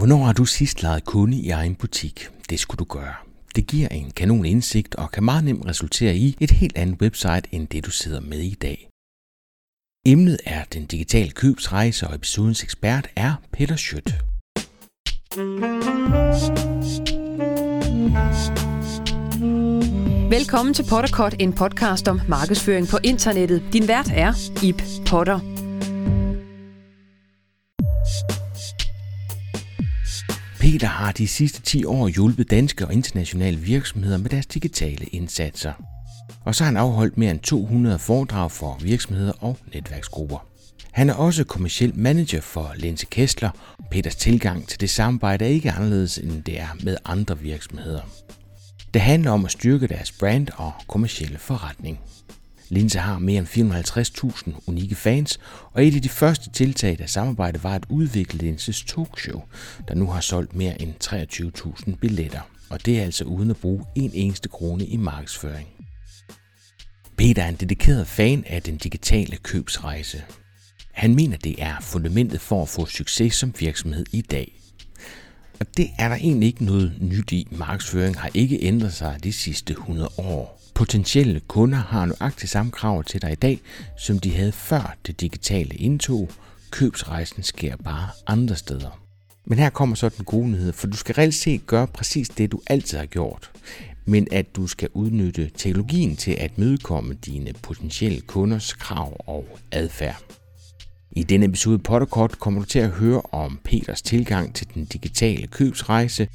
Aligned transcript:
Hvornår 0.00 0.24
har 0.24 0.32
du 0.32 0.44
sidst 0.44 0.82
lejet 0.82 1.04
kunde 1.04 1.36
i 1.36 1.50
egen 1.50 1.74
butik? 1.74 2.28
Det 2.50 2.60
skulle 2.60 2.78
du 2.78 2.84
gøre. 2.84 3.14
Det 3.56 3.66
giver 3.66 3.88
en 3.88 4.10
kanon 4.10 4.44
indsigt 4.44 4.94
og 4.94 5.10
kan 5.10 5.24
meget 5.24 5.44
nemt 5.44 5.66
resultere 5.66 6.16
i 6.16 6.36
et 6.40 6.50
helt 6.50 6.76
andet 6.76 7.02
website 7.02 7.42
end 7.52 7.68
det 7.68 7.86
du 7.86 7.90
sidder 7.90 8.20
med 8.20 8.38
i 8.38 8.54
dag. 8.54 8.88
Emnet 10.06 10.38
er 10.44 10.64
den 10.64 10.86
digitale 10.86 11.30
købsrejse, 11.30 12.06
og 12.06 12.14
episodens 12.14 12.62
ekspert 12.62 13.08
er 13.16 13.34
Peter 13.52 13.76
Schødt. 13.76 14.14
Velkommen 20.30 20.74
til 20.74 20.84
Potterkort, 20.90 21.34
en 21.38 21.52
podcast 21.52 22.08
om 22.08 22.20
markedsføring 22.28 22.88
på 22.88 22.98
internettet. 23.04 23.62
Din 23.72 23.88
vært 23.88 24.10
er 24.14 24.32
Ip 24.64 24.82
Potter. 25.06 25.59
Peter 30.70 30.86
har 30.86 31.12
de 31.12 31.28
sidste 31.28 31.62
10 31.62 31.84
år 31.84 32.08
hjulpet 32.08 32.50
danske 32.50 32.86
og 32.86 32.92
internationale 32.92 33.58
virksomheder 33.58 34.18
med 34.18 34.30
deres 34.30 34.46
digitale 34.46 35.04
indsatser. 35.04 35.72
Og 36.44 36.54
så 36.54 36.64
har 36.64 36.66
han 36.66 36.76
afholdt 36.76 37.18
mere 37.18 37.30
end 37.30 37.40
200 37.40 37.98
foredrag 37.98 38.50
for 38.50 38.78
virksomheder 38.82 39.32
og 39.40 39.58
netværksgrupper. 39.74 40.46
Han 40.92 41.10
er 41.10 41.14
også 41.14 41.44
kommersiel 41.44 41.92
manager 41.96 42.40
for 42.40 42.72
Lense 42.76 43.06
Kessler. 43.10 43.50
Peters 43.90 44.16
tilgang 44.16 44.68
til 44.68 44.80
det 44.80 44.90
samarbejde 44.90 45.44
er 45.44 45.48
ikke 45.48 45.70
anderledes 45.70 46.18
end 46.18 46.42
det 46.42 46.60
er 46.60 46.76
med 46.82 46.96
andre 47.04 47.38
virksomheder. 47.38 48.02
Det 48.94 49.02
handler 49.02 49.30
om 49.30 49.44
at 49.44 49.50
styrke 49.50 49.86
deres 49.86 50.12
brand 50.12 50.48
og 50.56 50.72
kommersielle 50.88 51.38
forretning. 51.38 52.00
Linse 52.70 52.98
har 52.98 53.18
mere 53.18 53.38
end 53.38 53.74
450.000 54.54 54.62
unikke 54.66 54.94
fans, 54.94 55.40
og 55.72 55.86
et 55.86 55.94
af 55.94 56.02
de 56.02 56.08
første 56.08 56.50
tiltag, 56.50 56.98
der 56.98 57.06
samarbejde 57.06 57.64
var 57.64 57.74
at 57.74 57.86
udvikle 57.88 58.38
Linses 58.38 58.84
talkshow, 58.84 59.42
der 59.88 59.94
nu 59.94 60.06
har 60.06 60.20
solgt 60.20 60.54
mere 60.54 60.82
end 60.82 60.94
23.000 61.88 61.96
billetter. 61.96 62.40
Og 62.70 62.86
det 62.86 62.98
er 62.98 63.02
altså 63.02 63.24
uden 63.24 63.50
at 63.50 63.56
bruge 63.56 63.84
en 63.96 64.10
eneste 64.14 64.48
krone 64.48 64.86
i 64.86 64.96
markedsføring. 64.96 65.68
Peter 67.16 67.42
er 67.42 67.48
en 67.48 67.54
dedikeret 67.54 68.06
fan 68.06 68.44
af 68.46 68.62
den 68.62 68.76
digitale 68.76 69.36
købsrejse. 69.36 70.22
Han 70.92 71.14
mener, 71.14 71.36
det 71.36 71.62
er 71.62 71.76
fundamentet 71.80 72.40
for 72.40 72.62
at 72.62 72.68
få 72.68 72.86
succes 72.86 73.34
som 73.34 73.54
virksomhed 73.58 74.06
i 74.12 74.20
dag. 74.20 74.60
Og 75.60 75.66
det 75.76 75.90
er 75.98 76.08
der 76.08 76.16
egentlig 76.16 76.46
ikke 76.46 76.64
noget 76.64 76.92
nyt 77.00 77.32
i. 77.32 77.48
Markedsføring 77.50 78.18
har 78.18 78.30
ikke 78.34 78.62
ændret 78.62 78.92
sig 78.92 79.18
de 79.24 79.32
sidste 79.32 79.72
100 79.72 80.10
år. 80.18 80.59
Potentielle 80.80 81.40
kunder 81.40 81.78
har 81.78 82.06
nøjagtigt 82.06 82.52
samme 82.52 82.72
krav 82.72 83.04
til 83.04 83.22
dig 83.22 83.32
i 83.32 83.34
dag, 83.34 83.60
som 83.98 84.18
de 84.18 84.36
havde 84.36 84.52
før 84.52 84.96
det 85.06 85.20
digitale 85.20 85.74
indtog. 85.74 86.30
Købsrejsen 86.70 87.42
sker 87.42 87.76
bare 87.76 88.08
andre 88.26 88.56
steder. 88.56 89.00
Men 89.46 89.58
her 89.58 89.70
kommer 89.70 89.96
så 89.96 90.08
den 90.08 90.24
gode 90.24 90.48
nyhed, 90.48 90.72
for 90.72 90.86
du 90.86 90.96
skal 90.96 91.14
reelt 91.14 91.34
set 91.34 91.66
gøre 91.66 91.86
præcis 91.86 92.28
det, 92.28 92.52
du 92.52 92.60
altid 92.66 92.98
har 92.98 93.06
gjort. 93.06 93.50
Men 94.04 94.28
at 94.32 94.56
du 94.56 94.66
skal 94.66 94.88
udnytte 94.94 95.50
teknologien 95.56 96.16
til 96.16 96.32
at 96.32 96.58
mødekomme 96.58 97.14
dine 97.14 97.52
potentielle 97.62 98.20
kunders 98.20 98.72
krav 98.72 99.16
og 99.26 99.58
adfærd. 99.72 100.22
I 101.12 101.22
denne 101.22 101.46
episode 101.46 101.78
Potterkort 101.78 102.38
kommer 102.38 102.60
du 102.60 102.66
til 102.66 102.78
at 102.78 102.90
høre 102.90 103.22
om 103.32 103.60
Peters 103.64 104.02
tilgang 104.02 104.54
til 104.54 104.66
den 104.74 104.84
digitale 104.84 105.46
købsrejse, 105.46 106.28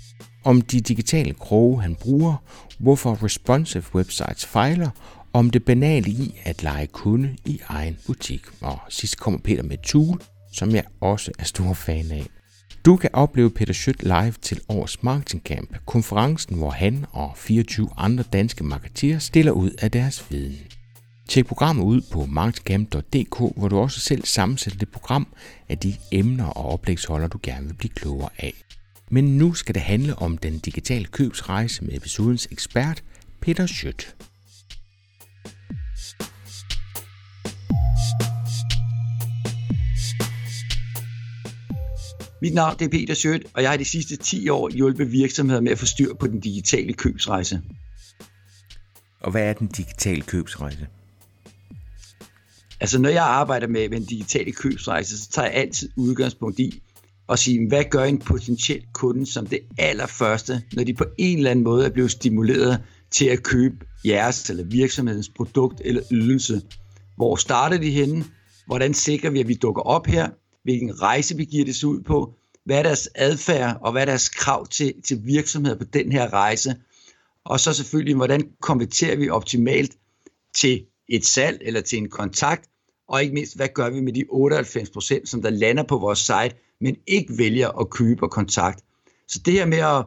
om 0.43 0.61
de 0.61 0.81
digitale 0.81 1.33
kroge, 1.33 1.81
han 1.81 1.95
bruger, 1.95 2.35
hvorfor 2.79 3.23
responsive 3.23 3.83
websites 3.95 4.45
fejler, 4.45 4.89
om 5.33 5.49
det 5.49 5.65
banale 5.65 6.09
i 6.09 6.41
at 6.43 6.63
lege 6.63 6.87
kunde 6.87 7.35
i 7.45 7.59
egen 7.67 7.97
butik. 8.07 8.41
Og 8.61 8.79
sidst 8.89 9.19
kommer 9.19 9.39
Peter 9.39 9.63
med 9.63 9.77
tool, 9.77 10.21
som 10.53 10.71
jeg 10.71 10.83
også 11.01 11.31
er 11.39 11.43
stor 11.43 11.73
fan 11.73 12.11
af. 12.11 12.27
Du 12.85 12.95
kan 12.95 13.09
opleve 13.13 13.49
Peter 13.49 13.73
Schødt 13.73 14.03
live 14.03 14.33
til 14.41 14.61
årets 14.69 15.03
Marketing 15.03 15.43
Camp, 15.43 15.77
konferencen, 15.85 16.57
hvor 16.57 16.69
han 16.69 17.05
og 17.11 17.33
24 17.35 17.89
andre 17.97 18.23
danske 18.33 18.63
marketeer 18.63 19.19
stiller 19.19 19.51
ud 19.51 19.71
af 19.81 19.91
deres 19.91 20.31
viden. 20.31 20.57
Tjek 21.29 21.45
programmet 21.45 21.83
ud 21.83 22.01
på 22.11 22.25
marketingcamp.dk, 22.25 23.57
hvor 23.57 23.67
du 23.67 23.77
også 23.77 23.99
selv 23.99 24.25
sammensætter 24.25 24.79
det 24.79 24.89
program 24.89 25.27
af 25.69 25.77
de 25.77 25.95
emner 26.11 26.45
og 26.45 26.65
oplægsholder, 26.65 27.27
du 27.27 27.39
gerne 27.43 27.67
vil 27.67 27.73
blive 27.73 27.91
klogere 27.91 28.29
af. 28.37 28.53
Men 29.11 29.37
nu 29.37 29.53
skal 29.53 29.75
det 29.75 29.81
handle 29.81 30.15
om 30.15 30.37
den 30.37 30.59
digitale 30.59 31.05
købsrejse 31.05 31.83
med 31.83 31.93
episodens 31.93 32.47
ekspert, 32.51 33.03
Peter 33.41 33.65
Schødt. 33.65 34.15
Mit 42.41 42.53
navn 42.53 42.75
er 42.81 42.87
Peter 42.91 43.13
Schødt, 43.13 43.45
og 43.53 43.61
jeg 43.61 43.69
har 43.69 43.77
de 43.77 43.85
sidste 43.85 44.15
10 44.15 44.49
år 44.49 44.69
hjulpet 44.69 45.11
virksomheder 45.11 45.61
med 45.61 45.71
at 45.71 45.79
få 45.79 45.85
styr 45.85 46.13
på 46.13 46.27
den 46.27 46.39
digitale 46.39 46.93
købsrejse. 46.93 47.61
Og 49.19 49.31
hvad 49.31 49.43
er 49.49 49.53
den 49.53 49.67
digitale 49.67 50.21
købsrejse? 50.21 50.87
Altså 52.79 52.99
når 52.99 53.09
jeg 53.09 53.23
arbejder 53.23 53.67
med, 53.67 53.89
med 53.89 53.97
en 53.97 54.05
digitale 54.05 54.51
købsrejse, 54.51 55.23
så 55.23 55.29
tager 55.29 55.47
jeg 55.47 55.55
altid 55.55 55.89
udgangspunkt 55.95 56.59
i, 56.59 56.81
og 57.27 57.39
sige, 57.39 57.67
hvad 57.67 57.83
gør 57.83 58.03
en 58.03 58.19
potentiel 58.19 58.85
kunde 58.93 59.25
som 59.25 59.47
det 59.47 59.59
allerførste, 59.77 60.63
når 60.73 60.83
de 60.83 60.93
på 60.93 61.05
en 61.17 61.37
eller 61.37 61.51
anden 61.51 61.63
måde 61.63 61.85
er 61.85 61.89
blevet 61.89 62.11
stimuleret 62.11 62.81
til 63.11 63.25
at 63.25 63.43
købe 63.43 63.75
jeres 64.05 64.49
eller 64.49 64.63
virksomhedens 64.63 65.29
produkt 65.29 65.81
eller 65.85 66.01
ydelse. 66.11 66.61
Hvor 67.15 67.35
starter 67.35 67.77
de 67.77 67.91
henne? 67.91 68.25
Hvordan 68.67 68.93
sikrer 68.93 69.29
vi, 69.29 69.39
at 69.39 69.47
vi 69.47 69.53
dukker 69.53 69.81
op 69.81 70.07
her? 70.07 70.29
Hvilken 70.63 71.01
rejse 71.01 71.37
vi 71.37 71.45
giver 71.45 71.65
det 71.65 71.75
sig 71.75 71.89
ud 71.89 72.01
på? 72.01 72.33
Hvad 72.65 72.77
er 72.77 72.83
deres 72.83 73.09
adfærd, 73.15 73.77
og 73.81 73.91
hvad 73.91 74.01
er 74.01 74.05
deres 74.05 74.29
krav 74.29 74.67
til, 74.67 74.93
til 75.05 75.21
virksomheder 75.23 75.77
på 75.77 75.83
den 75.83 76.11
her 76.11 76.33
rejse? 76.33 76.75
Og 77.45 77.59
så 77.59 77.73
selvfølgelig, 77.73 78.15
hvordan 78.15 78.49
konverterer 78.61 79.15
vi 79.15 79.29
optimalt 79.29 79.97
til 80.55 80.85
et 81.09 81.25
salg 81.25 81.61
eller 81.61 81.81
til 81.81 81.97
en 81.97 82.09
kontakt? 82.09 82.69
Og 83.07 83.23
ikke 83.23 83.33
mindst, 83.33 83.55
hvad 83.55 83.67
gør 83.73 83.89
vi 83.89 83.99
med 83.99 84.13
de 84.13 84.23
98%, 85.21 85.25
som 85.25 85.41
der 85.41 85.49
lander 85.49 85.83
på 85.83 85.97
vores 85.97 86.19
site, 86.19 86.55
men 86.81 86.95
ikke 87.07 87.37
vælger 87.37 87.79
at 87.79 87.89
købe 87.89 88.23
og 88.23 88.31
kontakt. 88.31 88.83
Så 89.27 89.39
det 89.45 89.53
her 89.53 89.65
med 89.65 89.77
at, 89.77 90.05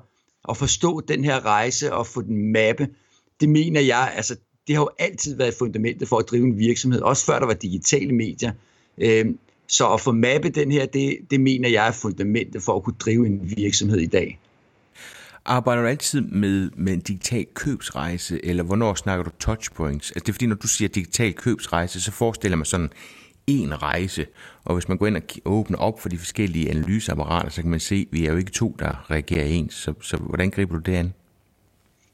at 0.48 0.56
forstå 0.56 1.00
den 1.00 1.24
her 1.24 1.44
rejse 1.44 1.92
og 1.92 2.06
få 2.06 2.22
den 2.22 2.52
mappe, 2.52 2.88
det 3.40 3.48
mener 3.48 3.80
jeg, 3.80 4.12
altså 4.16 4.36
det 4.66 4.76
har 4.76 4.82
jo 4.82 4.90
altid 4.98 5.36
været 5.36 5.54
fundamentet 5.58 6.08
for 6.08 6.18
at 6.18 6.24
drive 6.30 6.46
en 6.46 6.58
virksomhed, 6.58 7.00
også 7.00 7.26
før 7.26 7.38
der 7.38 7.46
var 7.46 7.54
digitale 7.54 8.14
medier. 8.14 8.52
Øh, 8.98 9.26
så 9.68 9.92
at 9.92 10.00
få 10.00 10.12
mappe 10.12 10.48
den 10.48 10.72
her, 10.72 10.86
det, 10.86 11.18
det 11.30 11.40
mener 11.40 11.68
jeg 11.68 11.88
er 11.88 11.92
fundamentet 11.92 12.62
for 12.62 12.76
at 12.76 12.82
kunne 12.82 12.96
drive 13.00 13.26
en 13.26 13.52
virksomhed 13.56 13.98
i 13.98 14.06
dag. 14.06 14.38
Arbejder 15.44 15.82
du 15.82 15.88
altid 15.88 16.20
med, 16.20 16.70
med 16.76 16.92
en 16.92 17.00
digital 17.00 17.46
købsrejse, 17.54 18.44
eller 18.44 18.62
hvornår 18.62 18.94
snakker 18.94 19.24
du 19.24 19.30
touchpoints? 19.38 20.10
Altså 20.10 20.24
det 20.24 20.28
er 20.28 20.32
fordi, 20.32 20.46
når 20.46 20.54
du 20.54 20.68
siger 20.68 20.88
digital 20.88 21.32
købsrejse, 21.34 22.00
så 22.00 22.12
forestiller 22.12 22.56
man 22.56 22.64
sådan 22.64 22.90
en 23.48 23.82
rejse. 23.82 24.26
Og 24.64 24.74
hvis 24.74 24.88
man 24.88 24.98
går 24.98 25.06
ind 25.06 25.16
og 25.16 25.22
åbner 25.44 25.78
op 25.78 26.00
for 26.00 26.08
de 26.08 26.18
forskellige 26.18 26.70
analyseapparater, 26.70 27.50
så 27.50 27.62
kan 27.62 27.70
man 27.70 27.80
se, 27.80 27.94
at 27.94 28.18
vi 28.18 28.26
er 28.26 28.32
jo 28.32 28.38
ikke 28.38 28.50
to, 28.50 28.76
der 28.78 29.10
reagerer 29.10 29.44
ens. 29.44 29.74
Så, 29.74 29.94
så 30.02 30.16
hvordan 30.16 30.50
griber 30.50 30.74
du 30.74 30.80
det 30.80 30.94
an? 30.94 31.12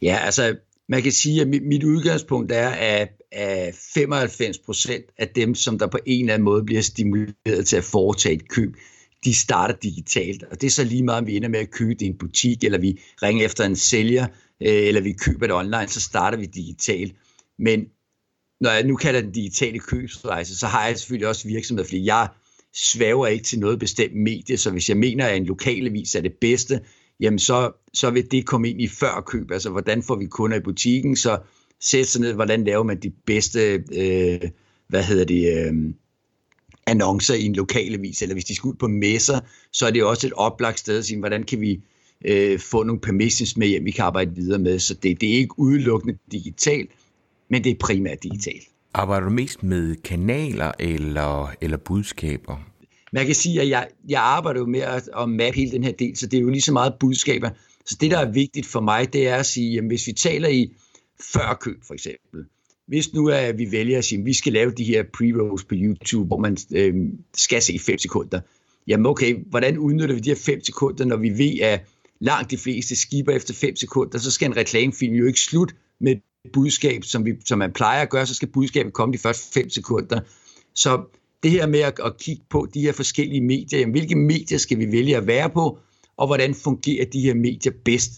Ja, 0.02 0.18
altså 0.24 0.56
man 0.88 1.02
kan 1.02 1.12
sige, 1.12 1.40
at 1.40 1.48
mit, 1.48 1.62
mit 1.62 1.84
udgangspunkt 1.84 2.52
er, 2.52 2.68
at, 2.68 3.08
at 3.32 3.74
95 3.94 4.58
procent 4.58 5.04
af 5.18 5.28
dem, 5.28 5.54
som 5.54 5.78
der 5.78 5.86
på 5.86 5.98
en 6.06 6.20
eller 6.20 6.34
anden 6.34 6.44
måde 6.44 6.64
bliver 6.64 6.82
stimuleret 6.82 7.66
til 7.66 7.76
at 7.76 7.84
foretage 7.84 8.34
et 8.34 8.48
køb, 8.48 8.76
de 9.24 9.34
starter 9.34 9.74
digitalt. 9.74 10.42
Og 10.50 10.60
det 10.60 10.66
er 10.66 10.70
så 10.70 10.84
lige 10.84 11.02
meget, 11.02 11.20
om 11.20 11.26
vi 11.26 11.36
ender 11.36 11.48
med 11.48 11.60
at 11.60 11.70
købe 11.70 11.90
det 11.90 12.02
i 12.02 12.06
en 12.06 12.18
butik, 12.18 12.64
eller 12.64 12.78
vi 12.78 13.00
ringer 13.22 13.44
efter 13.44 13.64
en 13.64 13.76
sælger, 13.76 14.26
øh, 14.60 14.86
eller 14.88 15.00
vi 15.00 15.12
køber 15.12 15.46
det 15.46 15.56
online, 15.56 15.88
så 15.88 16.00
starter 16.00 16.38
vi 16.38 16.46
digitalt. 16.46 17.14
Men 17.58 17.86
når 18.64 18.70
jeg 18.70 18.84
nu 18.84 18.96
kalder 18.96 19.20
den 19.20 19.32
digitale 19.32 19.78
købsrejse, 19.78 20.58
så 20.58 20.66
har 20.66 20.86
jeg 20.86 20.98
selvfølgelig 20.98 21.28
også 21.28 21.48
virksomhed, 21.48 21.84
fordi 21.84 22.04
jeg 22.04 22.28
svæver 22.74 23.26
ikke 23.26 23.44
til 23.44 23.58
noget 23.58 23.78
bestemt 23.78 24.14
medie, 24.14 24.56
så 24.56 24.70
hvis 24.70 24.88
jeg 24.88 24.96
mener, 24.96 25.26
at 25.26 25.36
en 25.36 25.46
lokalavis 25.46 26.14
er 26.14 26.20
det 26.20 26.32
bedste, 26.40 26.80
jamen 27.20 27.38
så, 27.38 27.72
så 27.94 28.10
vil 28.10 28.30
det 28.30 28.46
komme 28.46 28.70
ind 28.70 28.80
i 28.80 28.88
før 28.88 29.24
køb. 29.26 29.50
Altså, 29.50 29.70
hvordan 29.70 30.02
får 30.02 30.16
vi 30.16 30.26
kunder 30.26 30.56
i 30.56 30.60
butikken, 30.60 31.16
så 31.16 31.38
sæt 31.80 32.06
sig 32.06 32.20
ned, 32.20 32.32
hvordan 32.32 32.64
laver 32.64 32.82
man 32.82 33.00
de 33.00 33.10
bedste, 33.26 33.84
øh, 33.92 34.40
hvad 34.88 35.02
hedder 35.02 35.24
det, 35.24 35.58
øh, 35.58 35.94
annoncer 36.86 37.34
i 37.34 37.44
en 37.44 37.54
lokalavis, 37.54 38.22
eller 38.22 38.34
hvis 38.34 38.44
de 38.44 38.54
skal 38.54 38.68
ud 38.68 38.74
på 38.74 38.88
messer, 38.88 39.40
så 39.72 39.86
er 39.86 39.90
det 39.90 40.04
også 40.04 40.26
et 40.26 40.32
oplagt 40.32 40.78
sted 40.78 40.98
at 40.98 41.04
sige, 41.04 41.18
hvordan 41.18 41.42
kan 41.42 41.60
vi 41.60 41.80
øh, 42.24 42.58
få 42.58 42.82
nogle 42.82 43.00
permissions 43.00 43.56
med 43.56 43.68
hjem, 43.68 43.84
vi 43.84 43.90
kan 43.90 44.04
arbejde 44.04 44.34
videre 44.34 44.58
med. 44.58 44.78
Så 44.78 44.94
det, 44.94 45.20
det 45.20 45.28
er 45.28 45.36
ikke 45.36 45.58
udelukkende 45.58 46.18
digitalt, 46.32 46.90
men 47.54 47.64
det 47.64 47.70
er 47.70 47.76
primært 47.80 48.22
digitalt. 48.22 48.68
Arbejder 48.94 49.26
du 49.26 49.32
mest 49.32 49.62
med 49.62 49.96
kanaler 49.96 50.72
eller, 50.78 51.54
eller 51.60 51.76
budskaber? 51.76 52.56
Man 53.12 53.26
kan 53.26 53.34
sige, 53.34 53.60
at 53.60 53.68
jeg, 53.68 53.88
jeg 54.08 54.22
arbejder 54.22 54.60
jo 54.60 54.66
med 54.66 54.80
at, 54.80 55.10
at 55.16 55.28
mappe 55.28 55.56
hele 55.56 55.70
den 55.70 55.84
her 55.84 55.92
del, 55.92 56.16
så 56.16 56.26
det 56.26 56.36
er 56.36 56.40
jo 56.40 56.48
lige 56.48 56.62
så 56.62 56.72
meget 56.72 56.94
budskaber. 57.00 57.50
Så 57.86 57.96
det, 58.00 58.10
der 58.10 58.18
er 58.18 58.30
vigtigt 58.30 58.66
for 58.66 58.80
mig, 58.80 59.12
det 59.12 59.28
er 59.28 59.36
at 59.36 59.46
sige, 59.46 59.78
at 59.78 59.84
hvis 59.84 60.06
vi 60.06 60.12
taler 60.12 60.48
i 60.48 60.72
før 61.32 61.58
køb 61.60 61.82
for 61.86 61.94
eksempel, 61.94 62.44
hvis 62.86 63.12
nu 63.12 63.26
er, 63.26 63.36
at 63.36 63.58
vi 63.58 63.72
vælger 63.72 63.98
at 63.98 64.04
sige, 64.04 64.18
at 64.18 64.26
vi 64.26 64.32
skal 64.32 64.52
lave 64.52 64.70
de 64.70 64.84
her 64.84 65.02
pre-rolls 65.02 65.64
på 65.64 65.74
YouTube, 65.74 66.26
hvor 66.26 66.38
man 66.38 66.56
øh, 66.74 66.94
skal 67.34 67.62
se 67.62 67.78
5 67.78 67.98
sekunder, 67.98 68.40
jamen 68.86 69.06
okay, 69.06 69.36
hvordan 69.50 69.78
udnytter 69.78 70.14
vi 70.14 70.20
de 70.20 70.30
her 70.30 70.36
5 70.36 70.64
sekunder, 70.64 71.04
når 71.04 71.16
vi 71.16 71.30
ved, 71.30 71.60
at 71.60 71.84
langt 72.20 72.50
de 72.50 72.58
fleste 72.58 72.96
skiber 72.96 73.32
efter 73.32 73.54
5 73.54 73.76
sekunder, 73.76 74.18
så 74.18 74.30
skal 74.30 74.46
en 74.50 74.56
reklamefilm 74.56 75.14
jo 75.14 75.26
ikke 75.26 75.40
slut 75.40 75.74
med 76.00 76.16
budskab, 76.52 77.04
som, 77.04 77.24
vi, 77.24 77.32
som 77.44 77.58
man 77.58 77.72
plejer 77.72 78.02
at 78.02 78.10
gøre, 78.10 78.26
så 78.26 78.34
skal 78.34 78.48
budskabet 78.48 78.92
komme 78.92 79.12
de 79.12 79.18
første 79.18 79.52
5 79.52 79.70
sekunder. 79.70 80.20
Så 80.74 81.02
det 81.42 81.50
her 81.50 81.66
med 81.66 81.80
at, 81.80 82.00
at 82.04 82.18
kigge 82.18 82.42
på 82.50 82.68
de 82.74 82.80
her 82.80 82.92
forskellige 82.92 83.40
medier, 83.40 83.80
jamen, 83.80 83.92
hvilke 83.92 84.14
medier 84.14 84.58
skal 84.58 84.78
vi 84.78 84.92
vælge 84.92 85.16
at 85.16 85.26
være 85.26 85.50
på, 85.50 85.78
og 86.16 86.26
hvordan 86.26 86.54
fungerer 86.54 87.04
de 87.04 87.20
her 87.20 87.34
medier 87.34 87.72
bedst? 87.84 88.12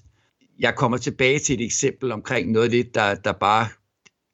Jeg 0.58 0.74
kommer 0.74 0.98
tilbage 0.98 1.38
til 1.38 1.54
et 1.54 1.64
eksempel 1.64 2.12
omkring 2.12 2.50
noget 2.50 2.64
af 2.64 2.70
det, 2.70 2.94
der, 2.94 3.14
der 3.14 3.32
bare 3.32 3.68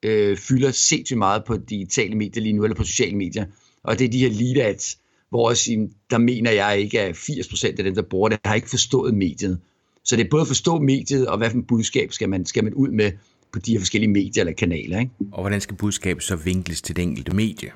øh, 0.02 0.36
fylder 0.36 0.70
sindssygt 0.70 1.18
meget 1.18 1.44
på 1.44 1.56
digitale 1.56 2.14
medier 2.14 2.42
lige 2.42 2.52
nu, 2.52 2.64
eller 2.64 2.76
på 2.76 2.84
sociale 2.84 3.16
medier, 3.16 3.46
og 3.82 3.98
det 3.98 4.04
er 4.04 4.08
de 4.08 4.18
her 4.18 4.30
lead 4.30 4.68
ads, 4.68 4.98
hvor 5.30 5.48
også, 5.48 5.88
der 6.10 6.18
mener 6.18 6.50
jeg 6.50 6.78
ikke, 6.78 7.00
at 7.00 7.16
80% 7.16 7.66
af 7.66 7.84
dem, 7.84 7.94
der 7.94 8.02
bruger 8.02 8.28
det, 8.28 8.38
har 8.44 8.54
ikke 8.54 8.70
forstået 8.70 9.14
mediet. 9.14 9.60
Så 10.04 10.16
det 10.16 10.24
er 10.24 10.30
både 10.30 10.40
at 10.40 10.46
forstå 10.46 10.78
mediet, 10.78 11.26
og 11.28 11.38
hvad 11.38 11.50
for 11.50 11.58
et 11.58 11.66
budskab 11.66 12.12
skal 12.12 12.28
man, 12.28 12.46
skal 12.46 12.64
man 12.64 12.74
ud 12.74 12.88
med 12.88 13.12
på 13.52 13.58
de 13.58 13.72
her 13.72 13.78
forskellige 13.78 14.10
medier 14.10 14.42
eller 14.42 14.54
kanaler. 14.54 15.00
Ikke? 15.00 15.12
Og 15.32 15.40
hvordan 15.40 15.60
skal 15.60 15.76
budskabet 15.76 16.22
så 16.22 16.36
vinkles 16.36 16.82
til 16.82 16.96
det 16.96 17.02
enkelte 17.02 17.36
medie? 17.36 17.70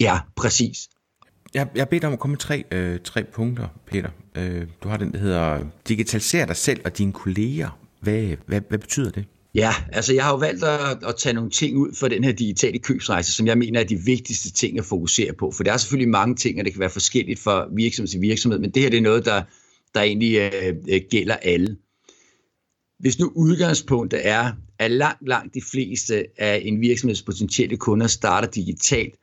Ja, 0.00 0.18
præcis. 0.36 0.88
Jeg, 1.54 1.68
jeg 1.74 1.88
beder 1.88 2.00
dig 2.00 2.06
om 2.06 2.12
at 2.12 2.18
komme 2.18 2.32
med 2.32 2.38
tre, 2.38 2.64
øh, 2.70 3.00
tre 3.04 3.24
punkter, 3.24 3.68
Peter. 3.86 4.10
Øh, 4.34 4.66
du 4.82 4.88
har 4.88 4.96
den, 4.96 5.12
der 5.12 5.18
hedder 5.18 5.66
digitalisere 5.88 6.46
dig 6.46 6.56
selv 6.56 6.80
og 6.84 6.98
dine 6.98 7.12
kolleger. 7.12 7.78
Hvad, 8.00 8.36
hvad, 8.46 8.60
hvad 8.68 8.78
betyder 8.78 9.10
det? 9.10 9.24
Ja, 9.54 9.72
altså 9.92 10.14
jeg 10.14 10.24
har 10.24 10.30
jo 10.30 10.36
valgt 10.36 10.64
at, 10.64 11.04
at 11.08 11.16
tage 11.16 11.32
nogle 11.32 11.50
ting 11.50 11.76
ud 11.76 11.96
for 11.98 12.08
den 12.08 12.24
her 12.24 12.32
digitale 12.32 12.78
købsrejse, 12.78 13.32
som 13.32 13.46
jeg 13.46 13.58
mener 13.58 13.80
er 13.80 13.84
de 13.84 13.96
vigtigste 13.96 14.52
ting 14.52 14.78
at 14.78 14.84
fokusere 14.84 15.32
på. 15.32 15.50
For 15.50 15.64
der 15.64 15.72
er 15.72 15.76
selvfølgelig 15.76 16.08
mange 16.08 16.34
ting, 16.34 16.58
og 16.58 16.64
det 16.64 16.72
kan 16.72 16.80
være 16.80 16.90
forskelligt 16.90 17.40
fra 17.40 17.68
virksomhed 17.76 18.08
til 18.08 18.20
virksomhed, 18.20 18.58
men 18.58 18.70
det 18.70 18.82
her 18.82 18.90
det 18.90 18.96
er 18.96 19.02
noget, 19.02 19.24
der, 19.24 19.42
der 19.94 20.00
egentlig 20.00 20.36
øh, 20.36 20.74
øh 20.88 21.00
gælder 21.10 21.36
alle. 21.36 21.76
Hvis 22.98 23.18
nu 23.18 23.32
udgangspunktet 23.34 24.26
er, 24.26 24.52
at 24.78 24.90
langt, 24.90 25.28
langt 25.28 25.54
de 25.54 25.62
fleste 25.70 26.26
af 26.40 26.62
en 26.64 26.80
virksomheds 26.80 27.22
potentielle 27.22 27.76
kunder 27.76 28.06
starter 28.06 28.48
digitalt, 28.48 29.14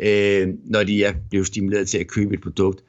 øh, 0.00 0.48
når 0.64 0.84
de 0.84 1.04
er 1.04 1.14
blevet 1.30 1.46
stimuleret 1.46 1.88
til 1.88 1.98
at 1.98 2.06
købe 2.06 2.34
et 2.34 2.40
produkt, 2.40 2.84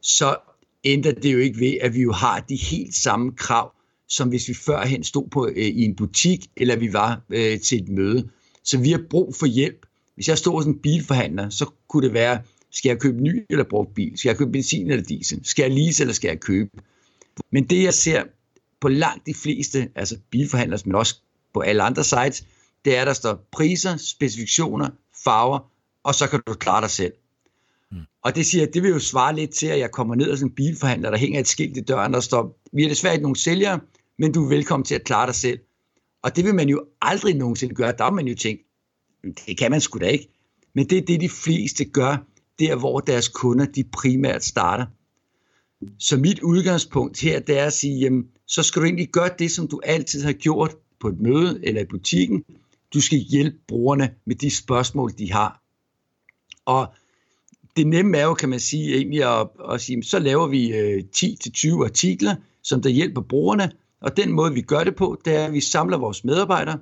så 0.00 0.36
ændrer 0.84 1.12
det 1.12 1.32
jo 1.32 1.38
ikke 1.38 1.60
ved, 1.60 1.76
at 1.80 1.94
vi 1.94 2.00
jo 2.00 2.12
har 2.12 2.40
de 2.40 2.56
helt 2.56 2.94
samme 2.94 3.32
krav, 3.32 3.72
som 4.08 4.28
hvis 4.28 4.48
vi 4.48 4.54
førhen 4.54 5.04
stod 5.04 5.28
på 5.28 5.48
øh, 5.48 5.66
i 5.66 5.84
en 5.84 5.96
butik, 5.96 6.46
eller 6.56 6.76
vi 6.76 6.92
var 6.92 7.22
øh, 7.30 7.60
til 7.60 7.82
et 7.82 7.88
møde. 7.88 8.28
Så 8.64 8.78
vi 8.78 8.90
har 8.90 9.00
brug 9.10 9.34
for 9.36 9.46
hjælp. 9.46 9.86
Hvis 10.14 10.28
jeg 10.28 10.38
stod 10.38 10.52
hos 10.52 10.64
en 10.64 10.78
bilforhandler, 10.78 11.48
så 11.48 11.70
kunne 11.88 12.06
det 12.06 12.14
være, 12.14 12.42
skal 12.72 12.88
jeg 12.88 13.00
købe 13.00 13.22
ny 13.22 13.44
eller 13.50 13.64
brugt 13.64 13.94
bil? 13.94 14.12
Skal 14.18 14.28
jeg 14.28 14.36
købe 14.36 14.52
benzin 14.52 14.90
eller 14.90 15.04
diesel? 15.04 15.40
Skal 15.44 15.62
jeg 15.62 15.72
lease 15.72 16.02
eller 16.02 16.14
skal 16.14 16.28
jeg 16.28 16.40
købe? 16.40 16.70
Men 17.52 17.64
det 17.64 17.82
jeg 17.82 17.94
ser 17.94 18.22
på 18.84 18.88
langt 18.88 19.26
de 19.26 19.34
fleste, 19.34 19.88
altså 19.94 20.18
bilforhandlere, 20.30 20.80
men 20.84 20.94
også 20.94 21.20
på 21.54 21.60
alle 21.60 21.82
andre 21.82 22.04
sites, 22.04 22.44
det 22.84 22.96
er, 22.96 23.04
der 23.04 23.12
står 23.12 23.48
priser, 23.52 23.96
specifikationer, 23.96 24.88
farver, 25.24 25.70
og 26.02 26.14
så 26.14 26.26
kan 26.26 26.40
du 26.46 26.54
klare 26.54 26.80
dig 26.80 26.90
selv. 26.90 27.12
Mm. 27.90 27.98
Og 28.22 28.36
det 28.36 28.46
siger, 28.46 28.66
det 28.66 28.82
vil 28.82 28.90
jo 28.90 28.98
svare 28.98 29.36
lidt 29.36 29.50
til, 29.50 29.66
at 29.66 29.78
jeg 29.78 29.90
kommer 29.90 30.14
ned 30.14 30.30
og 30.30 30.38
sådan 30.38 30.50
en 30.50 30.54
bilforhandler, 30.54 31.10
der 31.10 31.18
hænger 31.18 31.40
et 31.40 31.48
skilt 31.48 31.76
i 31.76 31.80
døren, 31.80 32.12
der 32.12 32.20
står, 32.20 32.60
vi 32.72 32.82
har 32.82 32.88
desværre 32.88 33.14
ikke 33.14 33.22
nogen 33.22 33.36
sælgere, 33.36 33.80
men 34.18 34.32
du 34.32 34.44
er 34.44 34.48
velkommen 34.48 34.84
til 34.84 34.94
at 34.94 35.04
klare 35.04 35.26
dig 35.26 35.34
selv. 35.34 35.58
Og 36.22 36.36
det 36.36 36.44
vil 36.44 36.54
man 36.54 36.68
jo 36.68 36.84
aldrig 37.02 37.34
nogensinde 37.34 37.74
gøre. 37.74 37.94
Der 37.98 38.04
vil 38.04 38.14
man 38.14 38.28
jo 38.28 38.34
tænke, 38.34 38.64
det 39.46 39.58
kan 39.58 39.70
man 39.70 39.80
sgu 39.80 39.98
da 39.98 40.06
ikke. 40.06 40.28
Men 40.74 40.90
det 40.90 40.98
er 40.98 41.02
det, 41.02 41.20
de 41.20 41.28
fleste 41.28 41.84
gør, 41.84 42.16
der 42.58 42.76
hvor 42.76 43.00
deres 43.00 43.28
kunder 43.28 43.64
de 43.64 43.84
primært 43.84 44.44
starter. 44.44 44.86
Så 45.98 46.16
mit 46.16 46.40
udgangspunkt 46.40 47.20
her, 47.20 47.40
det 47.40 47.58
er 47.58 47.66
at 47.66 47.72
sige, 47.72 48.00
jamen, 48.00 48.28
så 48.46 48.62
skal 48.62 48.82
du 48.82 48.86
egentlig 48.86 49.08
gøre 49.08 49.30
det, 49.38 49.50
som 49.50 49.68
du 49.68 49.80
altid 49.84 50.22
har 50.22 50.32
gjort 50.32 50.76
på 51.00 51.08
et 51.08 51.20
møde 51.20 51.60
eller 51.62 51.80
i 51.80 51.84
butikken. 51.84 52.44
Du 52.94 53.00
skal 53.00 53.18
hjælpe 53.18 53.56
brugerne 53.68 54.14
med 54.24 54.36
de 54.36 54.56
spørgsmål, 54.56 55.12
de 55.18 55.32
har. 55.32 55.62
Og 56.64 56.94
det 57.76 57.86
nemme 57.86 58.18
er 58.18 58.24
jo, 58.24 58.34
kan 58.34 58.48
man 58.48 58.60
sige, 58.60 58.96
egentlig 58.96 59.40
at, 59.40 59.48
at 59.70 59.80
sige, 59.80 60.02
så 60.02 60.18
laver 60.18 60.46
vi 60.46 60.72
øh, 60.72 61.02
10-20 61.16 61.84
artikler, 61.84 62.36
som 62.62 62.82
der 62.82 62.90
hjælper 62.90 63.20
brugerne, 63.20 63.72
og 64.00 64.16
den 64.16 64.32
måde, 64.32 64.54
vi 64.54 64.60
gør 64.60 64.84
det 64.84 64.96
på, 64.96 65.20
det 65.24 65.36
er, 65.36 65.44
at 65.44 65.52
vi 65.52 65.60
samler 65.60 65.98
vores 65.98 66.24
medarbejdere, 66.24 66.78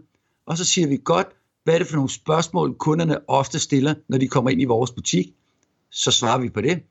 og 0.47 0.59
så 0.59 0.65
siger 0.65 0.89
vi 0.89 1.01
godt, 1.05 1.27
hvad 1.65 1.75
er 1.75 1.79
det 1.79 1.87
for 1.87 1.97
nogle 1.97 2.11
spørgsmål, 2.11 2.75
kunderne 2.75 3.29
ofte 3.29 3.59
stiller, 3.59 3.95
når 4.09 4.19
de 4.19 4.29
kommer 4.29 4.51
ind 4.51 4.61
i 4.61 4.65
vores 4.65 4.91
butik. 4.91 5.35
Så 5.91 6.11
svarer 6.11 6.39
vi 6.39 6.49
på 6.49 6.61
det. 6.61 6.83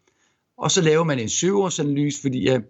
Og 0.57 0.71
så 0.71 0.81
laver 0.81 1.03
man 1.03 1.19
en 1.19 1.29
søgeårsanalyse, 1.29 2.21
fordi 2.21 2.47
at 2.47 2.61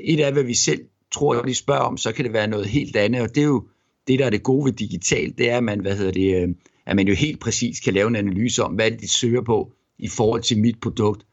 et 0.00 0.20
af, 0.20 0.32
hvad 0.32 0.42
vi 0.42 0.54
selv 0.54 0.80
tror, 1.12 1.42
de 1.42 1.54
spørger 1.54 1.80
om, 1.80 1.96
så 1.96 2.12
kan 2.12 2.24
det 2.24 2.32
være 2.32 2.46
noget 2.46 2.66
helt 2.66 2.96
andet, 2.96 3.20
og 3.20 3.34
det 3.34 3.40
er 3.40 3.46
jo 3.46 3.68
det, 4.08 4.18
der 4.18 4.26
er 4.26 4.30
det 4.30 4.42
gode 4.42 4.64
ved 4.64 4.72
digitalt, 4.72 5.38
det 5.38 5.50
er, 5.50 5.56
at 5.56 5.64
man, 5.64 5.80
hvad 5.80 5.96
hedder 5.96 6.12
det, 6.12 6.42
øh, 6.42 6.48
at 6.86 6.96
man 6.96 7.08
jo 7.08 7.14
helt 7.14 7.40
præcis 7.40 7.80
kan 7.80 7.94
lave 7.94 8.08
en 8.08 8.16
analyse 8.16 8.64
om, 8.64 8.74
hvad 8.74 8.90
de 8.90 9.08
søger 9.08 9.42
på 9.42 9.72
i 9.98 10.08
forhold 10.08 10.42
til 10.42 10.58
mit 10.58 10.80
produkt. 10.80 11.26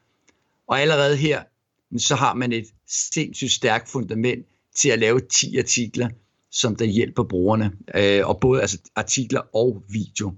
Og 0.66 0.80
allerede 0.80 1.16
her, 1.16 1.42
så 1.98 2.14
har 2.14 2.34
man 2.34 2.52
et 2.52 2.66
sindssygt 2.86 3.52
stærkt 3.52 3.88
fundament 3.88 4.46
til 4.76 4.88
at 4.88 4.98
lave 4.98 5.20
10 5.20 5.58
artikler, 5.58 6.08
som 6.50 6.76
der 6.76 6.84
hjælper 6.84 7.24
brugerne, 7.24 7.72
øh, 7.94 8.28
og 8.28 8.40
både 8.40 8.60
altså 8.60 8.78
artikler 8.96 9.40
og 9.56 9.82
video. 9.88 10.34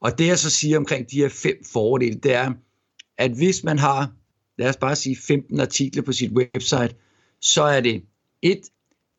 Og 0.00 0.18
det 0.18 0.26
jeg 0.26 0.38
så 0.38 0.50
siger 0.50 0.78
omkring 0.78 1.10
de 1.10 1.16
her 1.16 1.28
fem 1.28 1.64
fordele, 1.72 2.14
det 2.14 2.34
er, 2.34 2.52
at 3.18 3.30
hvis 3.30 3.64
man 3.64 3.78
har, 3.78 4.12
lad 4.58 4.68
os 4.68 4.76
bare 4.76 4.96
sige 4.96 5.16
15 5.16 5.60
artikler 5.60 6.02
på 6.02 6.12
sit 6.12 6.32
website, 6.32 6.94
så 7.40 7.62
er 7.62 7.80
det 7.80 8.02
et, 8.42 8.60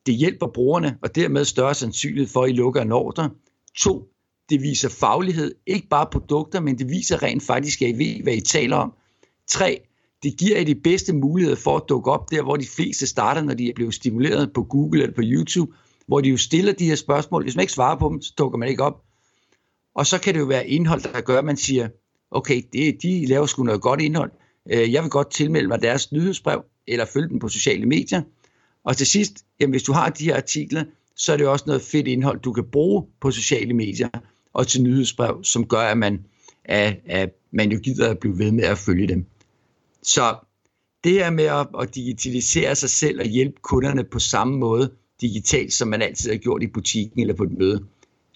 det 0.06 0.16
hjælper 0.16 0.48
brugerne, 0.48 0.98
og 1.02 1.16
dermed 1.16 1.46
større 1.46 1.76
sandsynlighed 1.76 2.30
for, 2.30 2.44
at 2.44 2.50
I 2.50 2.54
lukker 2.54 2.82
en 2.82 2.92
ordre. 2.92 3.30
To, 3.78 4.08
det 4.50 4.62
viser 4.62 4.90
faglighed, 4.90 5.56
ikke 5.66 5.88
bare 5.88 6.08
produkter, 6.12 6.60
men 6.60 6.78
det 6.78 6.90
viser 6.90 7.24
rent 7.24 7.44
faktisk, 7.44 7.82
at 7.82 7.90
I 7.90 7.98
ved, 7.98 8.24
hvad 8.24 8.34
I 8.34 8.42
taler 8.42 8.76
om. 8.76 8.94
Tre, 9.48 9.82
det 10.24 10.38
giver 10.38 10.58
jer 10.58 10.66
de 10.66 10.76
bedste 10.76 11.14
muligheder 11.14 11.56
for 11.56 11.78
at 11.78 11.84
dukke 11.90 12.12
op 12.12 12.32
der, 12.32 12.44
hvor 12.44 12.56
de 12.56 12.68
fleste 12.76 13.08
starter, 13.08 13.42
når 13.42 13.54
de 13.54 13.70
er 13.70 13.74
blevet 13.76 13.94
stimuleret 13.94 14.54
på 14.54 14.64
Google 14.64 15.02
eller 15.02 15.16
på 15.16 15.22
YouTube, 15.24 15.74
hvor 16.08 16.22
de 16.22 16.30
jo 16.30 16.38
stiller 16.38 16.74
de 16.74 16.86
her 16.86 16.96
spørgsmål. 16.96 17.44
Hvis 17.44 17.56
man 17.56 17.64
ikke 17.64 17.74
svarer 17.74 18.00
på 18.00 18.10
dem, 18.10 18.22
så 18.22 18.34
dukker 18.38 18.58
man 18.58 18.70
ikke 18.70 18.84
op. 18.84 19.04
Og 19.96 20.08
så 20.08 20.20
kan 20.22 20.34
det 20.34 20.40
jo 20.40 20.46
være 20.46 20.68
indhold, 20.68 21.02
der 21.02 21.22
gør, 21.22 21.38
at 21.40 21.46
man 21.46 21.58
siger, 21.58 21.90
okay, 22.32 22.62
det, 22.74 23.04
de 23.04 23.26
laver 23.26 23.46
sgu 23.46 23.64
noget 23.64 23.82
godt 23.82 24.02
indhold. 24.02 24.32
Øh, 24.72 24.94
jeg 24.94 25.04
vil 25.04 25.12
godt 25.12 25.32
tilmelde 25.32 25.68
mig 25.68 25.82
deres 25.82 26.12
nyhedsbrev, 26.12 26.64
eller 26.90 27.06
følge 27.06 27.30
dem 27.30 27.40
på 27.40 27.48
sociale 27.48 27.86
medier. 27.86 28.22
Og 28.84 28.98
til 28.98 29.08
sidst, 29.08 29.46
jamen, 29.60 29.72
hvis 29.72 29.84
du 29.84 29.94
har 29.94 30.10
de 30.10 30.24
her 30.24 30.36
artikler, 30.36 30.84
så 31.16 31.34
er 31.34 31.38
det 31.38 31.48
også 31.48 31.66
noget 31.68 31.82
fedt 31.82 32.08
indhold, 32.08 32.40
du 32.40 32.54
kan 32.54 32.64
bruge 32.64 33.06
på 33.22 33.32
sociale 33.32 33.74
medier 33.74 34.10
og 34.54 34.68
til 34.68 34.84
nyhedsbrev, 34.84 35.44
som 35.44 35.68
gør, 35.68 35.82
at 35.82 35.98
man, 35.98 36.26
at, 36.66 37.00
at 37.06 37.30
man 37.52 37.72
jo 37.72 37.80
gider 37.80 38.10
at 38.10 38.20
blive 38.20 38.40
ved 38.40 38.52
med 38.52 38.64
at 38.64 38.78
følge 38.78 39.08
dem. 39.08 39.26
Så 40.04 40.36
det 41.04 41.12
her 41.12 41.30
med 41.30 41.44
at, 41.44 41.68
at 41.82 41.96
digitalisere 41.96 42.76
sig 42.76 42.90
selv 42.90 43.20
og 43.20 43.26
hjælpe 43.26 43.58
kunderne 43.62 44.04
på 44.04 44.20
samme 44.20 44.58
måde 44.58 44.92
digitalt, 45.22 45.74
som 45.74 45.88
man 45.88 46.02
altid 46.02 46.32
har 46.32 46.38
gjort 46.38 46.64
i 46.64 46.68
butikken 46.68 47.22
eller 47.22 47.34
på 47.34 47.44
et 47.44 47.58
møde, 47.58 47.86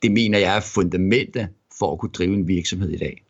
det 0.01 0.11
mener 0.11 0.39
jeg 0.39 0.55
er 0.55 0.61
fundamentet 0.61 1.47
for 1.79 1.93
at 1.93 1.99
kunne 1.99 2.11
drive 2.11 2.33
en 2.33 2.47
virksomhed 2.47 2.89
i 2.89 2.97
dag. 2.97 3.23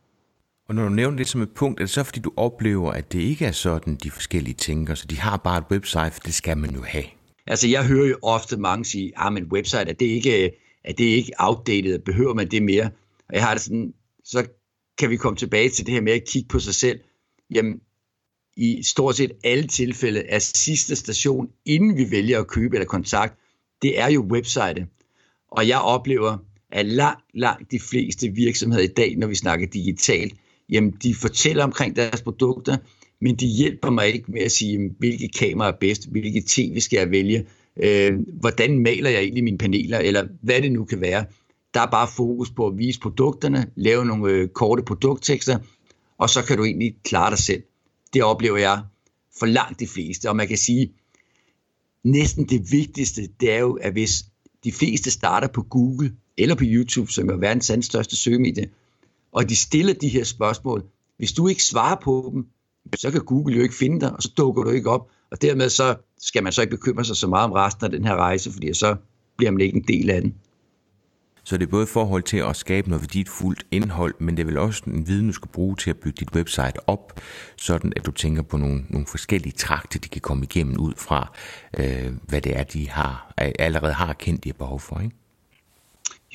Og 0.68 0.76
når 0.76 0.84
du 0.84 0.90
nævner 0.90 1.18
det 1.18 1.28
som 1.28 1.42
et 1.42 1.52
punkt, 1.52 1.80
er 1.80 1.84
det 1.84 1.90
så 1.90 2.04
fordi 2.04 2.20
du 2.20 2.34
oplever, 2.38 2.92
at 2.92 3.14
det 3.14 3.20
ikke 3.20 3.46
er 3.46 3.52
sådan, 3.52 3.96
de 3.96 4.12
forskellige 4.12 4.54
tænker, 4.54 4.96
så 4.96 5.06
de 5.06 5.20
har 5.20 5.38
bare 5.38 5.58
et 5.58 5.64
website, 5.72 6.12
for 6.12 6.20
det 6.20 6.34
skal 6.34 6.58
man 6.58 6.70
jo 6.76 6.82
have? 6.82 7.04
Altså 7.48 7.68
jeg 7.68 7.88
hører 7.88 8.08
jo 8.08 8.18
ofte 8.22 8.58
mange 8.58 8.86
sige, 8.86 9.08
at 9.08 9.14
ah, 9.16 9.34
men 9.34 9.44
website, 9.44 9.90
er 9.90 9.94
det 9.94 10.06
ikke, 10.06 10.52
er 10.84 10.94
det 10.94 11.04
ikke 11.04 11.32
outdated, 11.40 12.00
behøver 12.00 12.34
man 12.34 12.52
det 12.52 12.64
mere? 12.64 12.90
Og 13.30 13.36
jeg 13.36 13.44
har 13.46 13.54
det 13.54 13.64
sådan, 13.64 13.94
så 14.24 14.48
kan 14.98 15.10
vi 15.10 15.18
komme 15.18 15.38
tilbage 15.38 15.70
til 15.70 15.86
det 15.86 15.94
her 15.94 16.02
med 16.02 16.14
at 16.14 16.28
kigge 16.28 16.48
på 16.48 16.60
sig 16.60 16.76
selv. 16.76 17.00
Jamen, 17.54 17.80
i 18.58 18.84
stort 18.84 19.16
set 19.16 19.32
alle 19.44 19.68
tilfælde 19.68 20.20
er 20.20 20.40
sidste 20.40 20.96
station, 20.96 21.50
inden 21.66 21.98
vi 21.98 22.12
vælger 22.12 22.40
at 22.40 22.48
købe 22.48 22.76
eller 22.76 22.88
kontakt, 22.88 23.40
det 23.82 24.00
er 24.00 24.08
jo 24.08 24.22
website. 24.22 24.88
Og 25.52 25.68
jeg 25.68 25.80
oplever, 25.80 26.38
at 26.72 26.86
langt, 26.86 27.24
langt 27.34 27.72
de 27.72 27.80
fleste 27.80 28.28
virksomheder 28.28 28.84
i 28.84 28.88
dag, 28.88 29.16
når 29.16 29.28
vi 29.28 29.36
snakker 29.36 29.68
digitalt, 29.68 30.34
jamen 30.74 30.94
de 31.04 31.16
fortæller 31.16 31.64
omkring 31.64 31.96
deres 31.96 32.22
produkter, 32.22 32.78
men 33.22 33.36
de 33.36 33.48
hjælper 33.48 33.90
mig 33.90 34.08
ikke 34.08 34.32
med 34.32 34.42
at 34.42 34.52
sige, 34.52 34.90
hvilke 35.00 35.28
kamera 35.28 35.68
er 35.68 35.78
bedst, 35.80 36.10
hvilke 36.12 36.44
tv 36.48 36.80
skal 36.80 36.98
jeg 36.98 37.12
vælge, 37.12 37.46
øh, 37.78 38.14
hvordan 38.40 38.80
maler 38.80 39.10
jeg 39.10 39.22
egentlig 39.22 39.44
mine 39.44 39.58
paneler, 39.58 40.00
eller 40.00 40.28
hvad 40.42 40.62
det 40.62 40.72
nu 40.72 40.86
kan 40.86 41.02
være. 41.02 41.26
Der 41.74 41.82
er 41.82 41.92
bare 41.92 42.08
fokus 42.08 42.52
på 42.52 42.68
at 42.68 42.78
vise 42.78 43.00
produkterne, 43.00 43.68
lave 43.76 44.06
nogle 44.06 44.32
øh, 44.32 44.48
korte 44.48 44.84
produkttekster, 44.84 45.60
og 46.18 46.30
så 46.30 46.46
kan 46.46 46.58
du 46.58 46.64
egentlig 46.64 46.96
klare 47.04 47.30
dig 47.30 47.40
selv. 47.40 47.64
Det 48.14 48.24
oplever 48.24 48.58
jeg 48.58 48.82
for 49.40 49.46
langt 49.46 49.80
de 49.80 49.88
fleste, 49.88 50.30
og 50.30 50.36
man 50.36 50.48
kan 50.48 50.58
sige, 50.58 50.94
næsten 52.04 52.50
det 52.50 52.72
vigtigste, 52.72 53.22
det 53.40 53.52
er 53.52 53.60
jo, 53.60 53.74
at 53.74 53.92
hvis 53.92 54.26
de 54.64 54.72
fleste 54.72 55.12
starter 55.12 55.48
på 55.48 55.62
Google 55.62 56.14
eller 56.38 56.56
på 56.56 56.64
YouTube, 56.68 57.12
som 57.12 57.30
er 57.30 57.36
verdens 57.36 57.86
største 57.86 58.16
søgemedie, 58.16 58.70
og 59.34 59.50
de 59.50 59.56
stiller 59.56 59.94
de 59.94 60.10
her 60.10 60.24
spørgsmål, 60.24 60.84
hvis 61.18 61.32
du 61.32 61.48
ikke 61.48 61.64
svarer 61.64 61.96
på 62.04 62.30
dem, 62.34 62.48
så 62.96 63.12
kan 63.12 63.22
Google 63.22 63.56
jo 63.56 63.62
ikke 63.62 63.76
finde 63.76 64.00
dig, 64.00 64.14
og 64.16 64.24
så 64.24 64.32
dukker 64.38 64.64
du 64.64 64.70
ikke 64.70 64.90
op, 64.90 65.10
og 65.32 65.42
dermed 65.42 65.70
så 65.70 65.96
skal 66.20 66.44
man 66.44 66.52
så 66.52 66.62
ikke 66.62 66.76
bekymre 66.76 67.06
sig 67.06 67.16
så 67.16 67.28
meget 67.28 67.46
om 67.46 67.52
resten 67.52 67.86
af 67.86 67.92
den 67.92 68.06
her 68.06 68.16
rejse, 68.16 68.52
fordi 68.52 68.74
så 68.74 68.96
bliver 69.38 69.52
man 69.52 69.62
ikke 69.62 69.78
en 69.78 69.86
del 69.88 70.10
af 70.10 70.22
den. 70.22 70.36
Så 71.46 71.58
det 71.58 71.66
er 71.66 71.70
både 71.70 71.84
i 71.84 71.88
forhold 71.88 72.24
til 72.24 72.38
at 72.38 72.56
skabe 72.56 72.90
noget 72.90 73.02
værdifuldt 73.02 73.66
indhold, 73.72 74.16
men 74.20 74.38
det 74.38 74.44
er 74.44 74.46
vel 74.46 74.58
også 74.58 74.84
en 74.88 75.08
viden, 75.08 75.28
du 75.28 75.34
skal 75.34 75.50
bruge 75.50 75.76
til 75.76 75.90
at 75.90 75.98
bygge 75.98 76.18
dit 76.20 76.36
website 76.36 76.90
op, 76.90 77.22
sådan 77.58 77.94
at 77.96 78.06
du 78.06 78.12
tænker 78.12 78.42
på 78.42 78.58
nogle, 78.58 78.86
nogle 78.90 79.08
forskellige 79.08 79.54
trakter, 79.54 80.00
de 80.00 80.10
kan 80.10 80.22
komme 80.22 80.44
igennem 80.44 80.78
ud 80.78 80.94
fra, 80.98 81.34
øh, 81.80 82.14
hvad 82.28 82.42
det 82.42 82.58
er, 82.58 82.64
de 82.64 82.90
har, 82.90 83.34
allerede 83.38 83.94
har 83.94 84.14
kendt, 84.14 84.44
de 84.44 84.50
har 84.50 84.54
behov 84.54 84.80
for, 84.80 85.00
ikke? 85.00 85.16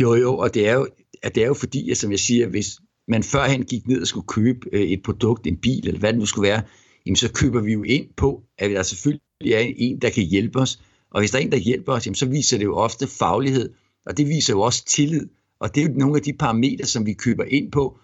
Jo, 0.00 0.14
jo, 0.14 0.38
og 0.38 0.54
det 0.54 0.68
er 0.68 0.74
jo, 0.74 0.88
at 1.22 1.34
det 1.34 1.42
er 1.42 1.46
jo 1.46 1.54
fordi, 1.54 1.90
at, 1.90 1.96
som 1.96 2.10
jeg 2.10 2.18
siger, 2.18 2.46
hvis 2.46 2.80
man 3.08 3.22
førhen 3.22 3.64
gik 3.64 3.86
ned 3.86 4.00
og 4.00 4.06
skulle 4.06 4.26
købe 4.26 4.68
øh, 4.72 4.80
et 4.80 5.02
produkt, 5.02 5.46
en 5.46 5.56
bil, 5.56 5.86
eller 5.88 6.00
hvad 6.00 6.12
det 6.12 6.18
nu 6.18 6.26
skulle 6.26 6.48
være, 6.48 6.62
jamen 7.06 7.16
så 7.16 7.32
køber 7.32 7.60
vi 7.60 7.72
jo 7.72 7.82
ind 7.82 8.06
på, 8.16 8.42
at 8.58 8.70
der 8.70 8.82
selvfølgelig 8.82 9.52
er 9.52 9.72
en, 9.76 10.00
der 10.02 10.10
kan 10.10 10.24
hjælpe 10.24 10.58
os. 10.58 10.80
Og 11.10 11.20
hvis 11.20 11.30
der 11.30 11.38
er 11.38 11.42
en, 11.42 11.52
der 11.52 11.58
hjælper 11.58 11.92
os, 11.92 12.06
jamen 12.06 12.14
så 12.14 12.26
viser 12.26 12.58
det 12.58 12.64
jo 12.64 12.76
ofte 12.76 13.06
faglighed, 13.06 13.72
og 14.06 14.16
det 14.16 14.28
viser 14.28 14.52
jo 14.52 14.60
også 14.60 14.84
tillid. 14.84 15.28
Og 15.60 15.74
det 15.74 15.82
er 15.82 15.88
jo 15.88 15.94
nogle 15.94 16.16
af 16.16 16.22
de 16.22 16.32
parametre, 16.32 16.86
som 16.86 17.06
vi 17.06 17.12
køber 17.12 17.44
ind 17.44 17.72
på. 17.72 17.98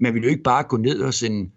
Man 0.00 0.14
vil 0.14 0.22
jo 0.22 0.28
ikke 0.28 0.42
bare 0.42 0.62
gå 0.62 0.76
ned 0.76 1.04
hos 1.04 1.22
en... 1.22 1.52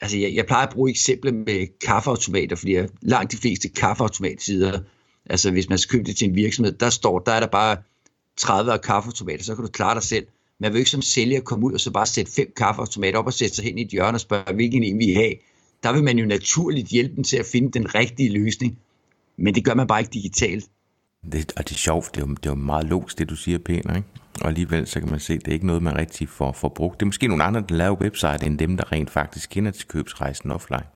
Altså, 0.00 0.18
jeg, 0.18 0.34
jeg 0.34 0.46
plejer 0.46 0.66
at 0.66 0.72
bruge 0.72 0.90
eksempler 0.90 1.32
med 1.32 1.66
kaffeautomater, 1.86 2.56
fordi 2.56 2.74
jeg, 2.74 2.88
langt 3.02 3.32
de 3.32 3.36
fleste 3.36 3.68
kaffeautomatsider, 3.68 4.80
altså 5.26 5.50
hvis 5.50 5.68
man 5.68 5.78
skal 5.78 5.98
købe 5.98 6.04
det 6.04 6.16
til 6.16 6.28
en 6.28 6.34
virksomhed, 6.34 6.72
der 6.72 6.90
står, 6.90 7.18
der 7.18 7.32
er 7.32 7.40
der 7.40 7.46
bare 7.46 7.76
30 8.36 8.78
kaffeautomater, 8.78 9.44
så 9.44 9.54
kan 9.54 9.64
du 9.64 9.70
klare 9.70 9.94
dig 9.94 10.02
selv. 10.02 10.26
Man 10.60 10.72
vil 10.72 10.78
ikke 10.78 10.90
som 10.90 11.02
sælger 11.02 11.40
komme 11.40 11.66
ud 11.66 11.72
og 11.72 11.80
så 11.80 11.90
bare 11.90 12.06
sætte 12.06 12.32
fem 12.32 12.52
kaffeautomater 12.56 13.18
op 13.18 13.26
og 13.26 13.32
sætte 13.32 13.54
sig 13.54 13.64
hen 13.64 13.78
i 13.78 13.82
et 13.82 13.88
hjørne 13.88 14.16
og 14.16 14.20
spørge, 14.20 14.54
hvilken 14.54 14.82
en 14.82 14.98
vi 14.98 15.12
have. 15.12 15.34
Der 15.82 15.92
vil 15.92 16.04
man 16.04 16.18
jo 16.18 16.26
naturligt 16.26 16.88
hjælpe 16.88 17.16
dem 17.16 17.24
til 17.24 17.36
at 17.36 17.46
finde 17.46 17.70
den 17.72 17.94
rigtige 17.94 18.32
løsning. 18.32 18.78
Men 19.36 19.54
det 19.54 19.64
gør 19.64 19.74
man 19.74 19.86
bare 19.86 20.00
ikke 20.00 20.12
digitalt. 20.12 20.64
Det, 21.32 21.52
og 21.56 21.68
det 21.68 21.74
er 21.74 21.78
sjovt, 21.78 22.14
det 22.14 22.22
er, 22.22 22.26
jo, 22.26 22.34
det 22.34 22.46
er 22.46 22.50
jo 22.50 22.54
meget 22.54 22.86
logisk, 22.86 23.18
det 23.18 23.30
du 23.30 23.36
siger, 23.36 23.58
pænt, 23.58 23.96
ikke? 23.96 24.08
Og 24.40 24.48
alligevel 24.48 24.86
så 24.86 25.00
kan 25.00 25.10
man 25.10 25.20
se, 25.20 25.32
at 25.32 25.40
det 25.40 25.48
er 25.48 25.52
ikke 25.52 25.66
noget, 25.66 25.82
man 25.82 25.96
rigtig 25.96 26.28
får, 26.28 26.52
får 26.52 26.68
brugt. 26.68 27.00
Det 27.00 27.02
er 27.02 27.06
måske 27.06 27.28
nogle 27.28 27.44
andre, 27.44 27.64
der 27.68 27.74
laver 27.74 27.96
website, 28.00 28.46
end 28.46 28.58
dem, 28.58 28.76
der 28.76 28.92
rent 28.92 29.10
faktisk 29.10 29.50
kender 29.50 29.70
til 29.70 29.88
købsrejsen 29.88 30.50
offline. 30.50 30.86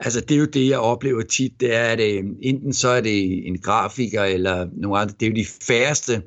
Altså 0.00 0.20
det 0.20 0.34
er 0.34 0.38
jo 0.38 0.44
det, 0.44 0.68
jeg 0.68 0.78
oplever 0.78 1.22
tit, 1.22 1.60
det 1.60 1.74
er, 1.74 1.84
at 1.84 2.00
øh, 2.00 2.24
enten 2.42 2.72
så 2.72 2.88
er 2.88 3.00
det 3.00 3.46
en 3.48 3.58
grafiker 3.58 4.22
eller 4.22 4.68
nogle 4.72 4.98
andre, 4.98 5.14
det 5.20 5.26
er 5.26 5.30
jo 5.30 5.36
de 5.36 5.46
færreste, 5.62 6.22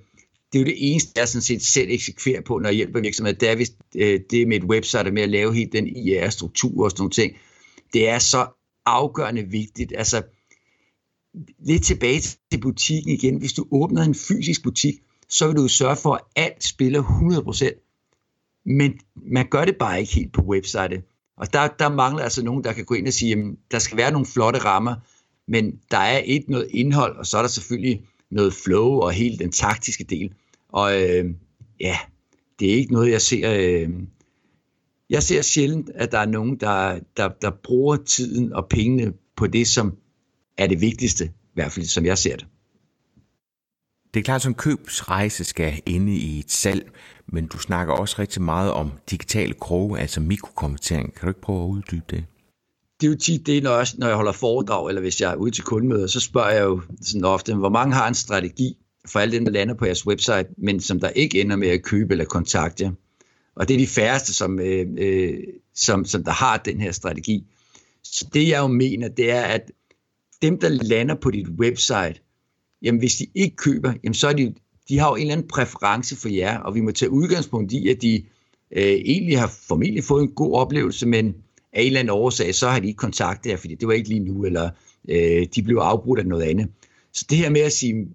det 0.54 0.60
er 0.60 0.63
jo 0.63 0.66
det 0.66 0.92
eneste, 0.92 1.12
jeg 1.16 1.27
sådan 1.27 1.42
set 1.42 1.62
selv 1.62 1.92
eksekverer 1.92 2.42
på, 2.42 2.60
når 2.60 2.70
jeg 2.70 2.75
hjælper 2.75 3.00
virksomheder, 3.00 3.38
det 3.38 3.50
er 3.50 3.56
hvis 3.56 3.72
øh, 3.96 4.20
det 4.30 4.48
med 4.48 4.58
et 4.58 4.63
website 4.63 5.08
og 5.08 5.13
med 5.13 5.22
at 5.22 5.30
lave 5.30 5.54
helt 5.54 5.74
den 5.74 5.88
IR-struktur 5.88 6.84
og 6.84 6.92
sådan 6.92 7.01
nogle 7.01 7.12
ting. 7.12 7.38
Det 7.94 8.10
er 8.10 8.20
så 8.20 8.48
afgørende 8.86 9.44
vigtigt. 9.44 9.94
Altså 9.98 10.24
lidt 11.60 11.84
tilbage 11.84 12.22
til 12.51 12.62
butikken 12.62 13.12
igen. 13.12 13.38
Hvis 13.38 13.54
du 13.54 13.68
åbner 13.72 14.01
en 14.01 14.16
fysisk 14.16 14.63
butik, 14.63 14.96
så 15.30 15.48
vil 15.48 15.56
du 15.56 15.68
sørge 15.68 15.96
for, 15.96 16.13
at 16.13 16.22
alt 16.36 16.63
spiller 16.63 17.04
100%. 17.04 17.84
Men 18.66 19.00
man 19.16 19.48
gør 19.50 19.66
det 19.66 19.75
bare 19.75 20.00
ikke 20.00 20.13
helt 20.13 20.34
på 20.34 20.42
websitet. 20.42 21.04
Og 21.38 21.54
der, 21.54 21.68
der 21.68 21.89
mangler 21.89 22.24
altså 22.24 22.44
nogen, 22.44 22.63
der 22.63 22.74
kan 22.74 22.86
gå 22.86 22.94
ind 22.94 23.08
og 23.08 23.13
sige, 23.13 23.38
at 23.38 23.46
der 23.72 23.80
skal 23.80 23.98
være 23.98 24.12
nogle 24.12 24.25
flotte 24.25 24.60
rammer, 24.60 24.96
men 25.48 25.80
der 25.92 25.98
er 25.98 26.22
et 26.25 26.50
noget 26.50 26.68
indhold, 26.72 27.18
og 27.18 27.25
så 27.25 27.38
er 27.38 27.42
der 27.42 27.50
selvfølgelig 27.50 28.01
noget 28.31 28.53
flow 28.53 28.89
og 28.89 29.12
hele 29.12 29.38
den 29.38 29.51
taktiske 29.51 30.03
del. 30.03 30.34
Og 30.69 31.01
øh, 31.01 31.25
ja, 31.79 31.98
det 32.60 32.72
er 32.72 32.75
ikke 32.75 32.93
noget, 32.93 33.12
jeg 33.12 33.22
ser... 33.22 33.53
Øh, 33.53 33.89
jeg 35.10 35.24
ser 35.24 35.41
sjældent, 35.41 35.89
at 35.96 36.12
der 36.12 36.19
er 36.19 36.25
nogen, 36.25 36.60
der, 36.60 37.00
der, 37.17 37.29
der 37.41 37.51
bruger 37.63 37.96
tiden 37.96 38.53
og 38.53 38.67
pengene 38.69 39.13
på 39.36 39.48
det, 39.48 39.67
som 39.67 39.98
er 40.57 40.67
det 40.67 40.81
vigtigste, 40.81 41.25
i 41.25 41.53
hvert 41.53 41.72
fald 41.72 41.86
som 41.86 42.05
jeg 42.05 42.17
ser 42.17 42.36
det. 42.36 42.48
Det 44.13 44.19
er 44.19 44.24
klart, 44.24 44.41
at 44.41 44.48
en 44.48 44.53
købsrejse 44.53 45.43
skal 45.43 45.81
ende 45.86 46.15
i 46.15 46.39
et 46.39 46.51
salg, 46.51 46.91
men 47.27 47.48
du 47.48 47.57
snakker 47.57 47.93
også 47.93 48.15
rigtig 48.19 48.41
meget 48.41 48.72
om 48.72 48.91
digitale 49.12 49.53
kroge, 49.53 50.00
altså 50.00 50.22
mikrokonvertering. 50.22 51.13
Kan 51.13 51.22
du 51.22 51.27
ikke 51.27 51.41
prøve 51.41 51.63
at 51.63 51.67
uddybe 51.67 52.05
det? 52.10 52.25
Det 53.01 53.08
er 53.08 53.12
jo 53.12 53.18
tit 53.18 53.48
det, 53.48 53.63
når 53.63 53.77
jeg, 53.77 53.88
når 53.98 54.08
jeg 54.08 54.16
holder 54.16 54.32
foredrag, 54.32 54.88
eller 54.88 55.01
hvis 55.01 55.22
jeg 55.22 55.32
er 55.32 55.36
ude 55.36 55.51
til 55.51 55.63
kundemøder, 55.63 56.08
så 56.08 56.20
spørger 56.20 56.50
jeg 56.50 56.63
jo 56.63 56.82
sådan 57.01 57.24
ofte, 57.25 57.56
hvor 57.56 57.70
mange 57.70 57.96
har 57.96 58.08
en 58.08 58.16
strategi 58.16 58.77
for 59.06 59.20
alle 59.20 59.36
dem, 59.36 59.46
der 59.46 59.51
lander 59.51 59.74
på 59.74 59.86
jeres 59.86 60.08
website, 60.08 60.48
men 60.58 60.80
som 60.80 61.00
der 61.00 61.10
ikke 61.10 61.42
ender 61.42 61.56
med 61.56 61.68
at 61.68 61.84
købe 61.84 62.13
eller 62.13 62.25
kontakte 62.25 62.84
jer. 62.84 62.92
Og 63.56 63.68
det 63.68 63.74
er 63.74 63.77
de 63.77 63.88
færreste, 63.88 64.34
som, 64.34 64.60
øh, 64.60 64.88
øh, 64.98 65.38
som, 65.75 66.06
som 66.06 66.24
der 66.24 66.32
har 66.32 66.58
den 66.58 66.82
her 66.82 66.92
strategi. 66.92 67.44
Så 68.04 68.27
det 68.34 68.48
jeg 68.48 68.60
jo 68.60 68.68
mener, 68.68 69.08
det 69.08 69.32
er, 69.32 69.42
at 69.42 69.72
dem, 70.42 70.60
der 70.60 70.70
lander 70.70 71.16
på 71.16 71.32
dit 71.32 71.48
website, 71.48 72.22
jamen 72.82 73.00
hvis 73.00 73.16
de 73.16 73.25
ikke 73.36 73.56
køber, 73.56 73.94
jamen 74.04 74.13
så 74.13 74.27
er 74.27 74.34
de, 74.34 74.54
de 74.89 75.00
har 75.00 75.10
jo 75.10 75.16
en 75.16 75.22
eller 75.22 75.34
anden 75.34 75.48
præference 75.48 76.16
for 76.16 76.30
jer, 76.30 76.60
og 76.60 76.75
vi 76.75 76.82
må 76.82 76.92
tage 76.92 77.12
udgangspunkt 77.12 77.72
i, 77.72 77.89
at 77.89 78.01
de 78.01 78.24
øh, 78.72 78.84
egentlig 78.84 79.39
har 79.39 79.54
formentlig 79.68 80.04
fået 80.04 80.24
en 80.24 80.32
god 80.32 80.54
oplevelse, 80.54 81.08
men 81.08 81.36
af 81.77 81.81
en 81.81 81.88
eller 81.88 82.00
anden 82.00 82.13
årsag, 82.13 82.55
så 82.55 82.69
har 82.69 82.79
de 82.79 82.88
ikke 82.88 82.98
kontaktet 82.98 83.50
jer, 83.50 83.57
fordi 83.57 83.75
det 83.75 83.88
var 83.88 83.93
ikke 83.93 84.10
lige 84.10 84.19
nu, 84.19 84.46
eller 84.46 84.69
øh, 85.10 85.48
de 85.55 85.63
blev 85.63 85.77
afbrudt 85.77 86.19
af 86.19 86.25
noget 86.25 86.43
andet. 86.43 86.67
Så 87.13 87.25
det 87.29 87.38
her 87.38 87.50
med 87.50 87.62
at 87.62 87.72
sige, 87.72 88.07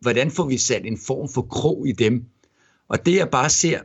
hvordan 0.00 0.30
får 0.30 0.46
vi 0.46 0.56
sat 0.56 0.86
en 0.86 0.98
form 1.06 1.28
for 1.28 1.42
krog 1.42 1.88
i 1.88 1.92
dem? 1.92 2.24
Og 2.88 3.06
det 3.06 3.16
jeg 3.16 3.28
bare 3.32 3.50
ser, 3.50 3.80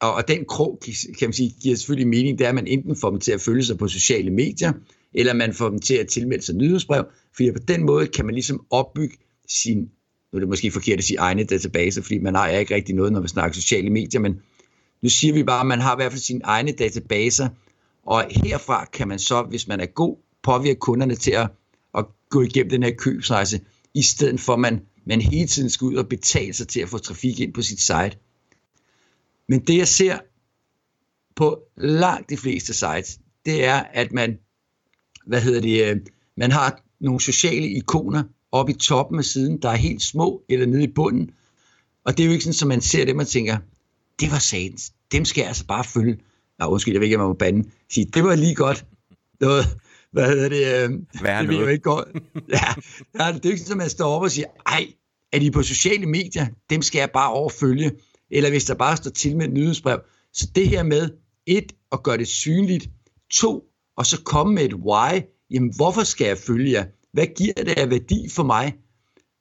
og, 0.00 0.14
og 0.14 0.28
den 0.28 0.44
krog, 0.44 0.82
kan 1.18 1.28
man 1.28 1.32
sige, 1.32 1.54
giver 1.62 1.76
selvfølgelig 1.76 2.08
mening, 2.08 2.38
det 2.38 2.44
er, 2.44 2.48
at 2.48 2.54
man 2.54 2.66
enten 2.66 2.96
får 2.96 3.10
dem 3.10 3.20
til 3.20 3.32
at 3.32 3.40
følge 3.40 3.64
sig 3.64 3.78
på 3.78 3.88
sociale 3.88 4.30
medier, 4.30 4.72
eller 5.14 5.34
man 5.34 5.54
får 5.54 5.68
dem 5.68 5.78
til 5.78 5.94
at 5.94 6.08
tilmelde 6.08 6.44
sig 6.44 6.54
nyhedsbrev, 6.54 7.04
fordi 7.36 7.52
på 7.52 7.58
den 7.58 7.86
måde 7.86 8.06
kan 8.06 8.26
man 8.26 8.34
ligesom 8.34 8.66
opbygge 8.70 9.16
sin, 9.48 9.78
nu 10.32 10.36
er 10.36 10.38
det 10.38 10.48
måske 10.48 10.70
forkert 10.70 10.98
at 10.98 11.04
sige 11.04 11.18
egne 11.18 11.44
databaser, 11.44 12.02
fordi 12.02 12.18
man 12.18 12.34
har 12.34 12.48
ikke 12.48 12.74
rigtig 12.74 12.94
noget, 12.94 13.12
når 13.12 13.20
vi 13.20 13.28
snakker 13.28 13.54
sociale 13.54 13.90
medier, 13.90 14.20
men 14.20 14.40
nu 15.02 15.08
siger 15.08 15.34
vi 15.34 15.42
bare, 15.42 15.60
at 15.60 15.66
man 15.66 15.80
har 15.80 15.96
i 15.96 15.98
hvert 15.98 16.12
fald 16.12 16.22
sine 16.22 16.40
egne 16.44 16.72
databaser, 16.72 17.48
og 18.06 18.24
herfra 18.30 18.84
kan 18.84 19.08
man 19.08 19.18
så, 19.18 19.42
hvis 19.42 19.68
man 19.68 19.80
er 19.80 19.86
god, 19.86 20.16
påvirke 20.42 20.80
kunderne 20.80 21.14
til 21.14 21.30
at, 21.30 21.50
at 21.94 22.04
gå 22.28 22.42
igennem 22.42 22.70
den 22.70 22.82
her 22.82 22.94
købsrejse, 22.98 23.60
i 23.94 24.02
stedet 24.02 24.40
for 24.40 24.52
at 24.52 24.60
man, 24.60 24.80
man 25.04 25.20
hele 25.20 25.46
tiden 25.46 25.70
skal 25.70 25.84
ud 25.84 25.94
og 25.94 26.08
betale 26.08 26.52
sig 26.52 26.68
til 26.68 26.80
at 26.80 26.88
få 26.88 26.98
trafik 26.98 27.40
ind 27.40 27.54
på 27.54 27.62
sit 27.62 27.80
site. 27.80 28.12
Men 29.48 29.60
det 29.60 29.76
jeg 29.76 29.88
ser 29.88 30.18
på 31.36 31.62
langt 31.76 32.30
de 32.30 32.36
fleste 32.36 32.74
sites, 32.74 33.18
det 33.46 33.64
er, 33.64 33.82
at 33.92 34.12
man 34.12 34.38
hvad 35.26 35.40
hedder 35.40 35.60
det, 35.60 35.84
øh, 35.84 35.96
man 36.36 36.52
har 36.52 36.82
nogle 37.00 37.20
sociale 37.20 37.68
ikoner 37.68 38.22
oppe 38.52 38.72
i 38.72 38.76
toppen 38.76 39.18
af 39.18 39.24
siden, 39.24 39.62
der 39.62 39.68
er 39.68 39.76
helt 39.76 40.02
små, 40.02 40.42
eller 40.48 40.66
nede 40.66 40.84
i 40.84 40.92
bunden. 40.94 41.30
Og 42.04 42.16
det 42.16 42.22
er 42.22 42.26
jo 42.26 42.32
ikke 42.32 42.44
sådan, 42.44 42.66
at 42.66 42.68
man 42.68 42.80
ser 42.80 43.04
dem 43.04 43.18
og 43.18 43.26
tænker, 43.26 43.58
det 44.20 44.30
var 44.30 44.38
satans, 44.38 44.92
dem 45.12 45.24
skal 45.24 45.40
jeg 45.40 45.48
altså 45.48 45.66
bare 45.66 45.84
følge. 45.84 46.18
Nå, 46.60 46.66
undskyld, 46.66 46.94
jeg 46.94 47.00
ved 47.00 47.06
ikke, 47.06 47.16
om 47.16 47.22
jeg 47.22 47.28
må 47.28 47.34
bande. 47.34 47.70
Sige, 47.90 48.06
det 48.14 48.24
var 48.24 48.34
lige 48.34 48.54
godt. 48.54 48.84
Noget, 49.40 49.64
hvad 50.12 50.26
hedder 50.28 50.48
det? 50.48 50.84
Øh, 50.84 50.90
Hvad 51.20 51.38
det 51.38 51.48
ved 51.48 51.58
jeg 51.58 51.72
ikke 51.72 51.82
godt. 51.82 52.08
Ja, 52.56 52.74
det 53.18 53.20
er 53.20 53.40
jo 53.44 53.50
ikke 53.50 53.58
sådan, 53.58 53.72
at 53.72 53.76
man 53.76 53.90
står 53.90 54.16
op 54.16 54.22
og 54.22 54.30
siger, 54.30 54.46
ej, 54.66 54.86
er 55.32 55.38
de 55.38 55.50
på 55.50 55.62
sociale 55.62 56.06
medier? 56.06 56.46
Dem 56.70 56.82
skal 56.82 56.98
jeg 56.98 57.10
bare 57.14 57.32
overfølge. 57.32 57.92
Eller 58.30 58.50
hvis 58.50 58.64
der 58.64 58.74
bare 58.74 58.96
står 58.96 59.10
til 59.10 59.36
med 59.36 59.46
et 59.46 59.52
nyhedsbrev. 59.52 60.00
Så 60.32 60.50
det 60.54 60.68
her 60.68 60.82
med, 60.82 61.10
et, 61.46 61.72
at 61.92 62.02
gøre 62.02 62.18
det 62.18 62.28
synligt. 62.28 62.88
To, 63.30 63.62
og 63.96 64.06
så 64.06 64.22
komme 64.22 64.54
med 64.54 64.64
et 64.64 64.74
why. 64.74 65.20
Jamen, 65.50 65.72
hvorfor 65.76 66.02
skal 66.02 66.26
jeg 66.26 66.38
følge 66.38 66.72
jer? 66.72 66.84
Hvad 67.12 67.26
giver 67.36 67.52
det 67.54 67.78
af 67.78 67.90
værdi 67.90 68.28
for 68.30 68.42
mig? 68.42 68.74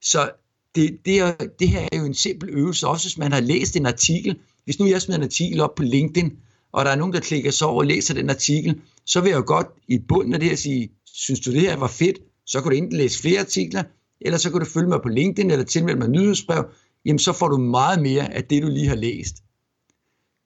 Så 0.02 0.32
det, 0.76 0.98
det, 1.06 1.20
er, 1.20 1.34
det 1.60 1.70
her 1.70 1.88
er 1.92 1.98
jo 1.98 2.06
en 2.06 2.14
simpel 2.14 2.50
øvelse, 2.50 2.88
også 2.88 3.08
hvis 3.08 3.18
man 3.18 3.32
har 3.32 3.40
læst 3.40 3.76
en 3.76 3.86
artikel. 3.86 4.40
Hvis 4.64 4.80
nu 4.80 4.86
jeg 4.88 5.02
smider 5.02 5.18
en 5.18 5.24
artikel 5.24 5.62
op 5.62 5.76
på 5.76 5.84
LinkedIn, 5.84 6.38
og 6.74 6.86
der 6.86 6.92
er 6.92 6.96
nogen, 6.96 7.14
der 7.14 7.20
klikker 7.20 7.52
så 7.52 7.66
over 7.66 7.80
og 7.80 7.86
læser 7.86 8.14
den 8.14 8.30
artikel, 8.30 8.82
så 9.06 9.22
vil 9.22 9.30
jeg 9.30 9.38
jo 9.38 9.44
godt 9.48 9.68
i 9.88 10.00
bunden 10.08 10.34
af 10.34 10.40
det 10.40 10.50
her 10.50 10.56
sige, 10.56 10.90
synes 11.06 11.40
du 11.40 11.52
det 11.52 11.62
her 11.62 11.76
var 11.76 11.88
fedt, 11.88 12.18
så 12.46 12.62
kan 12.62 12.72
du 12.72 12.78
enten 12.78 12.98
læse 12.98 13.22
flere 13.22 13.40
artikler, 13.40 13.84
eller 14.22 14.38
så 14.38 14.52
kan 14.52 14.60
du 14.60 14.66
følge 14.66 14.90
mig 14.90 15.00
på 15.04 15.10
LinkedIn, 15.10 15.52
eller 15.52 15.66
tilmelde 15.66 16.00
mig 16.00 16.10
nyhedsbrev, 16.10 16.66
jamen 17.06 17.20
så 17.20 17.34
får 17.34 17.48
du 17.48 17.58
meget 17.58 18.02
mere 18.02 18.34
af 18.34 18.44
det, 18.44 18.64
du 18.64 18.68
lige 18.68 18.88
har 18.88 18.96
læst. 18.96 19.36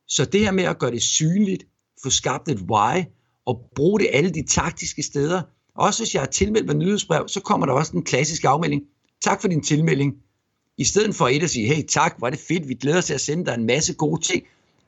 Så 0.07 0.25
det 0.25 0.41
her 0.41 0.51
med 0.51 0.63
at 0.63 0.79
gøre 0.79 0.91
det 0.91 1.01
synligt, 1.01 1.63
få 2.03 2.09
skabt 2.09 2.49
et 2.49 2.59
why, 2.59 3.03
og 3.45 3.61
bruge 3.75 3.99
det 3.99 4.07
alle 4.13 4.29
de 4.29 4.45
taktiske 4.47 5.03
steder. 5.03 5.41
Også 5.75 6.03
hvis 6.03 6.13
jeg 6.13 6.21
har 6.21 6.27
tilmeldt 6.27 6.67
mig 6.67 6.75
nyhedsbrev, 6.75 7.27
så 7.27 7.39
kommer 7.39 7.65
der 7.65 7.73
også 7.73 7.91
den 7.91 8.03
klassiske 8.03 8.47
afmelding. 8.47 8.81
Tak 9.23 9.41
for 9.41 9.47
din 9.47 9.63
tilmelding. 9.63 10.13
I 10.77 10.83
stedet 10.83 11.15
for 11.15 11.27
et 11.27 11.43
at 11.43 11.49
sige, 11.49 11.67
hey 11.67 11.83
tak, 11.87 12.15
var 12.19 12.29
det 12.29 12.39
fedt, 12.39 12.69
vi 12.69 12.73
glæder 12.73 12.97
os 12.97 13.05
til 13.05 13.13
at 13.13 13.21
sende 13.21 13.45
dig 13.45 13.53
en 13.53 13.65
masse 13.65 13.93
gode 13.93 14.21
ting. 14.21 14.43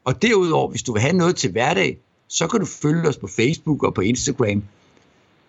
Og 0.05 0.21
derudover, 0.21 0.69
hvis 0.69 0.83
du 0.83 0.93
vil 0.93 1.01
have 1.01 1.13
noget 1.13 1.35
til 1.35 1.51
hverdag, 1.51 1.97
så 2.27 2.47
kan 2.47 2.59
du 2.59 2.65
følge 2.65 3.09
os 3.09 3.17
på 3.17 3.27
Facebook 3.27 3.83
og 3.83 3.93
på 3.93 4.01
Instagram. 4.01 4.63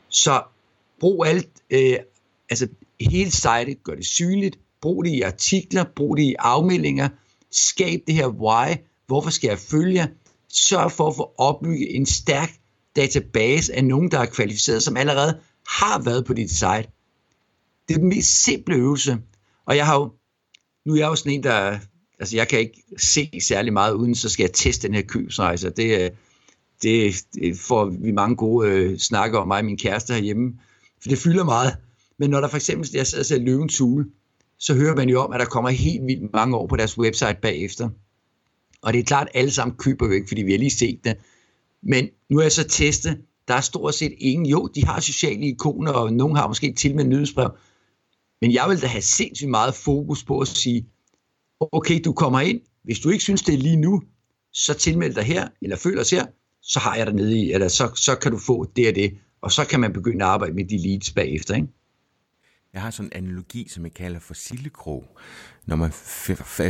Så 0.09 0.43
brug 1.01 1.27
alt, 1.27 1.49
øh, 1.71 1.97
altså 2.51 2.69
hele 3.01 3.31
sitet, 3.31 3.83
gør 3.85 3.95
det 3.95 4.07
synligt, 4.07 4.59
brug 4.81 5.05
det 5.05 5.11
i 5.11 5.21
artikler, 5.21 5.85
brug 5.97 6.17
det 6.17 6.23
i 6.23 6.35
afmeldinger, 6.39 7.09
skab 7.51 8.01
det 8.07 8.15
her 8.15 8.29
why, 8.29 8.77
hvorfor 9.07 9.31
skal 9.31 9.49
jeg 9.49 9.59
følge, 9.59 10.09
sørg 10.49 10.93
for 10.93 11.09
at 11.09 11.17
få 11.17 11.33
opbygget 11.39 11.97
en 11.97 12.07
stærk 12.07 12.51
database 12.97 13.75
af 13.75 13.85
nogen, 13.85 14.11
der 14.11 14.19
er 14.19 14.27
kvalificeret, 14.27 14.83
som 14.83 14.97
allerede 14.97 15.41
har 15.69 16.03
været 16.03 16.25
på 16.25 16.35
dit 16.35 16.51
site. 16.51 16.89
Det 17.89 17.95
er 17.95 17.99
den 17.99 18.09
mest 18.09 18.45
simple 18.45 18.75
øvelse. 18.75 19.19
Og 19.67 19.77
jeg 19.77 19.87
har 19.87 19.95
jo, 19.95 20.13
nu 20.87 20.93
er 20.93 20.99
jeg 20.99 21.07
jo 21.07 21.15
sådan 21.15 21.33
en, 21.33 21.43
der, 21.43 21.79
altså 22.19 22.37
jeg 22.37 22.49
kan 22.49 22.59
ikke 22.59 22.83
se 22.99 23.31
særlig 23.41 23.73
meget, 23.73 23.95
uden 23.95 24.15
så 24.15 24.29
skal 24.29 24.45
jeg 24.45 24.53
teste 24.53 24.87
den 24.87 24.95
her 24.95 25.03
købsrejse. 25.03 25.71
Det, 25.71 26.01
øh, 26.01 26.11
det, 26.83 27.15
det 27.35 27.59
får 27.59 27.85
vi 27.85 28.11
mange 28.11 28.37
gode 28.37 28.69
øh, 28.69 28.99
snakker 28.99 29.39
om 29.39 29.49
mig 29.49 29.59
og 29.59 29.65
min 29.65 29.79
kæreste 29.79 30.15
herhjemme, 30.15 30.53
for 31.03 31.09
det 31.09 31.19
fylder 31.19 31.45
meget. 31.45 31.77
Men 32.19 32.31
når 32.31 32.41
der 32.41 32.49
for 32.49 32.57
eksempel, 32.57 32.91
jeg 32.95 33.07
sidder 33.07 33.23
og 33.23 33.27
ser 33.27 33.39
Løvens 33.39 33.79
Hule, 33.79 34.07
så 34.59 34.75
hører 34.75 34.97
man 34.97 35.09
jo 35.09 35.21
om, 35.21 35.33
at 35.33 35.41
der 35.41 35.47
kommer 35.47 35.71
helt 35.71 36.07
vildt 36.07 36.33
mange 36.33 36.57
år 36.57 36.67
på 36.67 36.77
deres 36.77 36.99
website 36.99 37.37
bagefter. 37.43 37.89
Og 38.83 38.93
det 38.93 38.99
er 38.99 39.05
klart, 39.05 39.29
at 39.35 39.41
alle 39.41 39.51
sammen 39.51 39.77
køber 39.77 40.07
jo 40.07 40.13
ikke, 40.13 40.29
fordi 40.29 40.43
vi 40.43 40.51
har 40.51 40.59
lige 40.59 40.71
set 40.71 41.01
det. 41.05 41.17
Men 41.83 42.09
nu 42.31 42.39
er 42.39 42.43
jeg 42.43 42.53
så 42.53 42.69
testet, 42.69 43.19
der 43.49 43.55
er 43.55 43.61
stort 43.61 43.95
set 43.95 44.13
ingen. 44.19 44.47
Jo, 44.47 44.69
de 44.75 44.85
har 44.85 45.01
sociale 45.01 45.47
ikoner, 45.47 45.93
og 45.93 46.13
nogen 46.13 46.37
har 46.37 46.49
måske 46.49 46.73
til 46.73 46.97
med 46.97 47.05
nyhedsbrev. 47.05 47.51
Men 48.41 48.53
jeg 48.53 48.65
vil 48.69 48.83
da 48.83 48.87
have 48.87 49.03
sindssygt 49.03 49.51
meget 49.51 49.75
fokus 49.75 50.25
på 50.25 50.39
at 50.39 50.49
sige, 50.49 50.87
okay, 51.61 52.01
du 52.05 52.13
kommer 52.13 52.41
ind. 52.41 52.61
Hvis 52.85 53.01
du 53.01 53.11
ikke 53.11 53.25
synes, 53.25 53.43
det 53.43 53.55
er 53.55 53.59
lige 53.59 53.77
nu, 53.77 54.03
så 54.53 54.75
tilmeld 54.75 55.15
dig 55.15 55.25
her, 55.25 55.49
eller 55.63 55.77
følg 55.77 56.01
os 56.01 56.11
her, 56.11 56.27
så 56.63 56.81
har 56.81 56.97
jeg 56.97 57.07
dig 57.07 57.15
nede 57.15 57.39
i, 57.39 57.53
eller 57.53 57.69
så, 57.69 57.91
så 57.95 58.15
kan 58.15 58.33
du 58.33 58.39
få 58.39 58.73
det 58.77 58.89
og 58.89 58.95
det. 58.95 59.19
Og 59.41 59.53
så 59.53 59.65
kan 59.65 59.81
man 59.81 59.93
begynde 59.93 60.25
at 60.25 60.31
arbejde 60.31 60.55
med 60.55 60.65
de 60.65 60.89
leads 60.89 61.13
bagefter, 61.13 61.55
ikke? 61.55 61.69
Jeg 62.73 62.83
har 62.83 62.91
sådan 62.91 63.13
en 63.15 63.25
analogi, 63.25 63.69
som 63.69 63.85
jeg 63.85 63.95
kalder 63.95 64.21
for 64.21 64.35
sildekrog. 64.35 65.19
Når 65.67 65.77
man 65.77 65.93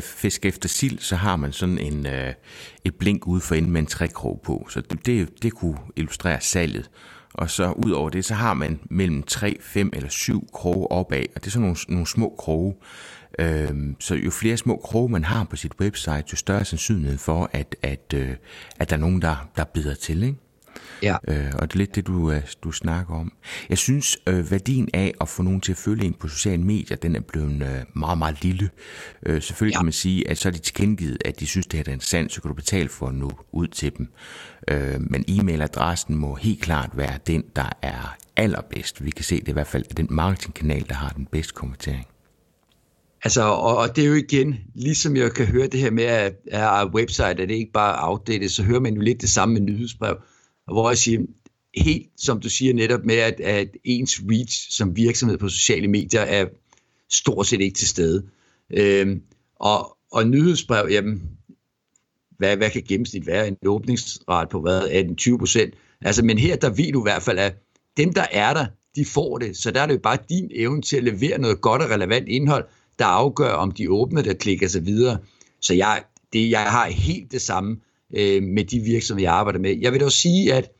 fisker 0.02 0.48
efter 0.48 0.68
sild, 0.68 0.98
så 0.98 1.16
har 1.16 1.36
man 1.36 1.52
sådan 1.52 1.78
en, 1.78 2.06
øh, 2.06 2.34
et 2.84 2.94
blink 2.94 3.26
ude 3.26 3.40
for 3.40 3.54
enden 3.54 3.72
med 3.72 3.80
en 3.80 3.86
trækrog 3.86 4.40
på. 4.44 4.66
Så 4.70 4.80
det, 4.80 5.06
det, 5.06 5.42
det 5.42 5.52
kunne 5.52 5.78
illustrere 5.96 6.40
salget. 6.40 6.90
Og 7.34 7.50
så 7.50 7.72
ud 7.72 7.90
over 7.90 8.10
det, 8.10 8.24
så 8.24 8.34
har 8.34 8.54
man 8.54 8.80
mellem 8.90 9.22
3, 9.22 9.56
5 9.60 9.90
eller 9.92 10.08
7 10.08 10.48
kroge 10.52 10.92
opad, 10.92 11.24
og 11.34 11.40
det 11.40 11.46
er 11.46 11.50
sådan 11.50 11.62
nogle, 11.62 11.76
nogle 11.88 12.06
små 12.06 12.34
kroge. 12.38 12.74
Øhm, 13.38 13.96
så 14.00 14.14
jo 14.14 14.30
flere 14.30 14.56
små 14.56 14.76
kroge 14.76 15.08
man 15.08 15.24
har 15.24 15.44
på 15.44 15.56
sit 15.56 15.72
website, 15.80 16.24
jo 16.32 16.36
større 16.36 16.64
sandsynlighed 16.64 17.18
for, 17.18 17.50
at, 17.52 17.76
at, 17.82 18.14
øh, 18.14 18.30
at 18.78 18.90
der 18.90 18.96
er 18.96 19.00
nogen, 19.00 19.22
der, 19.22 19.48
der 19.56 19.64
bider 19.64 19.94
til. 19.94 20.22
Ikke? 20.22 20.36
Ja. 21.02 21.16
Øh, 21.28 21.52
og 21.58 21.68
det 21.68 21.74
er 21.74 21.78
lidt 21.78 21.94
det, 21.94 22.06
du, 22.06 22.30
øh, 22.30 22.42
du 22.62 22.72
snakker 22.72 23.14
om. 23.14 23.32
Jeg 23.68 23.78
synes, 23.78 24.18
øh, 24.26 24.50
værdien 24.50 24.88
af 24.94 25.14
at 25.20 25.28
få 25.28 25.42
nogen 25.42 25.60
til 25.60 25.72
at 25.72 25.78
følge 25.78 26.04
en 26.04 26.14
på 26.14 26.28
sociale 26.28 26.62
medier, 26.62 26.96
den 26.96 27.16
er 27.16 27.20
blevet 27.20 27.62
øh, 27.62 27.84
meget, 27.94 28.18
meget 28.18 28.42
lille. 28.42 28.70
Øh, 29.26 29.42
selvfølgelig 29.42 29.74
ja. 29.74 29.78
kan 29.78 29.84
man 29.84 29.92
sige, 29.92 30.30
at 30.30 30.38
så 30.38 30.48
er 30.48 30.52
de 30.52 30.58
tilkendegivet, 30.58 31.18
at 31.24 31.40
de 31.40 31.46
synes, 31.46 31.66
det 31.66 31.78
her 31.78 31.84
er 31.86 31.92
interessant, 31.92 32.32
så 32.32 32.42
kan 32.42 32.48
du 32.48 32.54
betale 32.54 32.88
for 32.88 33.06
at 33.06 33.14
nå 33.14 33.30
ud 33.52 33.66
til 33.66 33.92
dem. 33.98 34.08
Øh, 34.68 35.00
men 35.00 35.24
e-mailadressen 35.28 36.14
må 36.14 36.34
helt 36.34 36.60
klart 36.60 36.90
være 36.94 37.18
den, 37.26 37.44
der 37.56 37.72
er 37.82 38.16
allerbedst. 38.36 39.04
Vi 39.04 39.10
kan 39.10 39.24
se 39.24 39.40
det 39.40 39.48
i 39.48 39.52
hvert 39.52 39.66
fald 39.66 39.84
er 39.90 39.94
den 39.94 40.06
marketingkanal, 40.10 40.88
der 40.88 40.94
har 40.94 41.08
den 41.08 41.26
bedste 41.26 41.54
konvertering. 41.54 42.06
Altså, 43.26 43.42
og, 43.42 43.76
og 43.76 43.96
det 43.96 44.04
er 44.04 44.08
jo 44.08 44.14
igen, 44.14 44.54
ligesom 44.74 45.16
jeg 45.16 45.32
kan 45.32 45.46
høre 45.46 45.66
det 45.66 45.80
her 45.80 45.90
med, 45.90 46.04
at, 46.04 46.34
at 46.46 46.88
website 46.94 47.24
er 47.24 47.46
det 47.46 47.50
ikke 47.50 47.72
bare 47.72 48.08
outdated, 48.08 48.48
så 48.48 48.62
hører 48.62 48.80
man 48.80 48.94
jo 48.94 49.00
lidt 49.00 49.20
det 49.20 49.30
samme 49.30 49.52
med 49.52 49.62
nyhedsbrev 49.62 50.16
hvor 50.72 50.90
jeg 50.90 50.98
siger, 50.98 51.20
helt 51.76 52.08
som 52.16 52.40
du 52.40 52.48
siger 52.48 52.74
netop 52.74 53.04
med, 53.04 53.14
at, 53.14 53.40
at 53.40 53.68
ens 53.84 54.20
reach 54.30 54.72
som 54.72 54.96
virksomhed 54.96 55.38
på 55.38 55.48
sociale 55.48 55.88
medier 55.88 56.20
er 56.20 56.46
stort 57.10 57.46
set 57.46 57.60
ikke 57.60 57.78
til 57.78 57.88
stede. 57.88 58.26
Øhm, 58.70 59.22
og, 59.56 59.96
og 60.12 60.26
nyhedsbrev, 60.26 60.88
jamen, 60.90 61.22
hvad, 62.38 62.56
hvad 62.56 62.70
kan 62.70 62.82
gennemsnit 62.88 63.26
være? 63.26 63.48
En 63.48 63.56
åbningsret 63.66 64.48
på 64.48 64.60
hvad? 64.60 64.80
18-20 65.32 65.38
procent? 65.38 65.74
Altså, 66.00 66.24
men 66.24 66.38
her, 66.38 66.56
der 66.56 66.70
ved 66.70 66.92
du 66.92 67.00
i 67.00 67.08
hvert 67.10 67.22
fald, 67.22 67.38
at 67.38 67.54
dem, 67.96 68.12
der 68.12 68.26
er 68.32 68.54
der, 68.54 68.66
de 68.96 69.04
får 69.04 69.38
det. 69.38 69.56
Så 69.56 69.70
der 69.70 69.80
er 69.80 69.86
det 69.86 69.94
jo 69.94 70.00
bare 70.02 70.18
din 70.28 70.50
evne 70.54 70.82
til 70.82 70.96
at 70.96 71.04
levere 71.04 71.38
noget 71.38 71.60
godt 71.60 71.82
og 71.82 71.90
relevant 71.90 72.28
indhold, 72.28 72.64
der 72.98 73.04
afgør, 73.04 73.52
om 73.52 73.70
de 73.70 73.90
åbner, 73.90 74.22
der 74.22 74.34
klikker 74.34 74.68
sig 74.68 74.86
videre. 74.86 75.18
Så 75.60 75.74
jeg, 75.74 76.02
det, 76.32 76.50
jeg 76.50 76.62
har 76.62 76.86
helt 76.86 77.32
det 77.32 77.42
samme 77.42 77.76
øh, 78.16 78.42
med 78.42 78.64
de 78.64 78.80
virksomheder, 78.80 79.30
jeg 79.30 79.38
arbejder 79.38 79.58
med. 79.58 79.78
Jeg 79.80 79.92
vil 79.92 80.00
dog 80.00 80.12
sige, 80.12 80.54
at 80.54 80.70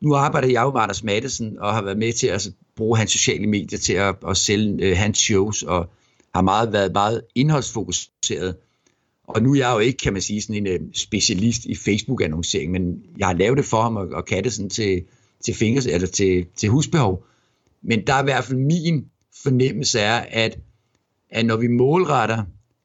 nu 0.00 0.14
arbejder 0.14 0.48
jeg 0.48 0.62
jo 0.62 0.70
med 0.70 0.80
Anders 0.80 1.04
Madsen 1.04 1.58
og 1.58 1.74
har 1.74 1.82
været 1.82 1.98
med 1.98 2.12
til 2.12 2.26
at 2.26 2.48
bruge 2.76 2.98
hans 2.98 3.12
sociale 3.12 3.46
medier 3.46 3.78
til 3.78 3.92
at, 3.92 4.16
at 4.28 4.36
sælge 4.36 4.84
øh, 4.84 4.96
hans 4.96 5.18
shows 5.18 5.62
og 5.62 5.90
har 6.34 6.42
meget 6.42 6.72
været 6.72 6.92
meget 6.92 7.22
indholdsfokuseret. 7.34 8.56
Og 9.26 9.42
nu 9.42 9.52
er 9.52 9.56
jeg 9.56 9.72
jo 9.74 9.78
ikke, 9.78 9.96
kan 9.96 10.12
man 10.12 10.22
sige, 10.22 10.42
sådan 10.42 10.56
en 10.56 10.66
øh, 10.66 10.80
specialist 10.94 11.64
i 11.64 11.74
Facebook-annoncering, 11.74 12.72
men 12.72 13.02
jeg 13.18 13.26
har 13.26 13.34
lavet 13.34 13.56
det 13.56 13.64
for 13.64 13.82
ham 13.82 13.96
og, 13.96 14.08
og 14.12 14.24
kan 14.24 14.44
det 14.44 14.52
sådan 14.52 14.70
til, 14.70 15.02
til, 15.44 15.54
fingers, 15.54 15.86
eller 15.86 16.06
til, 16.06 16.46
til 16.56 16.68
husbehov. 16.68 17.24
Men 17.82 18.06
der 18.06 18.14
er 18.14 18.20
i 18.20 18.24
hvert 18.24 18.44
fald 18.44 18.58
min 18.58 19.06
fornemmelse 19.42 20.00
er, 20.00 20.24
at, 20.30 20.58
at 21.32 21.46
når 21.46 21.56
vi 21.56 21.68
målretter 21.68 22.44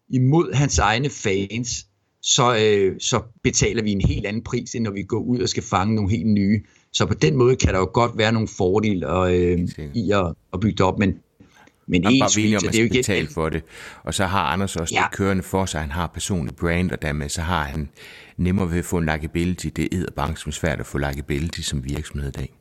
imod 0.10 0.54
hans 0.54 0.80
egne 0.80 1.10
fans, 1.10 1.86
så, 2.22 2.58
øh, 2.62 2.96
så 3.00 3.22
betaler 3.44 3.84
vi 3.84 3.92
en 3.92 4.02
helt 4.02 4.26
anden 4.26 4.44
pris, 4.44 4.76
end 4.76 4.84
når 4.84 4.92
vi 4.92 5.04
går 5.04 5.20
ud 5.20 5.40
og 5.40 5.50
skal 5.50 5.64
fange 5.64 5.96
nogle 5.96 6.12
helt 6.12 6.28
nye. 6.28 6.64
Så 6.94 7.06
på 7.06 7.14
den 7.14 7.36
måde 7.36 7.56
kan 7.56 7.74
der 7.74 7.80
jo 7.80 7.90
godt 7.94 8.18
være 8.18 8.32
nogle 8.32 8.48
fordele 8.58 9.08
og, 9.08 9.36
øh, 9.36 9.60
i 9.94 10.12
at, 10.12 10.34
at 10.54 10.60
bygge 10.60 10.78
det 10.78 10.82
op, 10.82 11.00
men 11.00 11.14
men 11.88 12.04
en 12.08 12.20
bare 12.20 12.56
om, 12.56 12.68
at 12.68 12.74
det 12.74 12.80
er 12.80 12.84
jo 12.84 12.90
betale 12.92 13.28
for 13.28 13.50
det. 13.50 13.64
Og 14.04 14.14
så 14.14 14.26
har 14.26 14.42
Anders 14.42 14.76
også 14.76 14.96
ja. 14.96 15.02
det 15.02 15.18
kørende 15.18 15.44
for 15.44 15.66
sig. 15.66 15.82
Han 15.82 15.92
har 15.92 16.08
personlig 16.08 16.56
brand, 16.56 16.92
og 16.92 17.02
dermed 17.02 17.30
så 17.30 17.42
har 17.42 17.64
han 17.64 17.90
nemmere 18.38 18.72
ved 18.72 18.80
at 18.80 18.86
få 18.86 18.98
en 18.98 19.06
likability. 19.06 19.68
Det 19.76 19.94
er 19.94 20.06
bank, 20.16 20.38
som 20.38 20.52
svært 20.52 20.80
at 20.80 20.86
få 20.86 20.98
likability 20.98 21.62
som 21.62 21.84
virksomhed 21.84 22.30
i 22.30 22.32
dag. 22.32 22.54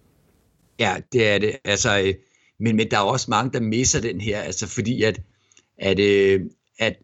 Ja, 0.78 0.96
det 1.12 1.28
er 1.28 1.38
det. 1.38 1.56
Altså, 1.64 1.98
øh, 1.98 2.14
men, 2.60 2.76
men 2.76 2.90
der 2.90 2.96
er 2.96 3.02
også 3.02 3.26
mange, 3.30 3.52
der 3.52 3.60
misser 3.60 4.00
den 4.00 4.20
her, 4.20 4.40
altså 4.40 4.66
fordi 4.66 5.02
at, 5.02 5.20
at, 5.78 5.98
øh, 5.98 6.40
at 6.78 6.96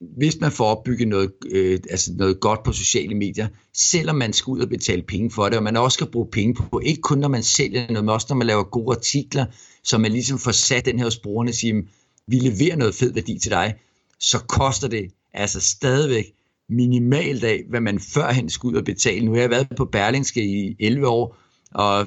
hvis 0.00 0.40
man 0.40 0.52
får 0.52 0.64
opbygget 0.64 1.08
noget, 1.08 1.32
øh, 1.50 1.80
altså 1.90 2.12
noget 2.16 2.40
godt 2.40 2.62
på 2.62 2.72
sociale 2.72 3.14
medier, 3.14 3.48
selvom 3.72 4.16
man 4.16 4.32
skal 4.32 4.50
ud 4.50 4.60
og 4.60 4.68
betale 4.68 5.02
penge 5.02 5.30
for 5.30 5.48
det, 5.48 5.56
og 5.56 5.62
man 5.62 5.76
også 5.76 5.94
skal 5.94 6.06
bruge 6.06 6.28
penge 6.32 6.54
på, 6.54 6.80
ikke 6.84 7.00
kun 7.00 7.18
når 7.18 7.28
man 7.28 7.42
sælger 7.42 7.86
noget, 7.88 8.04
men 8.04 8.08
også 8.08 8.26
når 8.30 8.36
man 8.36 8.46
laver 8.46 8.62
gode 8.62 8.96
artikler, 8.96 9.46
så 9.82 9.98
man 9.98 10.12
ligesom 10.12 10.38
får 10.38 10.52
sat 10.52 10.84
den 10.84 10.98
her 10.98 11.04
hos 11.06 11.18
brugerne 11.18 11.50
og 11.50 11.54
siger, 11.54 11.82
vi 12.26 12.36
leverer 12.36 12.76
noget 12.76 12.94
fed 12.94 13.12
værdi 13.12 13.38
til 13.38 13.50
dig, 13.50 13.74
så 14.20 14.38
koster 14.38 14.88
det 14.88 15.10
altså 15.32 15.60
stadigvæk 15.60 16.24
minimalt 16.68 17.44
af, 17.44 17.62
hvad 17.68 17.80
man 17.80 18.00
førhen 18.00 18.48
skulle 18.48 18.72
ud 18.72 18.80
og 18.80 18.84
betale. 18.84 19.26
Nu 19.26 19.32
har 19.32 19.40
jeg 19.40 19.50
været 19.50 19.68
på 19.76 19.84
Berlingske 19.84 20.44
i 20.44 20.76
11 20.80 21.08
år, 21.08 21.36
og 21.70 22.06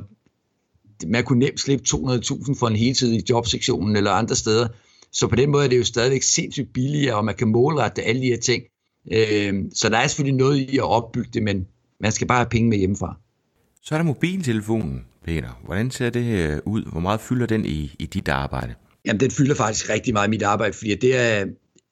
man 1.07 1.23
kunne 1.23 1.39
nemt 1.39 1.59
slippe 1.59 1.85
200.000 1.89 2.59
for 2.59 2.67
en 2.67 2.75
heltid 2.75 3.13
i 3.13 3.23
jobsektionen 3.29 3.95
eller 3.95 4.11
andre 4.11 4.35
steder, 4.35 4.67
så 5.11 5.27
på 5.27 5.35
den 5.35 5.49
måde 5.49 5.65
er 5.65 5.69
det 5.69 5.77
jo 5.77 5.83
stadigvæk 5.83 6.21
sindssygt 6.21 6.73
billigere, 6.73 7.15
og 7.15 7.25
man 7.25 7.35
kan 7.35 7.47
målrette 7.47 8.03
alle 8.03 8.21
de 8.21 8.27
her 8.27 8.37
ting. 8.37 8.63
Øh, 9.11 9.63
så 9.73 9.89
der 9.89 9.97
er 9.97 10.07
selvfølgelig 10.07 10.37
noget 10.37 10.57
i 10.57 10.77
at 10.77 10.83
opbygge 10.83 11.29
det, 11.33 11.43
men 11.43 11.67
man 11.99 12.11
skal 12.11 12.27
bare 12.27 12.37
have 12.37 12.49
penge 12.49 12.69
med 12.69 12.77
hjemmefra. 12.77 13.17
Så 13.83 13.95
er 13.95 13.99
der 13.99 14.05
mobiltelefonen, 14.05 15.05
Peter. 15.25 15.61
Hvordan 15.65 15.91
ser 15.91 16.09
det 16.09 16.25
øh, 16.25 16.59
ud? 16.65 16.91
Hvor 16.91 16.99
meget 16.99 17.21
fylder 17.21 17.45
den 17.45 17.65
i, 17.65 17.95
i 17.99 18.05
dit 18.05 18.27
arbejde? 18.27 18.73
Jamen, 19.05 19.19
den 19.19 19.31
fylder 19.31 19.55
faktisk 19.55 19.89
rigtig 19.89 20.13
meget 20.13 20.27
i 20.27 20.29
mit 20.29 20.43
arbejde, 20.43 20.73
fordi 20.73 20.95
det 20.95 21.15
er, 21.15 21.45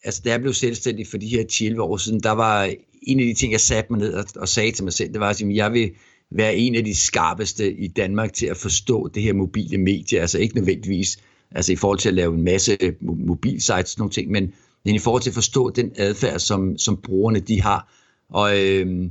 altså, 0.04 0.22
da 0.26 0.30
jeg 0.30 0.42
blev 0.42 0.54
selvstændig 0.54 1.08
for 1.08 1.18
de 1.18 1.28
her 1.28 1.44
11 1.62 1.82
år 1.82 1.98
siden, 1.98 2.20
der 2.20 2.32
var 2.32 2.74
en 3.02 3.20
af 3.20 3.26
de 3.26 3.34
ting, 3.34 3.52
jeg 3.52 3.62
satte 3.62 3.94
mig 3.94 4.00
ned 4.00 4.14
og, 4.14 4.26
og 4.36 4.50
sagde 4.50 4.72
til 4.72 4.84
mig 4.84 4.94
selv, 4.94 5.14
det 5.14 5.20
var, 5.20 5.30
at 5.30 5.42
jeg 5.42 5.74
vil 5.74 5.92
være 6.32 6.56
en 6.56 6.76
af 6.76 6.84
de 6.84 6.96
skarpeste 6.96 7.74
i 7.74 7.88
Danmark 7.88 8.34
til 8.34 8.46
at 8.46 8.58
forstå 8.58 9.08
det 9.08 9.24
her 9.24 9.34
mobile 9.34 9.78
medie, 9.78 10.20
altså 10.20 10.40
ikke 10.40 10.56
nødvendigvis 10.56 11.18
altså 11.56 11.72
i 11.74 11.76
forhold 11.76 12.00
til 12.00 12.10
at 12.10 12.16
lave 12.16 12.36
en 12.36 12.44
masse 12.44 12.78
mobilsites 13.02 13.70
og 13.70 13.88
sådan 13.88 14.02
nogle 14.02 14.12
ting, 14.12 14.32
men, 14.32 14.54
men 14.86 14.96
i 14.96 15.00
forhold 15.00 15.22
til 15.22 15.30
at 15.30 15.34
forstå 15.34 15.70
den 15.70 15.92
adfærd, 15.96 16.40
som, 16.40 16.78
som 16.78 16.98
brugerne 16.98 17.40
de 17.40 17.62
har. 17.62 17.94
Og 18.30 18.64
øh, 18.64 19.10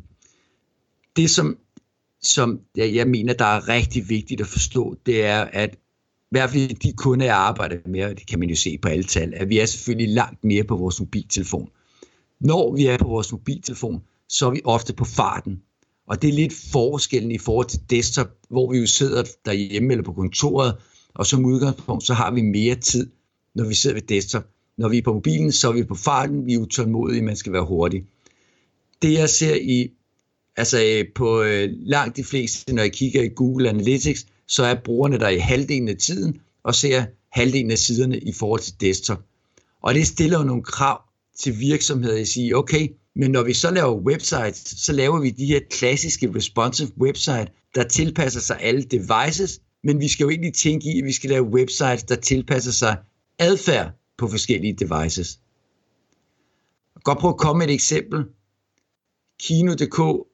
det, 1.17 1.31
som, 1.31 1.59
som 2.23 2.61
jeg 2.77 3.09
mener, 3.09 3.35
der 3.35 3.45
er 3.45 3.69
rigtig 3.69 4.09
vigtigt 4.09 4.41
at 4.41 4.47
forstå, 4.47 4.97
det 5.07 5.25
er, 5.25 5.41
at 5.41 5.75
i 5.75 6.37
hvert 6.37 6.51
fald 6.51 6.75
de 6.75 6.93
kunder, 6.93 7.27
jeg 7.27 7.37
arbejder 7.37 7.77
med, 7.87 8.05
og 8.05 8.19
det 8.19 8.27
kan 8.27 8.39
man 8.39 8.49
jo 8.49 8.57
se 8.57 8.79
på 8.79 8.89
alle 8.89 9.05
tal, 9.05 9.33
at 9.37 9.49
vi 9.49 9.59
er 9.59 9.67
selvfølgelig 9.67 10.15
langt 10.15 10.45
mere 10.45 10.65
på 10.65 10.77
vores 10.77 11.01
mobiltelefon. 11.01 11.69
Når 12.41 12.77
vi 12.77 12.87
er 12.87 12.99
på 12.99 13.09
vores 13.09 13.33
mobiltelefon, 13.33 14.03
så 14.29 14.47
er 14.47 14.51
vi 14.51 14.61
ofte 14.65 14.93
på 14.93 15.05
farten. 15.05 15.63
Og 16.07 16.23
det 16.23 16.29
er 16.29 16.35
lidt 16.35 16.53
forskellen 16.73 17.31
i 17.31 17.39
forhold 17.39 17.67
til 17.67 17.81
desktop, 17.91 18.29
hvor 18.51 18.73
vi 18.73 18.79
jo 18.79 18.87
sidder 18.87 19.25
derhjemme 19.45 19.93
eller 19.93 20.05
på 20.05 20.13
kontoret, 20.13 20.77
og 21.15 21.27
som 21.27 21.45
udgangspunkt, 21.45 22.05
så 22.05 22.15
har 22.15 22.31
vi 22.31 22.43
mere 22.43 22.75
tid, 22.75 23.11
når 23.55 23.65
vi 23.65 23.75
sidder 23.75 23.95
ved 23.95 24.03
desktop. 24.03 24.45
Når 24.79 24.89
vi 24.89 24.99
er 24.99 25.03
på 25.03 25.13
mobilen, 25.13 25.53
så 25.53 25.69
er 25.69 25.73
vi 25.73 25.85
på 25.85 25.95
farten, 25.95 26.47
vi 26.47 26.55
er 26.55 26.59
utålmodige, 26.59 27.23
man 27.23 27.37
skal 27.37 27.53
være 27.53 27.65
hurtig. 27.65 28.05
Det 29.03 29.13
jeg 29.13 29.31
ser 29.31 29.55
i, 29.55 29.91
altså 30.57 30.83
øh, 30.85 31.05
på 31.15 31.43
øh, 31.43 31.69
langt 31.73 32.17
de 32.17 32.25
fleste, 32.25 32.75
når 32.75 32.83
jeg 32.83 32.93
kigger 32.93 33.23
i 33.23 33.29
Google 33.29 33.69
Analytics, 33.69 34.27
så 34.49 34.65
er 34.65 34.75
brugerne 34.75 35.19
der 35.19 35.29
i 35.29 35.39
halvdelen 35.39 35.89
af 35.89 35.97
tiden, 35.97 36.41
og 36.63 36.75
ser 36.75 37.05
halvdelen 37.33 37.71
af 37.71 37.79
siderne 37.79 38.19
i 38.19 38.33
forhold 38.33 38.61
til 38.61 38.81
desktop. 38.81 39.23
Og 39.83 39.95
det 39.95 40.07
stiller 40.07 40.39
jo 40.39 40.45
nogle 40.45 40.63
krav 40.63 41.03
til 41.39 41.59
virksomheder 41.59 42.21
at 42.21 42.29
sige, 42.29 42.57
okay, 42.57 42.89
men 43.17 43.31
når 43.31 43.43
vi 43.43 43.55
så 43.55 43.71
laver 43.71 44.01
websites, 44.01 44.75
så 44.77 44.93
laver 44.93 45.21
vi 45.21 45.31
de 45.31 45.47
her 45.47 45.61
klassiske 45.71 46.35
responsive 46.35 46.91
website, 46.99 47.47
der 47.75 47.89
tilpasser 47.89 48.41
sig 48.41 48.59
alle 48.61 48.83
devices, 48.83 49.61
men 49.85 50.01
vi 50.01 50.09
skal 50.09 50.25
jo 50.25 50.31
egentlig 50.31 50.55
tænke 50.55 50.93
i, 50.95 50.99
at 50.99 51.05
vi 51.05 51.13
skal 51.13 51.31
lave 51.31 51.45
websites, 51.45 52.03
der 52.03 52.15
tilpasser 52.15 52.73
sig 52.73 52.97
adfærd 53.39 53.91
på 54.19 54.29
forskellige 54.29 54.77
devices. 54.81 55.41
Godt 57.05 57.19
prøve 57.19 57.33
at 57.33 57.39
komme 57.39 57.59
med 57.59 57.69
et 57.69 57.75
eksempel. 57.75 58.25
Kino.dk, 59.41 60.27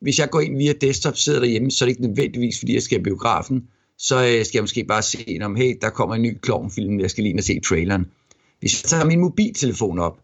hvis 0.00 0.18
jeg 0.18 0.30
går 0.30 0.40
ind 0.40 0.56
via 0.56 0.72
desktop, 0.80 1.16
sidder 1.16 1.40
derhjemme, 1.40 1.70
så 1.70 1.84
er 1.84 1.86
det 1.86 1.90
ikke 1.90 2.06
nødvendigvis, 2.06 2.58
fordi 2.58 2.74
jeg 2.74 2.82
skal 2.82 3.00
i 3.00 3.02
biografen, 3.02 3.68
så 3.98 4.16
øh, 4.16 4.44
skal 4.44 4.58
jeg 4.58 4.62
måske 4.62 4.84
bare 4.84 5.02
se, 5.02 5.38
om 5.42 5.56
hey, 5.56 5.78
der 5.80 5.90
kommer 5.90 6.14
en 6.14 6.22
ny 6.22 6.38
klovnfilm, 6.38 7.00
jeg 7.00 7.10
skal 7.10 7.22
lige 7.22 7.30
ind 7.30 7.38
og 7.38 7.44
se 7.44 7.60
traileren. 7.60 8.06
Hvis 8.60 8.82
jeg 8.82 8.88
tager 8.88 9.04
min 9.04 9.20
mobiltelefon 9.20 9.98
op, 9.98 10.20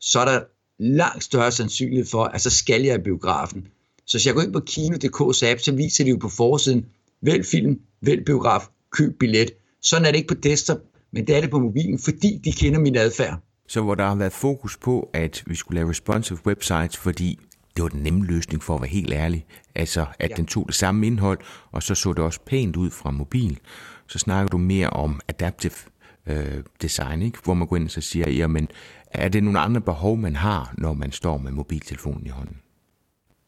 så 0.00 0.20
er 0.20 0.24
der 0.24 0.40
langt 0.78 1.24
større 1.24 1.52
sandsynlighed 1.52 2.06
for, 2.06 2.24
at 2.24 2.40
så 2.40 2.50
skal 2.50 2.82
jeg 2.82 3.00
i 3.00 3.02
biografen. 3.02 3.66
Så 4.06 4.18
hvis 4.18 4.26
jeg 4.26 4.34
går 4.34 4.42
ind 4.42 4.52
på 4.52 4.60
Kino.dk's 4.60 5.46
app, 5.46 5.60
så 5.60 5.72
viser 5.72 6.04
de 6.04 6.10
jo 6.10 6.16
på 6.16 6.28
forsiden, 6.28 6.86
vælg 7.22 7.46
film, 7.46 7.80
vælg 8.00 8.24
biograf, 8.24 8.62
køb 8.90 9.18
billet. 9.18 9.50
Sådan 9.82 10.04
er 10.06 10.10
det 10.10 10.18
ikke 10.18 10.34
på 10.34 10.40
desktop, 10.40 10.78
men 11.12 11.26
det 11.26 11.36
er 11.36 11.40
det 11.40 11.50
på 11.50 11.58
mobilen, 11.58 11.98
fordi 11.98 12.40
de 12.44 12.52
kender 12.52 12.80
min 12.80 12.96
adfærd. 12.96 13.38
Så 13.68 13.80
hvor 13.80 13.94
der 13.94 14.06
har 14.06 14.14
været 14.14 14.32
fokus 14.32 14.76
på, 14.76 15.10
at 15.12 15.42
vi 15.46 15.54
skulle 15.54 15.76
lave 15.76 15.90
responsive 15.90 16.38
websites, 16.46 16.96
fordi 16.96 17.38
det 17.76 17.82
var 17.82 17.88
den 17.88 18.02
nemme 18.02 18.26
løsning 18.26 18.62
for 18.62 18.74
at 18.74 18.80
være 18.80 18.88
helt 18.88 19.12
ærlig. 19.12 19.46
Altså, 19.74 20.06
at 20.18 20.30
ja. 20.30 20.34
den 20.34 20.46
tog 20.46 20.66
det 20.66 20.74
samme 20.74 21.06
indhold, 21.06 21.38
og 21.70 21.82
så 21.82 21.94
så 21.94 22.12
det 22.12 22.18
også 22.18 22.40
pænt 22.46 22.76
ud 22.76 22.90
fra 22.90 23.10
mobil. 23.10 23.58
Så 24.06 24.18
snakker 24.18 24.48
du 24.48 24.58
mere 24.58 24.90
om 24.90 25.20
adaptive 25.28 25.72
øh, 26.26 26.62
design, 26.82 27.22
ikke? 27.22 27.38
hvor 27.44 27.54
man 27.54 27.68
går 27.68 27.76
ind 27.76 27.84
og 27.84 27.90
så 27.90 28.00
siger, 28.00 28.30
jamen, 28.30 28.68
er 29.06 29.28
det 29.28 29.42
nogle 29.44 29.58
andre 29.58 29.80
behov, 29.80 30.16
man 30.16 30.36
har, 30.36 30.74
når 30.78 30.92
man 30.92 31.12
står 31.12 31.38
med 31.38 31.52
mobiltelefonen 31.52 32.26
i 32.26 32.28
hånden? 32.28 32.56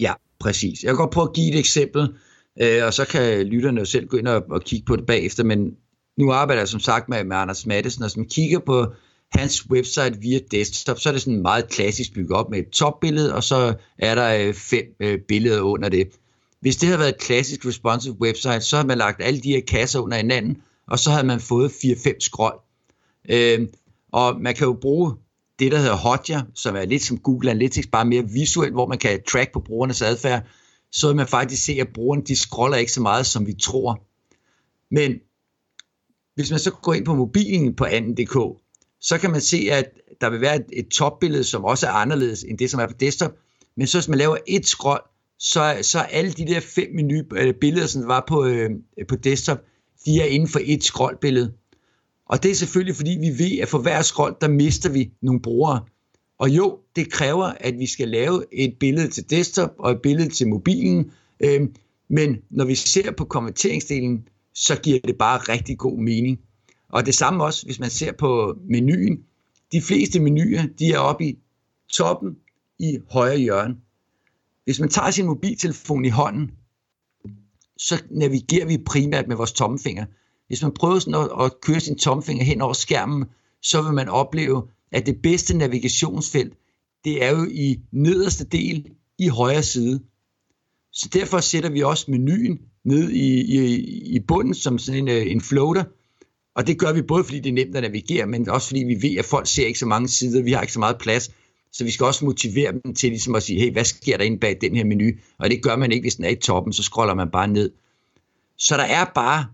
Ja, 0.00 0.12
præcis. 0.38 0.82
Jeg 0.82 0.90
kan 0.90 0.96
godt 0.96 1.10
prøve 1.10 1.28
at 1.28 1.34
give 1.34 1.52
et 1.52 1.58
eksempel, 1.58 2.14
øh, 2.60 2.84
og 2.84 2.94
så 2.94 3.04
kan 3.04 3.46
lytterne 3.46 3.80
jo 3.80 3.84
selv 3.84 4.06
gå 4.06 4.16
ind 4.16 4.28
og, 4.28 4.44
og 4.50 4.62
kigge 4.62 4.86
på 4.86 4.96
det 4.96 5.06
bagefter, 5.06 5.44
men 5.44 5.76
nu 6.18 6.32
arbejder 6.32 6.60
jeg 6.60 6.68
som 6.68 6.80
sagt 6.80 7.08
med, 7.08 7.24
med 7.24 7.36
Anders 7.36 7.66
Mattesen, 7.66 8.02
og 8.02 8.08
hvis 8.08 8.16
man 8.16 8.28
kigger 8.28 8.58
på 8.58 8.86
hans 9.32 9.70
website 9.70 10.18
via 10.20 10.38
desktop, 10.50 11.00
så 11.00 11.08
er 11.08 11.12
det 11.12 11.22
sådan 11.22 11.42
meget 11.42 11.68
klassisk 11.68 12.14
bygget 12.14 12.38
op 12.38 12.50
med 12.50 12.58
et 12.58 12.70
topbillede, 12.70 13.34
og 13.34 13.44
så 13.44 13.74
er 13.98 14.14
der 14.14 14.46
øh, 14.46 14.54
fem 14.54 14.84
øh, 15.00 15.18
billeder 15.28 15.60
under 15.60 15.88
det. 15.88 16.08
Hvis 16.60 16.76
det 16.76 16.86
havde 16.88 16.98
været 16.98 17.14
et 17.14 17.20
klassisk 17.20 17.66
responsive 17.66 18.20
website, 18.20 18.60
så 18.60 18.76
havde 18.76 18.86
man 18.86 18.98
lagt 18.98 19.22
alle 19.22 19.40
de 19.40 19.48
her 19.48 19.60
kasser 19.60 20.00
under 20.00 20.16
hinanden, 20.16 20.56
og 20.86 20.98
så 20.98 21.10
havde 21.10 21.26
man 21.26 21.40
fået 21.40 21.70
4-5 21.70 22.20
scroll. 22.20 22.54
Øh, 23.28 23.68
og 24.12 24.40
man 24.40 24.54
kan 24.54 24.66
jo 24.66 24.78
bruge 24.80 25.12
det, 25.58 25.72
der 25.72 25.78
hedder 25.78 25.96
Hotjar, 25.96 26.46
som 26.54 26.76
er 26.76 26.84
lidt 26.84 27.02
som 27.02 27.18
Google 27.18 27.50
Analytics, 27.50 27.86
bare 27.86 28.04
mere 28.04 28.28
visuelt, 28.28 28.72
hvor 28.72 28.86
man 28.86 28.98
kan 28.98 29.22
track 29.28 29.52
på 29.52 29.60
brugernes 29.60 30.02
adfærd, 30.02 30.42
så 30.94 31.06
vil 31.06 31.16
man 31.16 31.28
faktisk 31.28 31.64
se, 31.64 31.72
at 31.80 31.88
brugerne 31.94 32.22
de 32.22 32.36
scroller 32.36 32.76
ikke 32.76 32.92
så 32.92 33.00
meget, 33.00 33.26
som 33.26 33.46
vi 33.46 33.52
tror. 33.52 34.02
Men 34.90 35.18
hvis 36.34 36.50
man 36.50 36.60
så 36.60 36.70
går 36.70 36.94
ind 36.94 37.04
på 37.04 37.14
mobilen 37.14 37.74
på 37.74 37.84
anden.dk, 37.84 38.60
så 39.00 39.18
kan 39.18 39.30
man 39.30 39.40
se, 39.40 39.68
at 39.70 39.84
der 40.20 40.30
vil 40.30 40.40
være 40.40 40.56
et, 40.56 40.64
et 40.72 40.88
topbillede, 40.88 41.44
som 41.44 41.64
også 41.64 41.86
er 41.86 41.90
anderledes 41.90 42.42
end 42.42 42.58
det, 42.58 42.70
som 42.70 42.80
er 42.80 42.86
på 42.86 42.92
desktop. 43.00 43.32
Men 43.76 43.86
så 43.86 43.98
hvis 43.98 44.08
man 44.08 44.18
laver 44.18 44.36
et 44.46 44.66
scroll, 44.66 45.00
så, 45.38 45.78
så 45.82 45.98
alle 45.98 46.32
de 46.32 46.46
der 46.46 46.60
fem 46.60 46.88
menu, 46.94 47.22
øh, 47.36 47.54
billeder, 47.54 47.86
som 47.86 48.08
var 48.08 48.24
på, 48.28 48.44
øh, 48.44 48.70
på 49.08 49.16
desktop, 49.16 49.58
de 50.06 50.20
er 50.20 50.24
inden 50.24 50.48
for 50.48 50.60
et 50.64 50.84
scrollbillede. 50.84 51.52
Og 52.26 52.42
det 52.42 52.50
er 52.50 52.54
selvfølgelig, 52.54 52.96
fordi 52.96 53.10
vi 53.20 53.38
ved, 53.38 53.58
at 53.58 53.68
for 53.68 53.78
hver 53.78 54.02
scroll, 54.02 54.36
der 54.40 54.48
mister 54.48 54.90
vi 54.90 55.10
nogle 55.22 55.42
brugere. 55.42 55.84
Og 56.38 56.50
jo, 56.50 56.78
det 56.96 57.12
kræver, 57.12 57.44
at 57.44 57.78
vi 57.78 57.86
skal 57.86 58.08
lave 58.08 58.44
et 58.52 58.76
billede 58.80 59.08
til 59.08 59.30
desktop 59.30 59.70
og 59.78 59.92
et 59.92 60.02
billede 60.02 60.28
til 60.28 60.48
mobilen. 60.48 61.12
Øh, 61.40 61.68
men 62.08 62.36
når 62.50 62.64
vi 62.64 62.74
ser 62.74 63.10
på 63.10 63.24
konverteringsdelen, 63.24 64.28
så 64.54 64.80
giver 64.80 64.98
det 65.04 65.18
bare 65.18 65.38
rigtig 65.38 65.78
god 65.78 65.98
mening. 65.98 66.40
Og 66.88 67.06
det 67.06 67.14
samme 67.14 67.44
også, 67.44 67.66
hvis 67.66 67.80
man 67.80 67.90
ser 67.90 68.12
på 68.12 68.56
menuen. 68.68 69.24
De 69.72 69.82
fleste 69.82 70.20
menuer, 70.20 70.66
de 70.78 70.92
er 70.92 70.98
oppe 70.98 71.24
i 71.24 71.38
toppen 71.92 72.36
i 72.78 72.98
højre 73.10 73.38
hjørne. 73.38 73.76
Hvis 74.64 74.80
man 74.80 74.88
tager 74.88 75.10
sin 75.10 75.26
mobiltelefon 75.26 76.04
i 76.04 76.08
hånden, 76.08 76.50
så 77.78 78.02
navigerer 78.10 78.66
vi 78.66 78.78
primært 78.86 79.28
med 79.28 79.36
vores 79.36 79.52
tommefinger. 79.52 80.06
Hvis 80.46 80.62
man 80.62 80.72
prøver 80.72 80.98
sådan 80.98 81.20
at, 81.20 81.44
at 81.44 81.60
køre 81.60 81.80
sin 81.80 81.98
tommefinger 81.98 82.44
hen 82.44 82.60
over 82.60 82.72
skærmen, 82.72 83.24
så 83.62 83.82
vil 83.82 83.92
man 83.92 84.08
opleve, 84.08 84.62
at 84.94 85.06
det 85.06 85.22
bedste 85.22 85.56
navigationsfelt, 85.56 86.54
det 87.04 87.24
er 87.24 87.30
jo 87.30 87.46
i 87.50 87.80
nederste 87.92 88.44
del 88.44 88.86
i 89.18 89.28
højre 89.28 89.62
side. 89.62 90.00
Så 90.92 91.08
derfor 91.12 91.40
sætter 91.40 91.70
vi 91.70 91.82
også 91.82 92.10
menuen 92.10 92.58
ned 92.84 93.10
i, 93.10 93.40
i, 93.40 93.76
i 94.16 94.20
bunden 94.20 94.54
som 94.54 94.78
sådan 94.78 95.00
en, 95.00 95.08
øh, 95.08 95.32
en 95.32 95.40
floater, 95.40 95.84
og 96.54 96.66
det 96.66 96.78
gør 96.78 96.92
vi 96.92 97.02
både 97.02 97.24
fordi 97.24 97.40
det 97.40 97.48
er 97.48 97.54
nemt 97.54 97.76
at 97.76 97.82
navigere, 97.82 98.26
men 98.26 98.48
også 98.48 98.68
fordi 98.68 98.84
vi 98.84 99.02
ved, 99.02 99.18
at 99.18 99.24
folk 99.24 99.46
ser 99.46 99.66
ikke 99.66 99.78
så 99.78 99.86
mange 99.86 100.08
sider, 100.08 100.42
vi 100.42 100.52
har 100.52 100.60
ikke 100.60 100.72
så 100.72 100.78
meget 100.78 100.98
plads, 100.98 101.30
så 101.72 101.84
vi 101.84 101.90
skal 101.90 102.06
også 102.06 102.24
motivere 102.24 102.72
dem 102.72 102.94
til 102.94 103.08
ligesom 103.10 103.34
at 103.34 103.42
sige, 103.42 103.60
hey, 103.60 103.72
hvad 103.72 103.84
sker 103.84 104.16
der 104.16 104.24
inde 104.24 104.38
bag 104.38 104.58
den 104.60 104.76
her 104.76 104.84
menu? 104.84 105.10
Og 105.38 105.50
det 105.50 105.62
gør 105.62 105.76
man 105.76 105.92
ikke, 105.92 106.04
hvis 106.04 106.14
den 106.14 106.24
er 106.24 106.28
i 106.28 106.34
toppen, 106.34 106.72
så 106.72 106.82
scroller 106.82 107.14
man 107.14 107.30
bare 107.30 107.48
ned. 107.48 107.72
Så 108.58 108.76
der 108.76 108.82
er 108.82 109.04
bare 109.14 109.46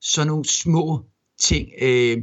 sådan 0.00 0.26
nogle 0.26 0.44
små 0.44 1.04
ting. 1.40 1.68
Øh, 1.80 2.22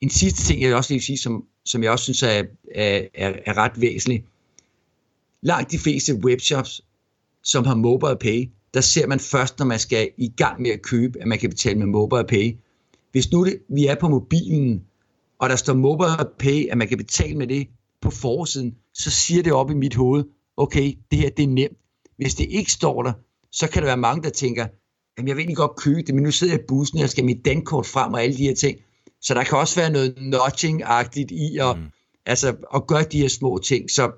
en 0.00 0.10
sidste 0.10 0.42
ting, 0.42 0.62
jeg 0.62 0.74
også 0.74 0.94
vil 0.94 1.02
sige, 1.02 1.18
som, 1.18 1.44
som 1.66 1.82
jeg 1.82 1.90
også 1.90 2.02
synes 2.02 2.22
er, 2.22 2.44
er, 2.74 3.06
er, 3.14 3.32
er 3.46 3.56
ret 3.56 3.80
væsentlig. 3.80 4.24
Langt 5.42 5.72
de 5.72 5.78
fleste 5.78 6.14
webshops, 6.14 6.82
som 7.42 7.64
har 7.64 7.74
mobile 7.74 8.16
pay, 8.20 8.50
der 8.74 8.80
ser 8.80 9.06
man 9.06 9.20
først, 9.20 9.58
når 9.58 9.66
man 9.66 9.78
skal 9.78 10.10
i 10.18 10.32
gang 10.36 10.62
med 10.62 10.70
at 10.70 10.82
købe, 10.82 11.20
at 11.20 11.28
man 11.28 11.38
kan 11.38 11.50
betale 11.50 11.78
med 11.78 11.86
mobile 11.86 12.24
pay. 12.24 12.56
Hvis 13.12 13.32
nu 13.32 13.44
det, 13.44 13.58
vi 13.68 13.86
er 13.86 13.94
på 13.94 14.08
mobilen, 14.08 14.84
og 15.38 15.48
der 15.48 15.56
står 15.56 15.74
mobile 15.74 16.30
pay, 16.38 16.68
at 16.70 16.78
man 16.78 16.88
kan 16.88 16.98
betale 16.98 17.38
med 17.38 17.46
det 17.46 17.68
på 18.00 18.10
forsiden, 18.10 18.76
så 18.94 19.10
siger 19.10 19.42
det 19.42 19.52
op 19.52 19.70
i 19.70 19.74
mit 19.74 19.94
hoved, 19.94 20.24
okay, 20.56 20.94
det 21.10 21.18
her 21.18 21.30
det 21.30 21.42
er 21.42 21.48
nemt. 21.48 21.78
Hvis 22.16 22.34
det 22.34 22.46
ikke 22.50 22.72
står 22.72 23.02
der, 23.02 23.12
så 23.52 23.70
kan 23.70 23.82
der 23.82 23.88
være 23.88 23.96
mange, 23.96 24.22
der 24.22 24.30
tænker, 24.30 24.66
jamen 25.18 25.28
jeg 25.28 25.36
vil 25.36 25.42
egentlig 25.42 25.56
godt 25.56 25.76
købe 25.76 26.02
det, 26.02 26.14
men 26.14 26.24
nu 26.24 26.30
sidder 26.30 26.54
jeg 26.54 26.62
i 26.62 26.66
bussen, 26.68 26.98
jeg 26.98 27.10
skal 27.10 27.24
mit 27.24 27.44
dankort 27.44 27.86
frem 27.86 28.12
og 28.12 28.22
alle 28.22 28.36
de 28.36 28.42
her 28.42 28.54
ting. 28.54 28.78
Så 29.20 29.34
der 29.34 29.44
kan 29.44 29.58
også 29.58 29.80
være 29.80 29.90
noget 29.90 30.14
notching-agtigt 30.18 31.30
i 31.30 31.58
at, 31.58 31.78
mm. 31.78 31.84
altså, 32.26 32.56
at 32.74 32.86
gøre 32.86 33.02
de 33.02 33.20
her 33.20 33.28
små 33.28 33.58
ting. 33.58 33.90
Så 33.90 34.12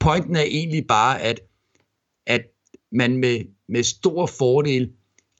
pointen 0.00 0.36
er 0.36 0.42
egentlig 0.42 0.86
bare, 0.86 1.20
at, 1.20 1.40
at 2.26 2.42
man 2.92 3.16
med, 3.16 3.40
med 3.68 3.82
stor 3.82 4.26
fordel 4.26 4.90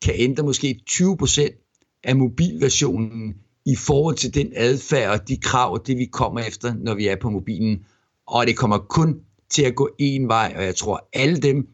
kan 0.02 0.14
ændre 0.16 0.42
måske 0.42 0.80
20% 0.90 2.00
af 2.04 2.16
mobilversionen 2.16 3.34
i 3.66 3.76
forhold 3.76 4.16
til 4.16 4.34
den 4.34 4.52
adfærd 4.56 5.10
og 5.10 5.28
de 5.28 5.36
krav, 5.36 5.82
det 5.86 5.98
vi 5.98 6.04
kommer 6.04 6.40
efter, 6.40 6.74
når 6.74 6.94
vi 6.94 7.06
er 7.06 7.16
på 7.16 7.30
mobilen. 7.30 7.84
Og 8.26 8.46
det 8.46 8.56
kommer 8.56 8.78
kun 8.78 9.20
til 9.50 9.62
at 9.62 9.74
gå 9.74 9.90
en 9.98 10.28
vej, 10.28 10.54
og 10.56 10.64
jeg 10.64 10.76
tror 10.76 11.08
alle 11.12 11.36
dem, 11.36 11.68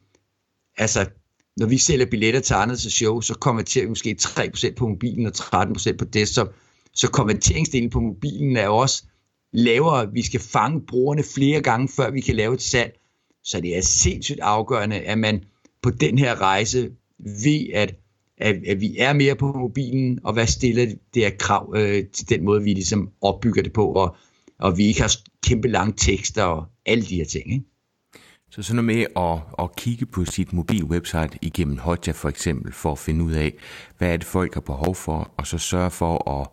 altså 0.76 1.06
når 1.56 1.66
vi 1.66 1.78
sælger 1.78 2.06
billetter 2.06 2.40
til 2.40 2.54
andre 2.54 2.76
til 2.76 2.92
show, 2.92 3.20
så 3.20 3.34
konverterer 3.34 3.84
vi 3.84 3.88
måske 3.88 4.16
3% 4.20 4.74
på 4.74 4.88
mobilen 4.88 5.26
og 5.26 5.32
13% 5.36 5.96
på 5.96 6.04
desktop. 6.04 6.54
Så 6.96 7.10
konverteringsdelen 7.10 7.90
på 7.90 8.00
mobilen 8.00 8.56
er 8.56 8.68
også 8.68 9.04
lavere. 9.52 10.12
Vi 10.12 10.22
skal 10.22 10.40
fange 10.40 10.80
brugerne 10.86 11.22
flere 11.34 11.60
gange, 11.60 11.88
før 11.88 12.10
vi 12.10 12.20
kan 12.20 12.36
lave 12.36 12.54
et 12.54 12.62
salg. 12.62 12.92
Så 13.44 13.60
det 13.60 13.76
er 13.76 13.82
sindssygt 13.82 14.40
afgørende, 14.40 14.96
at 14.96 15.18
man 15.18 15.44
på 15.82 15.90
den 15.90 16.18
her 16.18 16.40
rejse 16.40 16.90
ved, 17.18 17.66
at 17.74 17.94
at, 18.38 18.56
at 18.66 18.80
vi 18.80 18.96
er 18.98 19.12
mere 19.12 19.36
på 19.36 19.52
mobilen, 19.52 20.18
og 20.24 20.32
hvad 20.32 20.46
stiller 20.46 20.86
det 21.14 21.22
her 21.22 21.30
krav 21.38 21.74
øh, 21.76 22.04
til 22.12 22.28
den 22.28 22.44
måde, 22.44 22.62
vi 22.62 22.72
ligesom 22.72 23.10
opbygger 23.20 23.62
det 23.62 23.72
på, 23.72 23.92
og, 23.92 24.16
og 24.58 24.78
vi 24.78 24.86
ikke 24.86 25.00
har 25.00 25.12
kæmpe 25.42 25.68
lange 25.68 25.94
tekster 25.96 26.42
og 26.42 26.64
alle 26.86 27.04
de 27.04 27.16
her 27.16 27.24
ting. 27.24 27.52
Ikke? 27.52 27.64
Så 28.50 28.62
sådan 28.62 28.84
noget 28.84 28.96
med 28.98 29.06
at, 29.16 29.64
at 29.64 29.76
kigge 29.76 30.06
på 30.06 30.24
sit 30.24 30.52
mobilwebsite 30.52 31.38
igennem 31.42 31.78
Hotja 31.78 32.12
for 32.12 32.28
eksempel, 32.28 32.72
for 32.72 32.92
at 32.92 32.98
finde 32.98 33.24
ud 33.24 33.32
af, 33.32 33.54
hvad 33.98 34.12
er 34.12 34.16
det 34.16 34.26
folk 34.26 34.54
har 34.54 34.60
behov 34.60 34.94
for, 34.94 35.30
og 35.36 35.46
så 35.46 35.58
sørge 35.58 35.90
for 35.90 36.40
at 36.40 36.48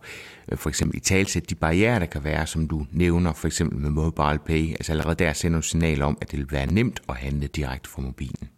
øh, 0.52 0.58
for 0.58 0.68
eksempel 0.68 0.96
i 0.96 1.00
talsætte 1.00 1.46
de 1.46 1.54
barriere, 1.54 2.00
der 2.00 2.06
kan 2.06 2.24
være, 2.24 2.46
som 2.46 2.68
du 2.68 2.86
nævner, 2.92 3.32
for 3.32 3.46
eksempel 3.46 3.78
med 3.78 3.90
Mobile 3.90 4.38
Pay, 4.46 4.70
altså 4.70 4.92
allerede 4.92 5.14
der 5.14 5.32
sender 5.32 5.58
du 5.58 5.66
signal 5.66 6.02
om, 6.02 6.18
at 6.20 6.30
det 6.30 6.38
vil 6.38 6.52
være 6.52 6.66
nemt 6.66 7.02
at 7.08 7.16
handle 7.16 7.46
direkte 7.46 7.90
fra 7.90 8.02
mobilen. 8.02 8.48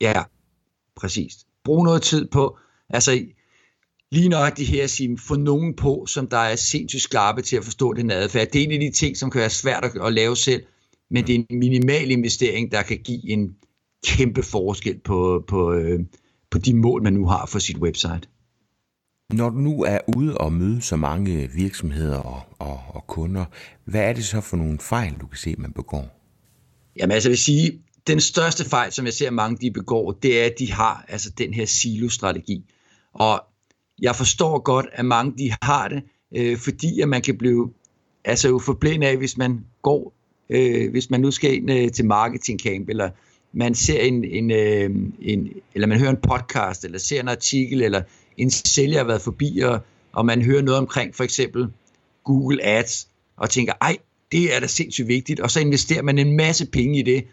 Ja, 0.00 0.22
præcis 0.96 1.46
bruge 1.66 1.84
noget 1.84 2.02
tid 2.02 2.28
på, 2.28 2.58
altså 2.88 3.26
lige 4.12 4.28
nok 4.28 4.56
det 4.56 4.66
her 4.66 4.84
at 4.84 4.90
sige, 4.90 5.18
få 5.18 5.36
nogen 5.36 5.76
på, 5.76 6.06
som 6.08 6.28
der 6.28 6.38
er 6.38 6.56
sindssygt 6.56 7.02
skarpe 7.02 7.42
til 7.42 7.56
at 7.56 7.64
forstå 7.64 7.92
den 7.92 8.10
adfærd. 8.10 8.48
Det 8.52 8.60
er 8.60 8.64
en 8.64 8.72
af 8.72 8.80
de 8.80 8.90
ting, 8.90 9.16
som 9.16 9.30
kan 9.30 9.40
være 9.40 9.50
svært 9.50 9.84
at, 9.84 10.06
at 10.06 10.12
lave 10.12 10.36
selv, 10.36 10.62
men 11.10 11.26
det 11.26 11.34
er 11.34 11.44
en 11.50 11.58
minimal 11.58 12.10
investering, 12.10 12.72
der 12.72 12.82
kan 12.82 12.98
give 12.98 13.30
en 13.30 13.56
kæmpe 14.06 14.42
forskel 14.42 14.98
på, 14.98 15.44
på, 15.48 15.72
øh, 15.72 16.00
på 16.50 16.58
de 16.58 16.74
mål, 16.74 17.02
man 17.02 17.12
nu 17.12 17.26
har 17.26 17.46
for 17.46 17.58
sit 17.58 17.78
website. 17.78 18.28
Når 19.32 19.50
du 19.50 19.56
nu 19.56 19.82
er 19.82 19.98
ude 20.16 20.38
og 20.38 20.52
møde 20.52 20.82
så 20.82 20.96
mange 20.96 21.50
virksomheder 21.54 22.18
og, 22.18 22.40
og, 22.58 22.80
og 22.88 23.06
kunder, 23.06 23.44
hvad 23.84 24.00
er 24.00 24.12
det 24.12 24.24
så 24.24 24.40
for 24.40 24.56
nogle 24.56 24.78
fejl, 24.78 25.14
du 25.20 25.26
kan 25.26 25.38
se, 25.38 25.54
man 25.58 25.72
begår? 25.72 26.20
Jamen 26.96 27.12
altså, 27.14 27.28
jeg 27.28 27.30
vil 27.30 27.38
sige, 27.38 27.82
den 28.06 28.20
største 28.20 28.64
fejl, 28.64 28.92
som 28.92 29.04
jeg 29.04 29.12
ser 29.12 29.30
mange 29.30 29.56
de 29.56 29.70
begår, 29.70 30.12
det 30.12 30.40
er, 30.40 30.46
at 30.46 30.54
de 30.58 30.72
har 30.72 31.04
altså 31.08 31.30
den 31.30 31.54
her 31.54 31.66
silo-strategi. 31.66 32.64
Og 33.12 33.44
jeg 34.02 34.16
forstår 34.16 34.58
godt, 34.58 34.86
at 34.92 35.04
mange 35.04 35.38
de 35.38 35.52
har 35.62 35.88
det, 35.88 36.02
øh, 36.36 36.58
fordi 36.58 37.00
at 37.00 37.08
man 37.08 37.22
kan 37.22 37.38
blive 37.38 37.72
altså 38.24 38.48
jo 38.48 38.58
forblændet 38.58 39.08
af, 39.08 39.16
hvis 39.16 39.36
man 39.36 39.64
går, 39.82 40.15
øh, 40.50 40.90
hvis 40.90 41.10
man 41.10 41.20
nu 41.20 41.30
skal 41.30 41.54
ind 41.54 41.70
øh, 41.70 41.90
til 41.92 42.04
marketingcamp, 42.04 42.88
eller 42.88 43.10
man 43.52 43.74
ser 43.74 44.00
en, 44.00 44.24
en, 44.24 44.50
øh, 44.50 44.90
en, 45.20 45.48
eller 45.74 45.86
man 45.86 45.98
hører 45.98 46.10
en 46.10 46.16
podcast, 46.28 46.84
eller 46.84 46.98
ser 46.98 47.20
en 47.20 47.28
artikel, 47.28 47.82
eller 47.82 48.02
en 48.36 48.50
sælger 48.50 48.98
har 48.98 49.04
været 49.04 49.22
forbi, 49.22 49.58
og, 49.58 49.80
og 50.12 50.26
man 50.26 50.42
hører 50.42 50.62
noget 50.62 50.80
omkring 50.80 51.14
for 51.14 51.24
eksempel 51.24 51.66
Google 52.24 52.64
Ads, 52.64 53.08
og 53.36 53.50
tænker, 53.50 53.72
ej, 53.80 53.96
det 54.32 54.56
er 54.56 54.60
da 54.60 54.66
sindssygt 54.66 55.08
vigtigt, 55.08 55.40
og 55.40 55.50
så 55.50 55.60
investerer 55.60 56.02
man 56.02 56.18
en 56.18 56.36
masse 56.36 56.66
penge 56.66 56.98
i 56.98 57.02
det, 57.02 57.24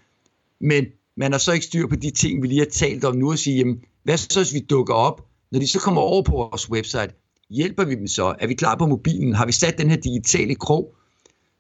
men 0.62 0.86
man 1.18 1.32
har 1.32 1.40
så 1.40 1.52
ikke 1.52 1.66
styr 1.66 1.88
på 1.88 1.96
de 1.96 2.12
ting, 2.12 2.42
vi 2.42 2.48
lige 2.48 2.60
har 2.60 2.66
talt 2.72 3.06
om 3.06 3.16
nu, 3.16 3.32
og 3.32 3.40
sige, 3.40 3.58
jamen, 3.58 3.82
hvad 4.04 4.18
så 4.18 4.40
hvis 4.40 4.54
vi 4.54 4.60
dukker 4.60 4.94
op, 4.94 5.28
når 5.52 5.60
de 5.60 5.68
så 5.68 5.80
kommer 5.80 6.02
over 6.02 6.24
på 6.24 6.32
vores 6.32 6.70
website, 6.70 7.14
hjælper 7.50 7.86
vi 7.86 7.96
dem 7.96 8.08
så? 8.08 8.36
Er 8.40 8.48
vi 8.48 8.54
klar 8.54 8.76
på 8.76 8.86
mobilen? 8.88 9.34
Har 9.34 9.46
vi 9.46 9.52
sat 9.52 9.78
den 9.78 9.90
her 9.90 9.98
digitale 9.98 10.56
krog? 10.56 10.96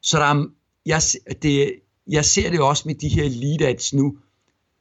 Så 0.01 0.17
der 0.17 0.25
er, 0.25 0.45
jeg, 0.85 1.01
det, 1.41 1.73
jeg 2.07 2.25
ser 2.25 2.49
det 2.49 2.59
også 2.59 2.83
med 2.85 2.95
de 2.95 3.07
her 3.07 3.29
lead 3.29 3.61
ads 3.61 3.93
nu, 3.93 4.17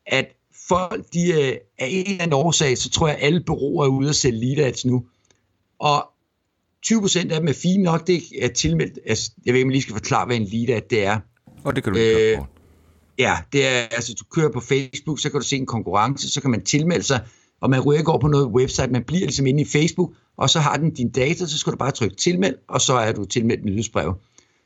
at 0.07 0.27
folk, 0.69 1.05
de 1.13 1.33
er 1.33 1.59
af 1.79 1.87
en 1.91 2.07
eller 2.07 2.23
anden 2.23 2.33
årsag, 2.33 2.79
så 2.79 2.91
tror 2.91 3.09
jeg, 3.09 3.17
at 3.17 3.27
alle 3.27 3.43
bureauer 3.47 3.85
er 3.85 3.89
ude 3.89 4.09
og 4.09 4.15
sælge 4.15 4.55
lead 4.55 4.67
ads 4.67 4.85
nu. 4.85 5.05
Og 5.79 6.07
20% 6.87 7.19
af 7.19 7.41
dem 7.41 7.49
er 7.49 7.53
fine 7.53 7.83
nok, 7.83 8.07
det 8.07 8.23
er 8.41 8.49
tilmeldt, 8.49 8.99
altså, 9.07 9.31
jeg 9.47 9.53
ved 9.53 9.59
ikke, 9.59 9.67
om 9.67 9.71
jeg 9.71 9.75
lige 9.75 9.83
skal 9.83 9.95
forklare, 9.95 10.27
hvad 10.27 10.37
en 10.37 10.49
lead 10.53 10.77
ad 10.77 10.83
det 10.91 11.05
er. 11.05 11.21
Og 11.65 11.77
det 11.77 11.85
kan 11.85 11.93
du 11.93 11.99
ikke 11.99 12.37
øh, 12.37 12.39
Ja, 13.19 13.37
det 13.53 13.67
er, 13.67 13.81
altså 13.81 14.15
du 14.15 14.25
kører 14.25 14.53
på 14.53 14.61
Facebook, 14.61 15.21
så 15.21 15.31
kan 15.31 15.41
du 15.41 15.47
se 15.47 15.57
en 15.57 15.67
konkurrence, 15.67 16.31
så 16.31 16.41
kan 16.41 16.51
man 16.51 16.65
tilmelde 16.65 17.03
sig, 17.03 17.21
og 17.61 17.71
man 17.71 17.81
ryger 17.81 17.99
ikke 17.99 18.11
over 18.11 18.21
på 18.21 18.29
noget 18.29 18.47
website, 18.47 18.89
man 18.89 19.05
bliver 19.05 19.27
ligesom 19.27 19.47
inde 19.47 19.63
i 19.63 19.65
Facebook, 19.65 20.13
og 20.37 20.51
så 20.51 20.61
har 20.61 20.77
den 20.77 20.95
din 20.95 21.11
data, 21.11 21.47
så 21.47 21.59
skal 21.59 21.73
du 21.73 21.77
bare 21.77 21.91
trykke 21.91 22.17
tilmeld, 22.17 22.55
og 22.69 22.81
så 22.81 22.95
er 22.95 23.13
du 23.13 23.25
tilmeldt 23.25 23.65
nyhedsbrev. 23.65 24.15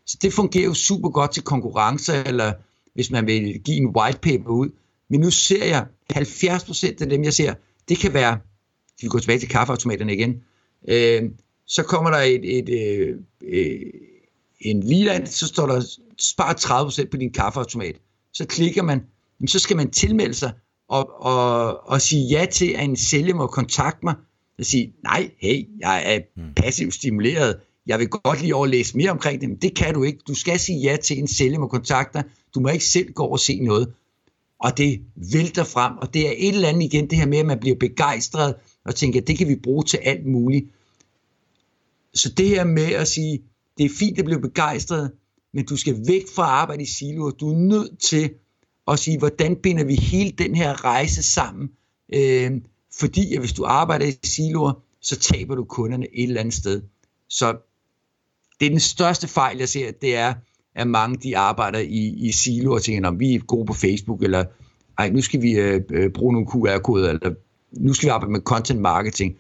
Så 0.07 0.19
det 0.23 0.33
fungerer 0.33 0.65
jo 0.65 0.75
super 0.75 1.09
godt 1.09 1.33
til 1.33 1.43
konkurrencer, 1.43 2.23
eller 2.23 2.53
hvis 2.95 3.11
man 3.11 3.27
vil 3.27 3.61
give 3.65 3.77
en 3.77 3.97
white 3.97 4.19
paper 4.19 4.51
ud. 4.51 4.69
Men 5.11 5.21
nu 5.21 5.31
ser 5.31 5.65
jeg, 5.65 5.87
70% 6.13 7.03
af 7.03 7.09
dem, 7.09 7.25
jeg 7.25 7.33
ser, 7.35 7.55
det 7.89 7.99
kan 7.99 8.15
være, 8.15 8.39
vi 9.01 9.09
går 9.09 9.19
tilbage 9.19 9.39
til 9.39 9.49
kaffeautomaterne 9.49 10.15
igen, 10.15 10.43
øh, 10.89 11.23
så 11.67 11.83
kommer 11.83 12.11
der 12.11 12.19
et, 12.19 12.59
et, 12.59 12.69
et, 12.69 12.69
øh, 12.69 13.17
et 13.43 13.93
en 14.61 14.81
lille 14.83 15.27
så 15.27 15.47
står 15.47 15.67
der, 15.67 15.83
spar 16.19 16.53
30% 16.53 17.09
på 17.11 17.17
din 17.17 17.33
kaffeautomat. 17.33 17.97
Så 18.33 18.47
klikker 18.47 18.83
man, 18.83 19.03
men 19.41 19.49
så 19.49 19.59
skal 19.59 19.77
man 19.77 19.91
tilmelde 19.91 20.35
sig, 20.35 20.53
og, 20.89 21.23
og, 21.23 21.89
og 21.89 22.01
sige 22.01 22.27
ja 22.27 22.47
til, 22.53 22.69
at 22.69 22.85
en 22.85 22.97
sælger 22.97 23.35
må 23.35 23.47
kontakte 23.47 24.01
mig, 24.03 24.15
og 24.59 24.65
sige, 24.65 24.93
nej, 25.03 25.31
hey, 25.39 25.69
jeg 25.81 26.15
er 26.15 26.21
hmm. 26.37 26.55
passivt 26.55 26.95
stimuleret, 26.95 27.61
jeg 27.87 27.99
vil 27.99 28.09
godt 28.09 28.41
lige 28.41 28.55
overlæse 28.55 28.97
mere 28.97 29.11
omkring 29.11 29.41
det, 29.41 29.49
men 29.49 29.59
det 29.59 29.77
kan 29.77 29.95
du 29.95 30.03
ikke. 30.03 30.19
Du 30.29 30.35
skal 30.35 30.59
sige 30.59 30.81
ja 30.81 30.97
til 30.97 31.19
en 31.19 31.29
sælger 31.29 31.59
med 31.59 31.69
kontakter. 31.69 32.23
Du 32.55 32.61
må 32.61 32.69
ikke 32.69 32.85
selv 32.85 33.13
gå 33.13 33.25
og 33.25 33.41
se 33.41 33.61
noget. 33.61 33.93
Og 34.59 34.79
det 34.79 35.03
vælter 35.33 35.65
frem, 35.65 35.93
og 35.99 36.15
det 36.15 36.29
er 36.29 36.33
et 36.37 36.55
eller 36.55 36.69
andet 36.69 36.83
igen, 36.83 37.11
det 37.11 37.19
her 37.19 37.27
med, 37.27 37.39
at 37.39 37.47
man 37.47 37.61
bliver 37.61 37.77
begejstret 37.77 38.55
og 38.85 38.95
tænker, 38.95 39.21
at 39.21 39.27
det 39.27 39.39
kan 39.39 39.49
vi 39.49 39.57
bruge 39.57 39.85
til 39.85 39.97
alt 39.97 40.27
muligt. 40.27 40.67
Så 42.15 42.29
det 42.29 42.49
her 42.49 42.65
med 42.65 42.93
at 42.93 43.09
sige, 43.09 43.43
det 43.79 43.87
er 43.87 43.91
fint 43.99 44.19
at 44.19 44.25
blive 44.25 44.41
begejstret, 44.41 45.13
men 45.55 45.67
du 45.67 45.77
skal 45.77 46.01
væk 46.07 46.23
fra 46.35 46.43
at 46.43 46.51
arbejde 46.51 46.83
i 46.83 46.87
siloer. 46.87 47.31
Du 47.31 47.51
er 47.51 47.57
nødt 47.57 47.99
til 47.99 48.31
at 48.89 48.99
sige, 48.99 49.19
hvordan 49.19 49.57
binder 49.57 49.85
vi 49.85 49.95
hele 49.95 50.31
den 50.31 50.55
her 50.55 50.85
rejse 50.85 51.23
sammen? 51.23 51.71
Øh, 52.15 52.53
fordi 52.99 53.35
at 53.35 53.41
hvis 53.41 53.53
du 53.53 53.65
arbejder 53.65 54.07
i 54.07 54.15
siloer, 54.25 54.83
så 55.01 55.19
taber 55.19 55.55
du 55.55 55.65
kunderne 55.65 56.07
et 56.15 56.23
eller 56.23 56.41
andet 56.41 56.55
sted. 56.55 56.83
Så 57.29 57.57
det 58.61 58.67
er 58.67 58.71
den 58.71 58.81
største 58.81 59.29
fejl, 59.29 59.59
jeg 59.59 59.69
ser, 59.69 59.91
det 59.91 60.17
er, 60.17 60.35
at 60.75 60.89
mange 60.89 61.17
de 61.17 61.37
arbejder 61.37 61.79
i, 61.79 62.15
i 62.29 62.33
siloer 62.33 62.75
og 62.75 62.83
tænker, 62.83 63.09
om 63.09 63.21
vi 63.21 63.35
er 63.35 63.39
gode 63.39 63.67
på 63.67 63.73
Facebook, 63.73 64.23
eller 64.23 64.45
ej, 64.99 65.11
nu 65.11 65.23
skal 65.23 65.43
vi 65.43 65.53
øh, 65.53 65.81
øh 65.91 66.11
bruge 66.11 66.33
nogle 66.33 66.47
QR-koder, 66.47 67.09
eller 67.09 67.35
nu 67.73 67.93
skal 67.93 68.07
vi 68.07 68.11
arbejde 68.11 68.33
med 68.33 68.41
content 68.41 68.81
marketing. 68.81 69.37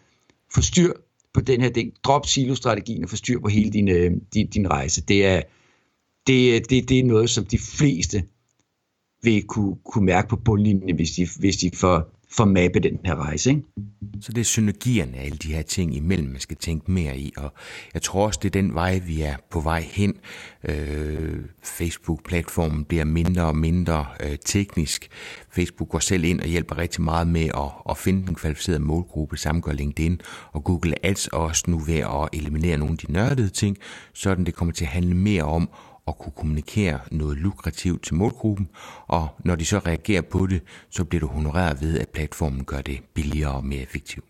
Forstyr 0.55 0.93
på 1.35 1.41
den 1.41 1.61
her 1.61 1.71
ting. 1.71 1.93
Drop 2.05 2.27
silo-strategien 2.27 3.05
og 3.05 3.11
forstyr 3.11 3.41
på 3.41 3.49
hele 3.49 3.71
din, 3.71 3.89
øh, 3.89 4.13
din, 4.35 4.51
din 4.51 4.71
rejse. 4.71 5.03
Det 5.03 5.27
er, 5.27 5.43
det, 6.27 6.71
det, 6.71 6.89
det 6.89 6.99
er 6.99 7.05
noget, 7.05 7.31
som 7.31 7.45
de 7.45 7.59
fleste 7.59 8.25
vil 9.23 9.43
kunne, 9.43 9.77
kunne 9.85 10.07
mærke 10.07 10.29
på 10.29 10.37
bundlinjen, 10.37 10.97
hvis 10.97 11.11
de, 11.11 11.29
hvis 11.39 11.57
de 11.57 11.71
får, 11.75 12.16
for 12.31 12.43
at 12.43 12.49
mappe 12.49 12.81
den 12.81 12.99
her 13.05 13.15
rejse. 13.15 13.51
Ikke? 13.51 13.63
Så 14.21 14.33
det 14.33 14.41
er 14.41 14.45
synergierne 14.45 15.17
af 15.17 15.25
alle 15.25 15.39
de 15.39 15.55
her 15.55 15.63
ting 15.63 15.97
imellem, 15.97 16.29
man 16.29 16.41
skal 16.41 16.57
tænke 16.57 16.91
mere 16.91 17.19
i, 17.19 17.33
og 17.37 17.53
jeg 17.95 18.03
tror 18.03 18.27
også, 18.27 18.41
det 18.43 18.49
er 18.49 18.63
den 18.63 18.75
vej, 18.75 18.99
vi 19.07 19.23
er 19.23 19.37
på 19.51 19.61
vej 19.61 19.81
hen. 19.81 20.15
Øh, 20.65 21.39
Facebook-platformen 21.63 22.85
bliver 22.85 23.05
mindre 23.05 23.43
og 23.43 23.57
mindre 23.57 24.07
øh, 24.25 24.39
teknisk. 24.45 25.09
Facebook 25.51 25.89
går 25.89 25.99
selv 25.99 26.25
ind 26.25 26.41
og 26.41 26.47
hjælper 26.47 26.79
rigtig 26.79 27.03
meget 27.03 27.27
med 27.29 27.45
at, 27.45 27.91
at 27.91 27.99
finde 27.99 28.27
den 28.27 28.35
kvalificerede 28.35 28.83
målgruppe, 28.83 29.37
samt 29.37 29.65
gør 29.65 29.73
LinkedIn 29.73 30.21
og 30.53 30.65
Google 30.65 31.07
Ads 31.07 31.27
også 31.27 31.65
nu 31.67 31.79
ved 31.79 31.99
at 31.99 32.29
eliminere 32.33 32.79
nogle 32.79 32.93
af 32.93 32.99
de 32.99 33.13
nørdede 33.13 33.49
ting, 33.49 33.77
sådan 34.13 34.47
det 34.47 34.55
kommer 34.55 34.73
til 34.73 34.85
at 34.85 34.91
handle 34.91 35.15
mere 35.15 35.43
om 35.43 35.69
at 36.09 36.19
kunne 36.19 36.33
kommunikere 36.37 37.01
noget 37.11 37.37
lukrativt 37.37 38.05
til 38.05 38.15
målgruppen, 38.15 38.69
og 39.07 39.29
når 39.45 39.57
de 39.57 39.65
så 39.65 39.79
reagerer 39.79 40.23
på 40.23 40.47
det, 40.47 40.63
så 40.91 41.05
bliver 41.05 41.21
du 41.21 41.27
honoreret 41.27 41.81
ved, 41.81 41.99
at 41.99 42.09
platformen 42.09 42.65
gør 42.65 42.81
det 42.81 42.99
billigere 43.15 43.53
og 43.53 43.65
mere 43.65 43.83
effektivt. 43.83 44.25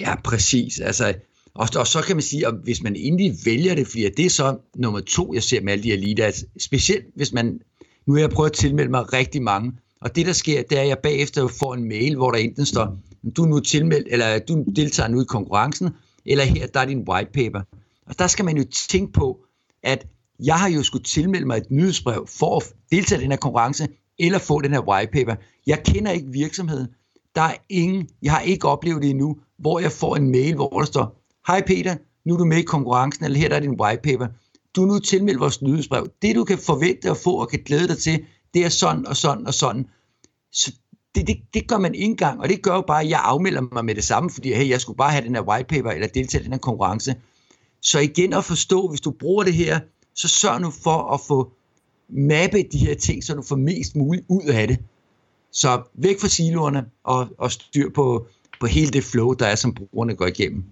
Ja, 0.00 0.14
præcis. 0.20 0.80
Altså, 0.80 1.14
og, 1.54 1.68
og 1.76 1.86
så 1.86 2.02
kan 2.02 2.16
man 2.16 2.22
sige, 2.22 2.46
at 2.46 2.54
hvis 2.64 2.82
man 2.82 2.96
egentlig 2.96 3.36
vælger 3.44 3.74
det, 3.74 3.88
fordi 3.88 4.10
det 4.16 4.26
er 4.26 4.30
så 4.30 4.58
nummer 4.76 5.00
to, 5.00 5.34
jeg 5.34 5.42
ser 5.42 5.60
med 5.60 5.72
alle 5.72 5.82
de 5.82 5.90
her 5.90 5.96
leaders, 5.98 6.44
specielt 6.58 7.06
hvis 7.14 7.32
man, 7.32 7.60
nu 8.06 8.12
har 8.12 8.20
jeg 8.20 8.30
prøvet 8.30 8.50
at 8.50 8.56
tilmelde 8.56 8.90
mig 8.90 9.12
rigtig 9.12 9.42
mange, 9.42 9.72
og 10.00 10.16
det 10.16 10.26
der 10.26 10.32
sker, 10.32 10.62
det 10.62 10.78
er, 10.78 10.82
at 10.82 10.88
jeg 10.88 10.98
bagefter 10.98 11.48
får 11.48 11.74
en 11.74 11.88
mail, 11.88 12.16
hvor 12.16 12.30
der 12.30 12.38
enten 12.38 12.66
står, 12.66 12.98
du 13.36 13.42
er 13.42 13.46
nu 13.46 13.60
tilmeldt, 13.60 14.08
eller 14.10 14.38
du 14.38 14.64
deltager 14.76 15.08
nu 15.08 15.20
i 15.20 15.24
konkurrencen, 15.24 15.90
eller 16.26 16.44
her, 16.44 16.66
der 16.66 16.80
er 16.80 16.84
din 16.84 17.08
white 17.08 17.30
paper. 17.32 17.60
Og 18.06 18.18
der 18.18 18.26
skal 18.26 18.44
man 18.44 18.56
jo 18.56 18.64
tænke 18.88 19.12
på, 19.12 19.38
at 19.82 20.06
jeg 20.42 20.54
har 20.54 20.68
jo 20.68 20.82
skulle 20.82 21.04
tilmelde 21.04 21.46
mig 21.46 21.56
et 21.56 21.70
nyhedsbrev 21.70 22.26
for 22.26 22.56
at 22.56 22.62
deltage 22.90 23.20
i 23.20 23.22
den 23.22 23.32
her 23.32 23.38
konkurrence, 23.38 23.88
eller 24.18 24.38
få 24.38 24.60
den 24.60 24.72
her 24.72 24.88
white 24.88 25.12
paper. 25.12 25.34
Jeg 25.66 25.82
kender 25.84 26.12
ikke 26.12 26.28
virksomheden. 26.28 26.88
Der 27.34 27.42
er 27.42 27.54
ingen, 27.68 28.08
jeg 28.22 28.32
har 28.32 28.40
ikke 28.40 28.68
oplevet 28.68 29.02
det 29.02 29.10
endnu, 29.10 29.36
hvor 29.58 29.80
jeg 29.80 29.92
får 29.92 30.16
en 30.16 30.30
mail, 30.30 30.54
hvor 30.54 30.78
der 30.78 30.84
står, 30.86 31.20
hej 31.46 31.62
Peter, 31.66 31.96
nu 32.24 32.34
er 32.34 32.38
du 32.38 32.44
med 32.44 32.58
i 32.58 32.62
konkurrencen, 32.62 33.24
eller 33.24 33.38
her 33.38 33.48
der 33.48 33.56
er 33.56 33.60
din 33.60 33.80
white 33.80 34.02
paper. 34.02 34.26
Du 34.76 34.82
er 34.82 34.86
nu 34.86 34.98
tilmeldt 34.98 35.40
vores 35.40 35.62
nyhedsbrev. 35.62 36.08
Det 36.22 36.36
du 36.36 36.44
kan 36.44 36.58
forvente 36.58 37.10
at 37.10 37.16
få 37.16 37.30
og 37.30 37.48
kan 37.48 37.60
glæde 37.66 37.88
dig 37.88 37.98
til, 37.98 38.24
det 38.54 38.64
er 38.64 38.68
sådan 38.68 39.06
og 39.06 39.16
sådan 39.16 39.46
og 39.46 39.54
sådan. 39.54 39.86
Så 40.52 40.72
det, 41.14 41.26
det, 41.26 41.36
det 41.54 41.68
gør 41.68 41.78
man 41.78 41.94
ikke 41.94 42.04
engang, 42.04 42.40
og 42.40 42.48
det 42.48 42.62
gør 42.62 42.74
jo 42.74 42.84
bare, 42.86 43.02
at 43.02 43.08
jeg 43.08 43.20
afmelder 43.22 43.60
mig 43.72 43.84
med 43.84 43.94
det 43.94 44.04
samme, 44.04 44.30
fordi 44.30 44.52
hey, 44.52 44.68
jeg 44.68 44.80
skulle 44.80 44.96
bare 44.96 45.10
have 45.10 45.24
den 45.24 45.34
her 45.34 45.42
white 45.42 45.68
paper, 45.68 45.90
eller 45.90 46.06
deltage 46.06 46.40
i 46.40 46.44
den 46.44 46.52
her 46.52 46.58
konkurrence. 46.58 47.14
Så 47.82 47.98
igen 47.98 48.32
at 48.32 48.44
forstå, 48.44 48.88
hvis 48.88 49.00
du 49.00 49.10
bruger 49.10 49.44
det 49.44 49.54
her, 49.54 49.80
så 50.14 50.28
sørg 50.28 50.60
nu 50.60 50.70
for 50.70 51.14
at 51.14 51.20
få 51.28 51.52
mappet 52.08 52.66
de 52.72 52.78
her 52.78 52.94
ting, 52.94 53.24
så 53.24 53.34
du 53.34 53.42
får 53.42 53.56
mest 53.56 53.96
muligt 53.96 54.24
ud 54.28 54.44
af 54.44 54.68
det. 54.68 54.78
Så 55.52 55.82
væk 55.94 56.20
fra 56.20 56.28
siloerne 56.28 56.84
og, 57.04 57.28
og 57.38 57.52
styr 57.52 57.90
på, 57.90 58.26
på 58.60 58.66
hele 58.66 58.90
det 58.90 59.04
flow, 59.04 59.32
der 59.32 59.46
er, 59.46 59.54
som 59.54 59.74
brugerne 59.74 60.14
går 60.14 60.26
igennem. 60.26 60.64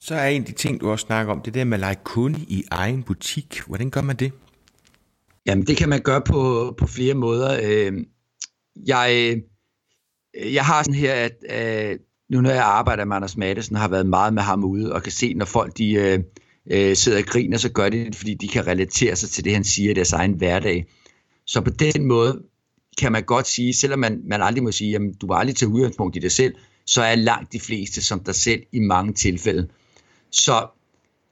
Så 0.00 0.14
er 0.14 0.26
en 0.26 0.42
af 0.42 0.46
de 0.46 0.52
ting, 0.52 0.80
du 0.80 0.90
også 0.90 1.06
snakker 1.06 1.32
om, 1.32 1.40
det 1.40 1.54
der 1.54 1.64
med 1.64 1.74
at 1.74 1.80
lege 1.80 1.96
kunde 2.04 2.38
i 2.38 2.64
egen 2.70 3.02
butik. 3.02 3.60
Hvordan 3.66 3.90
gør 3.90 4.00
man 4.00 4.16
det? 4.16 4.32
Jamen, 5.46 5.66
det 5.66 5.76
kan 5.76 5.88
man 5.88 6.00
gøre 6.00 6.20
på, 6.20 6.74
på 6.78 6.86
flere 6.86 7.14
måder. 7.14 7.60
Øh, 7.62 8.04
jeg, 8.86 9.36
jeg 10.34 10.64
har 10.64 10.82
sådan 10.82 10.94
her, 10.94 11.14
at 11.14 11.32
øh, 11.50 11.98
nu 12.28 12.40
når 12.40 12.50
jeg 12.50 12.64
arbejder 12.64 13.04
med 13.04 13.16
Anders 13.16 13.36
Madsen, 13.36 13.76
har 13.76 13.88
været 13.88 14.06
meget 14.06 14.34
med 14.34 14.42
ham 14.42 14.64
ude, 14.64 14.92
og 14.92 15.02
kan 15.02 15.12
se, 15.12 15.34
når 15.34 15.44
folk 15.44 15.78
de, 15.78 16.24
øh, 16.70 16.96
sidder 16.96 17.18
og 17.18 17.24
griner, 17.24 17.58
så 17.58 17.72
gør 17.72 17.88
de 17.88 18.04
det, 18.04 18.16
fordi 18.16 18.34
de 18.34 18.48
kan 18.48 18.66
relatere 18.66 19.16
sig 19.16 19.30
til 19.30 19.44
det, 19.44 19.52
han 19.52 19.64
siger 19.64 19.90
i 19.90 19.94
deres 19.94 20.12
egen 20.12 20.32
hverdag. 20.32 20.86
Så 21.46 21.60
på 21.60 21.70
den 21.70 22.04
måde 22.04 22.42
kan 22.98 23.12
man 23.12 23.22
godt 23.22 23.46
sige, 23.46 23.74
selvom 23.74 23.98
man, 23.98 24.22
man 24.24 24.42
aldrig 24.42 24.62
må 24.62 24.72
sige, 24.72 24.96
at 24.96 25.02
du 25.20 25.26
var 25.26 25.34
aldrig 25.34 25.56
til 25.56 25.68
udgangspunkt 25.68 26.16
i 26.16 26.18
dig 26.18 26.32
selv, 26.32 26.54
så 26.86 27.02
er 27.02 27.14
langt 27.14 27.52
de 27.52 27.60
fleste 27.60 28.02
som 28.02 28.20
dig 28.20 28.34
selv 28.34 28.62
i 28.72 28.80
mange 28.80 29.12
tilfælde. 29.12 29.68
Så 30.30 30.66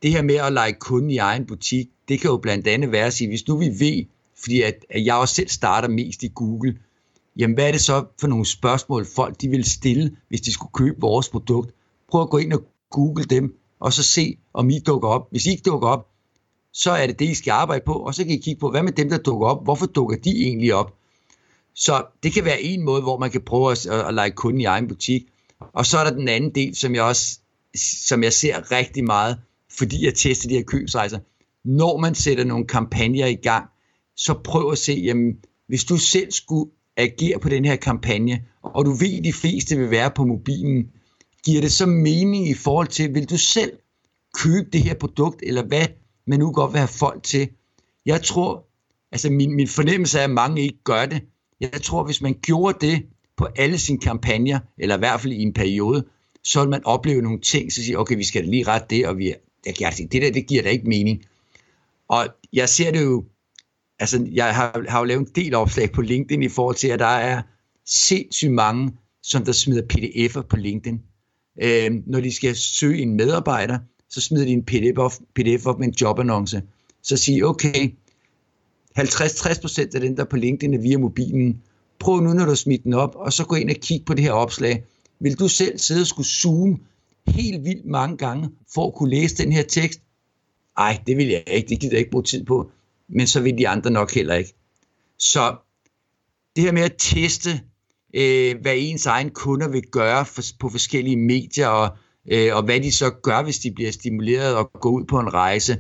det 0.03 0.11
her 0.11 0.23
med 0.23 0.35
at 0.35 0.53
lege 0.53 0.73
kunden 0.73 1.11
i 1.11 1.17
egen 1.17 1.47
butik, 1.47 1.89
det 2.09 2.21
kan 2.21 2.31
jo 2.31 2.37
blandt 2.37 2.67
andet 2.67 2.93
være 2.93 3.07
at 3.07 3.13
sige, 3.13 3.29
hvis 3.29 3.49
nu 3.49 3.59
vi 3.59 3.67
ved, 3.67 4.05
fordi 4.43 4.63
at, 4.63 4.85
at 4.91 5.05
jeg 5.05 5.15
også 5.15 5.35
selv 5.35 5.49
starter 5.49 5.89
mest 5.89 6.23
i 6.23 6.31
Google, 6.35 6.79
jamen 7.37 7.55
hvad 7.55 7.69
er 7.69 7.73
det 7.73 7.81
så 7.81 8.05
for 8.21 8.27
nogle 8.27 8.47
spørgsmål, 8.47 9.07
folk 9.07 9.41
de 9.41 9.49
vil 9.49 9.65
stille, 9.65 10.17
hvis 10.29 10.41
de 10.41 10.53
skulle 10.53 10.73
købe 10.75 11.01
vores 11.01 11.29
produkt? 11.29 11.75
Prøv 12.11 12.23
at 12.23 12.31
gå 12.31 12.39
ind 12.39 12.53
og 12.53 12.65
google 12.91 13.25
dem, 13.25 13.60
og 13.81 13.93
så 13.93 14.03
se, 14.03 14.37
om 14.55 14.71
I 14.71 14.79
dukker 14.79 15.09
op. 15.09 15.31
Hvis 15.31 15.47
I 15.47 15.51
ikke 15.51 15.63
dukker 15.63 15.89
op, 15.89 16.07
så 16.73 16.91
er 16.91 17.07
det 17.07 17.19
det, 17.19 17.29
I 17.29 17.35
skal 17.35 17.51
arbejde 17.51 17.85
på, 17.87 17.93
og 17.93 18.15
så 18.15 18.25
kan 18.25 18.33
I 18.33 18.37
kigge 18.37 18.61
på, 18.61 18.71
hvad 18.71 18.83
med 18.83 18.93
dem, 18.93 19.09
der 19.09 19.19
dukker 19.19 19.47
op? 19.47 19.65
Hvorfor 19.65 19.87
dukker 19.87 20.17
de 20.17 20.31
egentlig 20.31 20.75
op? 20.75 20.95
Så 21.75 22.05
det 22.23 22.33
kan 22.33 22.45
være 22.45 22.63
en 22.63 22.85
måde, 22.85 23.03
hvor 23.03 23.19
man 23.19 23.31
kan 23.31 23.41
prøve 23.41 23.73
at, 23.73 23.87
at, 23.87 24.07
at 24.07 24.15
lege 24.15 24.31
kunden 24.31 24.61
i 24.61 24.65
egen 24.65 24.89
butik. 24.89 25.23
Og 25.73 25.87
så 25.87 25.99
er 25.99 26.05
der 26.05 26.11
den 26.11 26.29
anden 26.29 26.55
del, 26.55 26.77
som 26.77 26.95
jeg 26.95 27.03
også 27.03 27.39
som 28.07 28.23
jeg 28.23 28.33
ser 28.33 28.71
rigtig 28.71 29.05
meget, 29.05 29.39
fordi 29.79 30.05
jeg 30.05 30.15
tester 30.15 30.49
de 30.49 30.55
her 30.55 30.63
købsrejser. 30.63 31.19
Når 31.65 31.97
man 31.99 32.15
sætter 32.15 32.45
nogle 32.45 32.67
kampagner 32.67 33.27
i 33.27 33.35
gang, 33.35 33.65
så 34.17 34.35
prøv 34.45 34.73
at 34.73 34.79
se, 34.79 34.93
jamen, 34.93 35.37
hvis 35.67 35.85
du 35.85 35.97
selv 35.97 36.33
skulle 36.33 36.71
agere 36.97 37.39
på 37.39 37.49
den 37.49 37.65
her 37.65 37.77
kampagne, 37.77 38.45
og 38.63 38.85
du 38.85 38.91
ved, 38.91 39.19
at 39.19 39.25
de 39.25 39.33
fleste 39.33 39.77
vil 39.77 39.91
være 39.91 40.11
på 40.11 40.25
mobilen, 40.25 40.91
giver 41.45 41.61
det 41.61 41.73
så 41.73 41.87
mening 41.87 42.49
i 42.49 42.55
forhold 42.55 42.89
til, 42.89 43.15
vil 43.15 43.31
du 43.31 43.39
selv 43.39 43.73
købe 44.35 44.71
det 44.73 44.83
her 44.83 44.95
produkt, 44.95 45.43
eller 45.43 45.63
hvad 45.63 45.87
man 46.27 46.39
nu 46.39 46.53
godt 46.53 46.73
vil 46.73 46.79
have 46.79 46.89
folk 46.89 47.23
til? 47.23 47.49
Jeg 48.07 48.23
tror, 48.23 48.67
altså 49.13 49.31
min, 49.31 49.57
min 49.57 49.69
fornemmelse 49.69 50.19
er, 50.19 50.25
at 50.25 50.31
mange 50.31 50.63
ikke 50.63 50.83
gør 50.85 51.07
det. 51.07 51.23
Jeg 51.61 51.83
tror, 51.83 52.05
hvis 52.05 52.23
man 52.23 52.35
gjorde 52.43 52.87
det 52.87 53.07
på 53.37 53.49
alle 53.57 53.79
sine 53.79 53.99
kampagner, 53.99 54.59
eller 54.79 54.97
i 54.97 54.99
hvert 54.99 55.21
fald 55.21 55.33
i 55.33 55.43
en 55.43 55.53
periode, 55.53 56.05
så 56.45 56.61
vil 56.61 56.71
man 56.71 56.85
opleve 56.85 57.23
nogle 57.23 57.41
ting, 57.41 57.73
så 57.73 57.85
siger 57.85 57.99
okay, 57.99 58.17
vi 58.17 58.25
skal 58.25 58.45
lige 58.45 58.67
rette 58.67 58.87
det, 58.91 59.07
og 59.07 59.19
vi, 59.19 59.35
det, 59.65 59.79
det 60.13 60.23
der, 60.23 60.33
det 60.33 60.47
giver 60.47 60.63
da 60.63 60.69
ikke 60.69 60.89
mening. 60.89 61.25
Og 62.09 62.27
jeg 62.53 62.69
ser 62.69 62.91
det 62.91 63.05
jo, 63.05 63.25
altså 63.99 64.29
jeg 64.33 64.55
har, 64.55 64.85
har 64.89 64.99
jo 64.99 65.05
lavet 65.05 65.21
en 65.21 65.33
del 65.35 65.55
opslag 65.55 65.93
på 65.93 66.03
LinkedIn 66.03 66.43
i 66.43 66.49
forhold 66.49 66.77
til, 66.77 66.89
at 66.89 66.99
der 66.99 67.07
er 67.07 67.43
sindssygt 67.87 68.53
mange, 68.53 68.93
som 69.23 69.45
der 69.45 69.53
smider 69.53 69.83
pdf'er 69.93 70.41
på 70.41 70.57
LinkedIn. 70.57 71.01
Øh, 71.61 71.91
når 72.07 72.21
de 72.21 72.33
skal 72.35 72.57
søge 72.57 73.03
en 73.03 73.17
medarbejder, 73.17 73.79
så 74.09 74.21
smider 74.21 74.45
de 74.45 74.53
en 74.53 74.65
pdf 74.65 74.99
op, 74.99 75.13
PDF 75.35 75.67
op 75.67 75.79
med 75.79 75.89
en 75.89 75.95
jobannonce. 76.01 76.63
Så 77.03 77.17
siger 77.17 77.47
okay, 77.47 77.95
50-60% 78.99 79.95
af 79.95 80.01
den 80.01 80.17
der 80.17 80.25
på 80.25 80.37
LinkedIn 80.37 80.75
er 80.75 80.79
via 80.79 80.99
mobilen. 80.99 81.63
Prøv 81.99 82.21
nu, 82.21 82.33
når 82.33 82.45
du 82.45 82.57
smider 82.57 82.83
den 82.83 82.95
op, 82.95 83.17
og 83.17 83.33
så 83.33 83.45
gå 83.45 83.55
ind 83.55 83.71
og 83.71 83.77
kig 83.77 84.03
på 84.07 84.15
det 84.15 84.25
her 84.25 84.33
opslag. 84.33 84.85
Vil 85.21 85.39
du 85.39 85.49
selv 85.49 85.79
sidde 85.79 86.01
og 86.01 86.07
skulle 86.07 86.29
zoome 86.29 86.79
helt 87.27 87.65
vildt 87.65 87.87
mange 87.87 88.17
gange, 88.17 88.51
for 88.75 88.87
at 88.87 88.95
kunne 88.95 89.11
læse 89.11 89.37
den 89.37 89.53
her 89.53 89.63
tekst? 89.63 90.01
Ej, 90.77 91.01
det 91.07 91.17
vil 91.17 91.27
jeg 91.27 91.43
ikke. 91.47 91.69
Det 91.69 91.81
gider 91.81 91.95
jeg 91.95 91.99
ikke 91.99 92.11
bruge 92.11 92.25
tid 92.25 92.45
på. 92.45 92.71
Men 93.09 93.27
så 93.27 93.41
vil 93.41 93.59
de 93.59 93.69
andre 93.69 93.91
nok 93.91 94.15
heller 94.15 94.35
ikke. 94.35 94.55
Så 95.19 95.57
det 96.57 96.65
her 96.65 96.73
med 96.73 96.83
at 96.83 96.95
teste, 96.99 97.61
øh, 98.15 98.55
hvad 98.63 98.75
ens 98.77 99.07
egen 99.07 99.31
kunder 99.31 99.69
vil 99.69 99.83
gøre 99.83 100.27
for, 100.27 100.43
på 100.61 100.69
forskellige 100.69 101.17
medier, 101.17 101.69
og, 101.69 101.97
øh, 102.33 102.57
og 102.57 102.63
hvad 102.63 102.81
de 102.81 102.93
så 102.93 103.11
gør, 103.11 103.43
hvis 103.43 103.59
de 103.59 103.73
bliver 103.75 103.91
stimuleret 103.91 104.57
og 104.57 104.71
går 104.81 104.91
ud 104.91 105.05
på 105.05 105.19
en 105.19 105.35
rejse, 105.35 105.77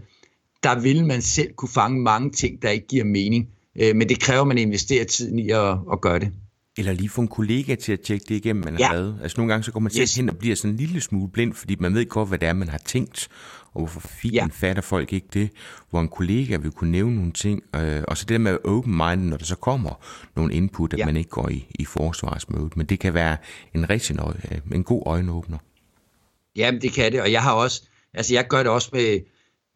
der 0.62 0.80
vil 0.80 1.06
man 1.06 1.22
selv 1.22 1.52
kunne 1.52 1.68
fange 1.68 2.00
mange 2.00 2.30
ting, 2.30 2.62
der 2.62 2.70
ikke 2.70 2.86
giver 2.86 3.04
mening. 3.04 3.48
Øh, 3.80 3.96
men 3.96 4.08
det 4.08 4.20
kræver, 4.20 4.40
at 4.40 4.46
man 4.46 4.58
investerer 4.58 5.04
tiden 5.04 5.38
i 5.38 5.50
at, 5.50 5.78
at 5.92 6.00
gøre 6.00 6.18
det. 6.18 6.32
Eller 6.78 6.92
lige 6.92 7.08
få 7.08 7.20
en 7.20 7.28
kollega 7.28 7.74
til 7.74 7.92
at 7.92 8.00
tjekke 8.00 8.24
det 8.28 8.34
igennem, 8.34 8.64
man 8.64 8.74
har 8.74 8.80
ja. 8.80 8.92
lavet. 8.92 9.18
Altså 9.22 9.36
nogle 9.38 9.52
gange 9.52 9.64
så 9.64 9.72
går 9.72 9.80
man 9.80 9.92
selv 9.92 10.02
yes. 10.02 10.16
hen 10.16 10.28
og 10.28 10.36
bliver 10.36 10.56
sådan 10.56 10.70
en 10.70 10.76
lille 10.76 11.00
smule 11.00 11.30
blind, 11.32 11.54
fordi 11.54 11.76
man 11.80 11.94
ved 11.94 12.06
godt, 12.06 12.28
hvad 12.28 12.38
det 12.38 12.48
er, 12.48 12.52
man 12.52 12.68
har 12.68 12.78
tænkt, 12.78 13.28
og 13.74 13.80
hvorfor 13.80 14.00
fint 14.00 14.34
ja. 14.34 14.46
fatter 14.52 14.82
folk 14.82 15.12
ikke 15.12 15.26
det, 15.34 15.50
hvor 15.90 16.00
en 16.00 16.08
kollega 16.08 16.56
vil 16.56 16.70
kunne 16.70 16.90
nævne 16.90 17.16
nogle 17.16 17.32
ting, 17.32 17.62
øh, 17.76 18.02
og 18.08 18.16
så 18.16 18.24
det 18.24 18.28
der 18.28 18.38
med 18.38 18.58
open 18.64 18.92
mind, 18.96 19.20
når 19.20 19.36
der 19.36 19.44
så 19.44 19.56
kommer 19.56 20.04
nogle 20.36 20.54
input, 20.54 20.92
at 20.92 20.98
ja. 20.98 21.06
man 21.06 21.16
ikke 21.16 21.30
går 21.30 21.48
i, 21.48 21.66
i 21.78 21.84
forsvarsmode, 21.84 22.70
men 22.76 22.86
det 22.86 22.98
kan 22.98 23.14
være 23.14 23.36
en 23.74 23.90
rigtig 23.90 24.16
nøje, 24.16 24.40
øh, 24.50 24.58
en 24.74 24.84
god 24.84 25.02
øjenåbner. 25.06 25.58
Jamen 26.56 26.80
det 26.80 26.92
kan 26.92 27.12
det, 27.12 27.20
og 27.20 27.32
jeg 27.32 27.42
har 27.42 27.52
også, 27.52 27.82
altså 28.14 28.34
jeg 28.34 28.48
gør 28.48 28.58
det 28.58 28.72
også 28.72 28.90
med, 28.92 29.20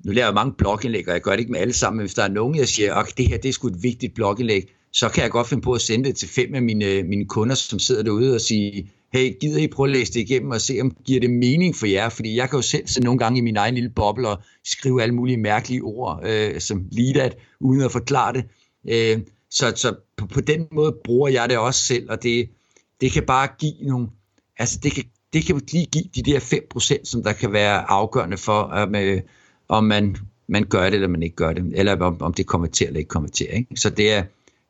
nu 0.04 0.12
laver 0.12 0.26
jeg 0.26 0.34
mange 0.34 0.52
blogindlæg, 0.58 1.08
og 1.08 1.14
jeg 1.14 1.22
gør 1.22 1.30
det 1.30 1.40
ikke 1.40 1.52
med 1.52 1.60
alle 1.60 1.74
sammen, 1.74 1.96
men 1.96 2.04
hvis 2.04 2.14
der 2.14 2.22
er 2.22 2.28
nogen, 2.28 2.56
jeg 2.56 2.68
siger, 2.68 2.94
at 2.94 3.12
det 3.16 3.28
her 3.28 3.36
det 3.36 3.48
er 3.48 3.52
sgu 3.52 3.68
et 3.68 3.82
vigtigt 3.82 4.14
blogindlæg, 4.14 4.74
så 4.92 5.08
kan 5.08 5.22
jeg 5.22 5.30
godt 5.30 5.48
finde 5.48 5.62
på 5.62 5.72
at 5.72 5.80
sende 5.80 6.08
det 6.08 6.16
til 6.16 6.28
fem 6.28 6.54
af 6.54 6.62
mine, 6.62 7.02
mine 7.02 7.24
kunder, 7.24 7.54
som 7.54 7.78
sidder 7.78 8.02
derude 8.02 8.34
og 8.34 8.40
sige, 8.40 8.90
hey, 9.14 9.38
gider 9.40 9.58
I 9.58 9.66
prøve 9.66 9.86
at 9.86 9.92
læse 9.92 10.12
det 10.12 10.20
igennem 10.20 10.50
og 10.50 10.60
se, 10.60 10.78
om 10.80 10.90
det 10.90 11.04
giver 11.04 11.20
det 11.20 11.30
mening 11.30 11.76
for 11.76 11.86
jer? 11.86 12.08
Fordi 12.08 12.36
jeg 12.36 12.50
kan 12.50 12.56
jo 12.56 12.62
selv 12.62 12.86
sidde 12.86 13.04
nogle 13.04 13.18
gange 13.18 13.38
i 13.38 13.40
min 13.40 13.56
egen 13.56 13.74
lille 13.74 13.90
boble 13.90 14.28
og 14.28 14.42
skrive 14.64 15.02
alle 15.02 15.14
mulige 15.14 15.36
mærkelige 15.36 15.82
ord, 15.82 16.20
øh, 16.26 16.60
som 16.60 16.84
lidat, 16.92 17.36
uden 17.60 17.80
at 17.80 17.92
forklare 17.92 18.32
det. 18.32 18.44
Øh, 18.88 19.20
så 19.50 19.72
så 19.76 19.96
på, 20.16 20.26
på 20.26 20.40
den 20.40 20.66
måde 20.72 20.96
bruger 21.04 21.28
jeg 21.28 21.48
det 21.48 21.58
også 21.58 21.80
selv, 21.80 22.10
og 22.10 22.22
det, 22.22 22.48
det 23.00 23.12
kan 23.12 23.22
bare 23.26 23.48
give 23.58 23.74
nogle, 23.82 24.08
altså 24.58 24.78
det 24.82 24.92
kan, 24.92 25.04
det 25.32 25.44
kan 25.44 25.60
lige 25.72 25.86
give 25.86 26.04
de 26.14 26.22
der 26.22 26.40
5%, 26.40 27.04
som 27.04 27.22
der 27.22 27.32
kan 27.32 27.52
være 27.52 27.90
afgørende 27.90 28.36
for, 28.36 28.60
om, 28.60 28.94
øh, 28.94 29.20
om 29.68 29.84
man, 29.84 30.16
man 30.48 30.64
gør 30.64 30.84
det, 30.84 30.94
eller 30.94 31.08
man 31.08 31.22
ikke 31.22 31.36
gør 31.36 31.52
det, 31.52 31.72
eller 31.74 31.96
om, 31.96 32.22
om 32.22 32.34
det 32.34 32.46
kommer 32.46 32.66
til 32.66 32.86
eller 32.86 32.98
ikke 32.98 33.08
kommer 33.08 33.28
til. 33.28 33.46
Ikke? 33.52 33.76
Så 33.76 33.90
det 33.90 34.12
er, 34.12 34.22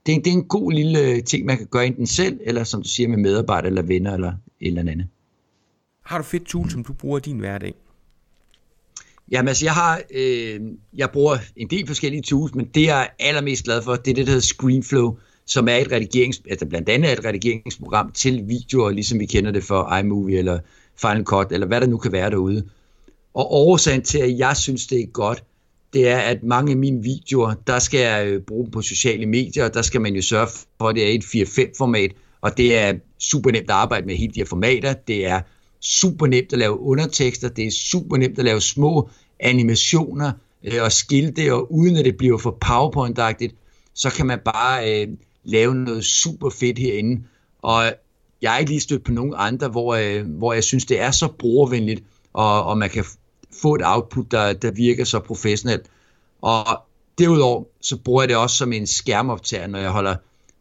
det, 0.06 0.14
er, 0.14 0.18
det 0.18 0.26
er 0.26 0.32
en 0.32 0.44
god 0.44 0.72
lille 0.72 1.22
ting, 1.22 1.46
man 1.46 1.58
kan 1.58 1.66
gøre 1.66 1.86
enten 1.86 2.06
selv, 2.06 2.40
eller 2.44 2.64
som 2.64 2.82
du 2.82 2.88
siger 2.88 3.08
med 3.08 3.16
medarbejdere, 3.16 3.66
eller 3.66 3.82
venner, 3.82 4.14
eller 4.14 4.32
et 4.60 4.68
eller 4.68 4.80
andet. 4.80 5.06
Har 6.02 6.18
du 6.18 6.24
fedt 6.24 6.44
tool, 6.44 6.70
som 6.70 6.84
du 6.84 6.92
bruger 6.92 7.18
i 7.18 7.20
din 7.20 7.38
hverdag? 7.38 7.74
Jamen 9.30 9.48
altså, 9.48 9.64
jeg 9.64 9.72
har, 9.72 10.02
øh, 10.14 10.60
jeg 10.96 11.10
bruger 11.12 11.36
en 11.56 11.70
del 11.70 11.86
forskellige 11.86 12.22
tools, 12.22 12.54
men 12.54 12.66
det 12.74 12.82
jeg 12.82 13.02
er 13.02 13.26
allermest 13.26 13.64
glad 13.64 13.82
for, 13.82 13.96
det 13.96 14.10
er 14.10 14.14
det, 14.14 14.26
der 14.26 14.32
hedder 14.32 14.46
ScreenFlow, 14.46 15.16
som 15.46 15.68
er 15.68 15.76
et 15.76 15.92
redigerings, 15.92 16.42
altså 16.50 16.66
blandt 16.66 16.88
andet 16.88 17.12
et 17.12 17.24
redigeringsprogram 17.24 18.12
til 18.12 18.48
videoer, 18.48 18.90
ligesom 18.90 19.20
vi 19.20 19.26
kender 19.26 19.50
det 19.50 19.64
for 19.64 19.96
iMovie 19.96 20.38
eller 20.38 20.58
Final 20.96 21.24
Cut, 21.24 21.52
eller 21.52 21.66
hvad 21.66 21.80
der 21.80 21.86
nu 21.86 21.98
kan 21.98 22.12
være 22.12 22.30
derude. 22.30 22.68
Og 23.34 23.52
årsagen 23.52 24.02
til, 24.02 24.18
at 24.18 24.38
jeg 24.38 24.56
synes, 24.56 24.86
det 24.86 25.00
er 25.00 25.06
godt, 25.06 25.44
det 25.94 26.08
er, 26.08 26.18
at 26.18 26.42
mange 26.42 26.70
af 26.72 26.76
mine 26.78 27.02
videoer, 27.02 27.54
der 27.66 27.78
skal 27.78 28.00
jeg 28.00 28.26
øh, 28.26 28.42
bruge 28.42 28.64
dem 28.64 28.70
på 28.70 28.82
sociale 28.82 29.26
medier, 29.26 29.64
og 29.64 29.74
der 29.74 29.82
skal 29.82 30.00
man 30.00 30.14
jo 30.14 30.22
sørge 30.22 30.48
for, 30.78 30.88
at 30.88 30.94
det 30.94 31.10
er 31.10 31.14
et 31.14 31.24
4-5-format, 31.24 32.12
og 32.40 32.56
det 32.56 32.78
er 32.78 32.94
super 33.18 33.50
nemt 33.50 33.70
at 33.70 33.76
arbejde 33.76 34.06
med 34.06 34.16
hele 34.16 34.32
de 34.32 34.40
her 34.40 34.46
formater. 34.46 34.92
Det 34.92 35.26
er 35.26 35.40
super 35.80 36.26
nemt 36.26 36.52
at 36.52 36.58
lave 36.58 36.80
undertekster, 36.80 37.48
det 37.48 37.66
er 37.66 37.70
super 37.70 38.16
nemt 38.16 38.38
at 38.38 38.44
lave 38.44 38.60
små 38.60 39.10
animationer 39.40 40.32
øh, 40.64 40.82
og 40.82 40.92
skilte, 40.92 41.54
og 41.54 41.72
uden 41.72 41.96
at 41.96 42.04
det 42.04 42.16
bliver 42.16 42.38
for 42.38 42.58
powerpoint 42.60 43.18
så 43.94 44.10
kan 44.10 44.26
man 44.26 44.38
bare 44.44 45.02
øh, 45.02 45.08
lave 45.44 45.74
noget 45.74 46.04
super 46.04 46.50
fedt 46.50 46.78
herinde. 46.78 47.22
Og 47.62 47.84
jeg 48.42 48.54
er 48.54 48.58
ikke 48.58 48.70
lige 48.70 48.80
stødt 48.80 49.04
på 49.04 49.12
nogen 49.12 49.34
andre, 49.36 49.68
hvor, 49.68 49.94
øh, 49.94 50.26
hvor 50.26 50.52
jeg 50.52 50.64
synes, 50.64 50.84
det 50.84 51.00
er 51.00 51.10
så 51.10 51.28
brugervenligt, 51.38 52.02
og, 52.32 52.64
og 52.64 52.78
man 52.78 52.90
kan 52.90 53.04
få 53.62 53.74
et 53.74 53.82
output, 53.84 54.30
der, 54.30 54.52
der 54.52 54.70
virker 54.70 55.04
så 55.04 55.20
professionelt. 55.20 55.86
Og 56.42 56.64
derudover, 57.18 57.64
så 57.80 57.96
bruger 57.96 58.22
jeg 58.22 58.28
det 58.28 58.36
også 58.36 58.56
som 58.56 58.72
en 58.72 58.86
skærmoptager, 58.86 59.66
når 59.66 59.78
jeg 59.78 59.90
holder 59.90 60.16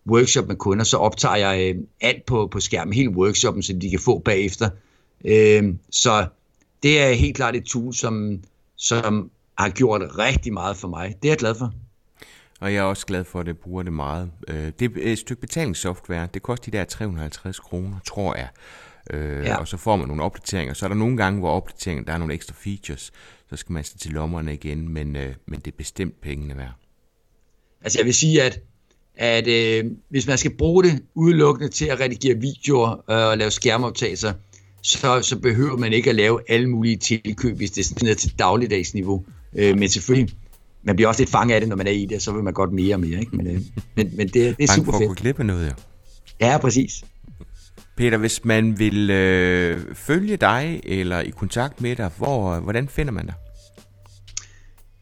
workshop 0.07 0.47
med 0.47 0.55
kunder, 0.55 0.83
så 0.83 0.97
optager 0.97 1.35
jeg 1.35 1.75
øh, 1.75 1.81
alt 2.01 2.25
på, 2.25 2.47
på 2.51 2.59
skærmen, 2.59 2.93
hele 2.93 3.09
workshoppen, 3.09 3.63
så 3.63 3.73
de 3.73 3.89
kan 3.89 3.99
få 3.99 4.19
bagefter. 4.19 4.69
Øh, 5.25 5.73
så 5.91 6.27
det 6.83 7.01
er 7.01 7.13
helt 7.13 7.35
klart 7.35 7.55
et 7.55 7.63
tool, 7.63 7.93
som, 7.93 8.39
som 8.75 9.31
har 9.57 9.69
gjort 9.69 10.01
rigtig 10.17 10.53
meget 10.53 10.77
for 10.77 10.87
mig. 10.87 11.15
Det 11.21 11.27
er 11.27 11.31
jeg 11.31 11.37
glad 11.37 11.55
for. 11.55 11.73
Og 12.59 12.73
jeg 12.73 12.79
er 12.79 12.83
også 12.83 13.05
glad 13.05 13.23
for, 13.23 13.39
at 13.39 13.45
det 13.45 13.57
bruger 13.57 13.83
det 13.83 13.93
meget. 13.93 14.31
Øh, 14.47 14.71
det 14.79 14.81
er 14.81 15.11
et 15.11 15.19
stykke 15.19 15.41
betalingssoftware. 15.41 16.27
Det 16.33 16.41
koster 16.41 16.71
de 16.71 16.77
der 16.77 16.83
350 16.83 17.59
kroner, 17.59 17.99
tror 18.07 18.35
jeg. 18.35 18.47
Øh, 19.09 19.45
ja. 19.45 19.55
Og 19.55 19.67
så 19.67 19.77
får 19.77 19.95
man 19.95 20.07
nogle 20.07 20.23
opdateringer. 20.23 20.73
Så 20.73 20.85
er 20.85 20.87
der 20.87 20.95
nogle 20.95 21.17
gange, 21.17 21.39
hvor 21.39 21.49
opdateringen, 21.49 22.05
der 22.07 22.13
er 22.13 22.17
nogle 22.17 22.33
ekstra 22.33 22.53
features. 22.57 23.11
Så 23.49 23.55
skal 23.55 23.73
man 23.73 23.83
til 23.83 24.11
lommerne 24.11 24.53
igen, 24.53 24.89
men, 24.89 25.15
øh, 25.15 25.33
men 25.47 25.59
det 25.59 25.71
er 25.71 25.77
bestemt 25.77 26.21
pengene 26.21 26.57
værd. 26.57 26.73
Altså 27.81 27.99
jeg 27.99 28.05
vil 28.05 28.13
sige, 28.13 28.43
at, 28.43 28.59
at 29.15 29.47
øh, 29.47 29.91
hvis 30.09 30.27
man 30.27 30.37
skal 30.37 30.57
bruge 30.57 30.83
det 30.83 31.03
udelukkende 31.15 31.69
til 31.69 31.85
at 31.85 31.99
redigere 31.99 32.37
videoer 32.37 32.89
øh, 32.91 33.27
og 33.27 33.37
lave 33.37 33.51
skærmoptagelser, 33.51 34.33
så, 34.83 35.21
så 35.21 35.39
behøver 35.39 35.77
man 35.77 35.93
ikke 35.93 36.09
at 36.09 36.15
lave 36.15 36.39
alle 36.47 36.69
mulige 36.69 36.97
tilkøb, 36.97 37.57
hvis 37.57 37.71
det 37.71 37.81
er 37.81 37.85
sådan 37.85 38.17
til 38.17 38.39
dagligdagsniveau. 38.39 39.25
Øh, 39.55 39.77
men 39.77 39.89
selvfølgelig, 39.89 40.35
man 40.83 40.95
bliver 40.95 41.09
også 41.09 41.21
lidt 41.21 41.29
fanget 41.29 41.55
af 41.55 41.61
det, 41.61 41.69
når 41.69 41.75
man 41.75 41.87
er 41.87 41.91
i 41.91 42.05
det, 42.05 42.21
så 42.21 42.31
vil 42.31 42.43
man 42.43 42.53
godt 42.53 42.73
mere 42.73 42.95
og 42.95 42.99
mere. 42.99 43.19
Ikke? 43.19 43.35
Men, 43.35 43.47
øh, 43.47 43.61
men, 43.95 44.11
men 44.17 44.27
det, 44.27 44.57
det 44.57 44.69
er 44.69 44.73
super 44.73 44.91
fedt. 44.91 45.03
for 45.03 45.11
at 45.11 45.17
klippe 45.17 45.43
noget, 45.43 45.65
ja. 45.65 45.71
Ja, 46.47 46.57
præcis. 46.57 47.03
Peter, 47.95 48.17
hvis 48.17 48.45
man 48.45 48.79
vil 48.79 49.09
øh, 49.09 49.81
følge 49.93 50.37
dig 50.37 50.81
eller 50.83 51.19
i 51.19 51.29
kontakt 51.29 51.81
med 51.81 51.95
dig, 51.95 52.11
hvor, 52.17 52.51
øh, 52.51 52.63
hvordan 52.63 52.87
finder 52.87 53.11
man 53.11 53.25
dig? 53.25 53.33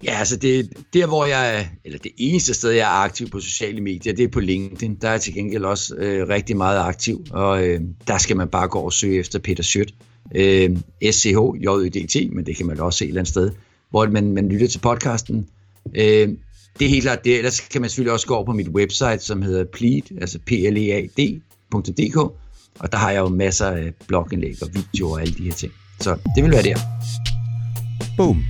Ja, 0.04 0.12
altså 0.20 0.38
det 0.38 0.70
der, 0.94 1.08
hvor 1.08 1.26
jeg 1.26 1.70
eller 1.86 2.00
det 2.00 2.12
eneste 2.18 2.54
sted, 2.54 2.70
jeg 2.72 2.82
er 2.82 3.04
aktiv 3.04 3.30
på 3.30 3.40
sociale 3.40 3.82
medier, 3.82 4.14
det 4.14 4.24
er 4.24 4.28
på 4.28 4.40
LinkedIn. 4.40 4.96
Der 4.96 5.08
er 5.08 5.12
jeg 5.12 5.22
til 5.22 5.34
gengæld 5.34 5.66
også 5.66 5.96
øh, 5.96 6.30
rigtig 6.30 6.58
meget 6.58 6.80
aktiv, 6.80 7.26
og 7.32 7.68
øh, 7.68 7.82
der 8.08 8.18
skal 8.18 8.38
man 8.38 8.48
bare 8.48 8.68
gå 8.68 8.80
og 8.80 8.94
søge 8.94 9.20
efter 9.20 9.40
Peter 9.40 9.64
Schødt. 9.64 9.94
Øh, 10.36 10.78
S-C-H-J-Ø-D-T, 11.12 12.36
men 12.36 12.46
det 12.46 12.58
kan 12.58 12.66
man 12.66 12.80
også 12.80 12.98
se 12.98 13.06
et 13.06 13.08
eller 13.08 13.22
andet 13.22 13.32
sted, 13.32 13.52
hvor 13.90 14.10
man, 14.10 14.32
man 14.32 14.50
lytter 14.50 14.68
til 14.68 14.80
podcasten. 14.80 15.48
Øh, 15.96 16.30
det 16.80 16.86
er 16.86 16.90
helt 16.90 17.04
klart 17.04 17.26
det. 17.26 17.38
Ellers 17.38 17.60
kan 17.60 17.82
man 17.82 17.90
selvfølgelig 17.90 18.14
også 18.14 18.28
gå 18.28 18.36
over 18.36 18.46
på 18.46 18.54
mit 18.54 18.68
website, 18.68 19.20
som 19.20 19.42
hedder 19.42 19.64
plead, 19.64 20.02
altså 20.22 20.40
p 20.46 20.52
l 20.52 20.78
e 20.78 20.94
a 20.94 21.02
d.dk, 21.18 22.34
og 22.80 22.92
der 22.92 22.98
har 22.98 23.12
jeg 23.12 23.20
jo 23.20 23.30
masser 23.30 23.68
af 23.68 23.94
blogindlæg 24.08 24.56
og 24.62 24.70
videoer 24.74 25.14
og 25.14 25.22
alle 25.22 25.34
de 25.34 25.44
her 25.44 25.54
ting. 25.54 25.74
Så 26.00 26.18
det 26.36 26.44
vil 26.44 26.52
være 26.52 26.64
der. 26.64 26.78
Boom. 28.18 28.44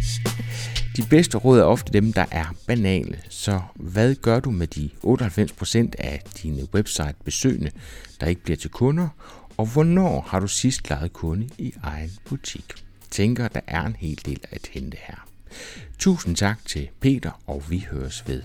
De 0.97 1.03
bedste 1.09 1.37
råd 1.37 1.59
er 1.59 1.63
ofte 1.63 1.93
dem, 1.93 2.13
der 2.13 2.25
er 2.31 2.45
banale. 2.67 3.19
Så 3.29 3.61
hvad 3.75 4.15
gør 4.15 4.39
du 4.39 4.51
med 4.51 4.67
de 4.67 4.89
98% 5.03 5.91
af 5.99 6.21
dine 6.43 6.67
website-besøgende, 6.73 7.71
der 8.19 8.27
ikke 8.27 8.43
bliver 8.43 8.57
til 8.57 8.69
kunder? 8.69 9.07
Og 9.57 9.65
hvornår 9.65 10.25
har 10.27 10.39
du 10.39 10.47
sidst 10.47 10.89
lejet 10.89 11.13
kunde 11.13 11.49
i 11.57 11.73
egen 11.83 12.11
butik? 12.25 12.65
Tænker, 13.11 13.47
der 13.47 13.61
er 13.67 13.85
en 13.85 13.95
hel 13.99 14.19
del 14.25 14.39
at 14.51 14.69
hente 14.73 14.97
her. 15.01 15.27
Tusind 15.99 16.35
tak 16.35 16.59
til 16.65 16.89
Peter, 16.99 17.41
og 17.47 17.63
vi 17.69 17.87
høres 17.91 18.23
ved. 18.27 18.41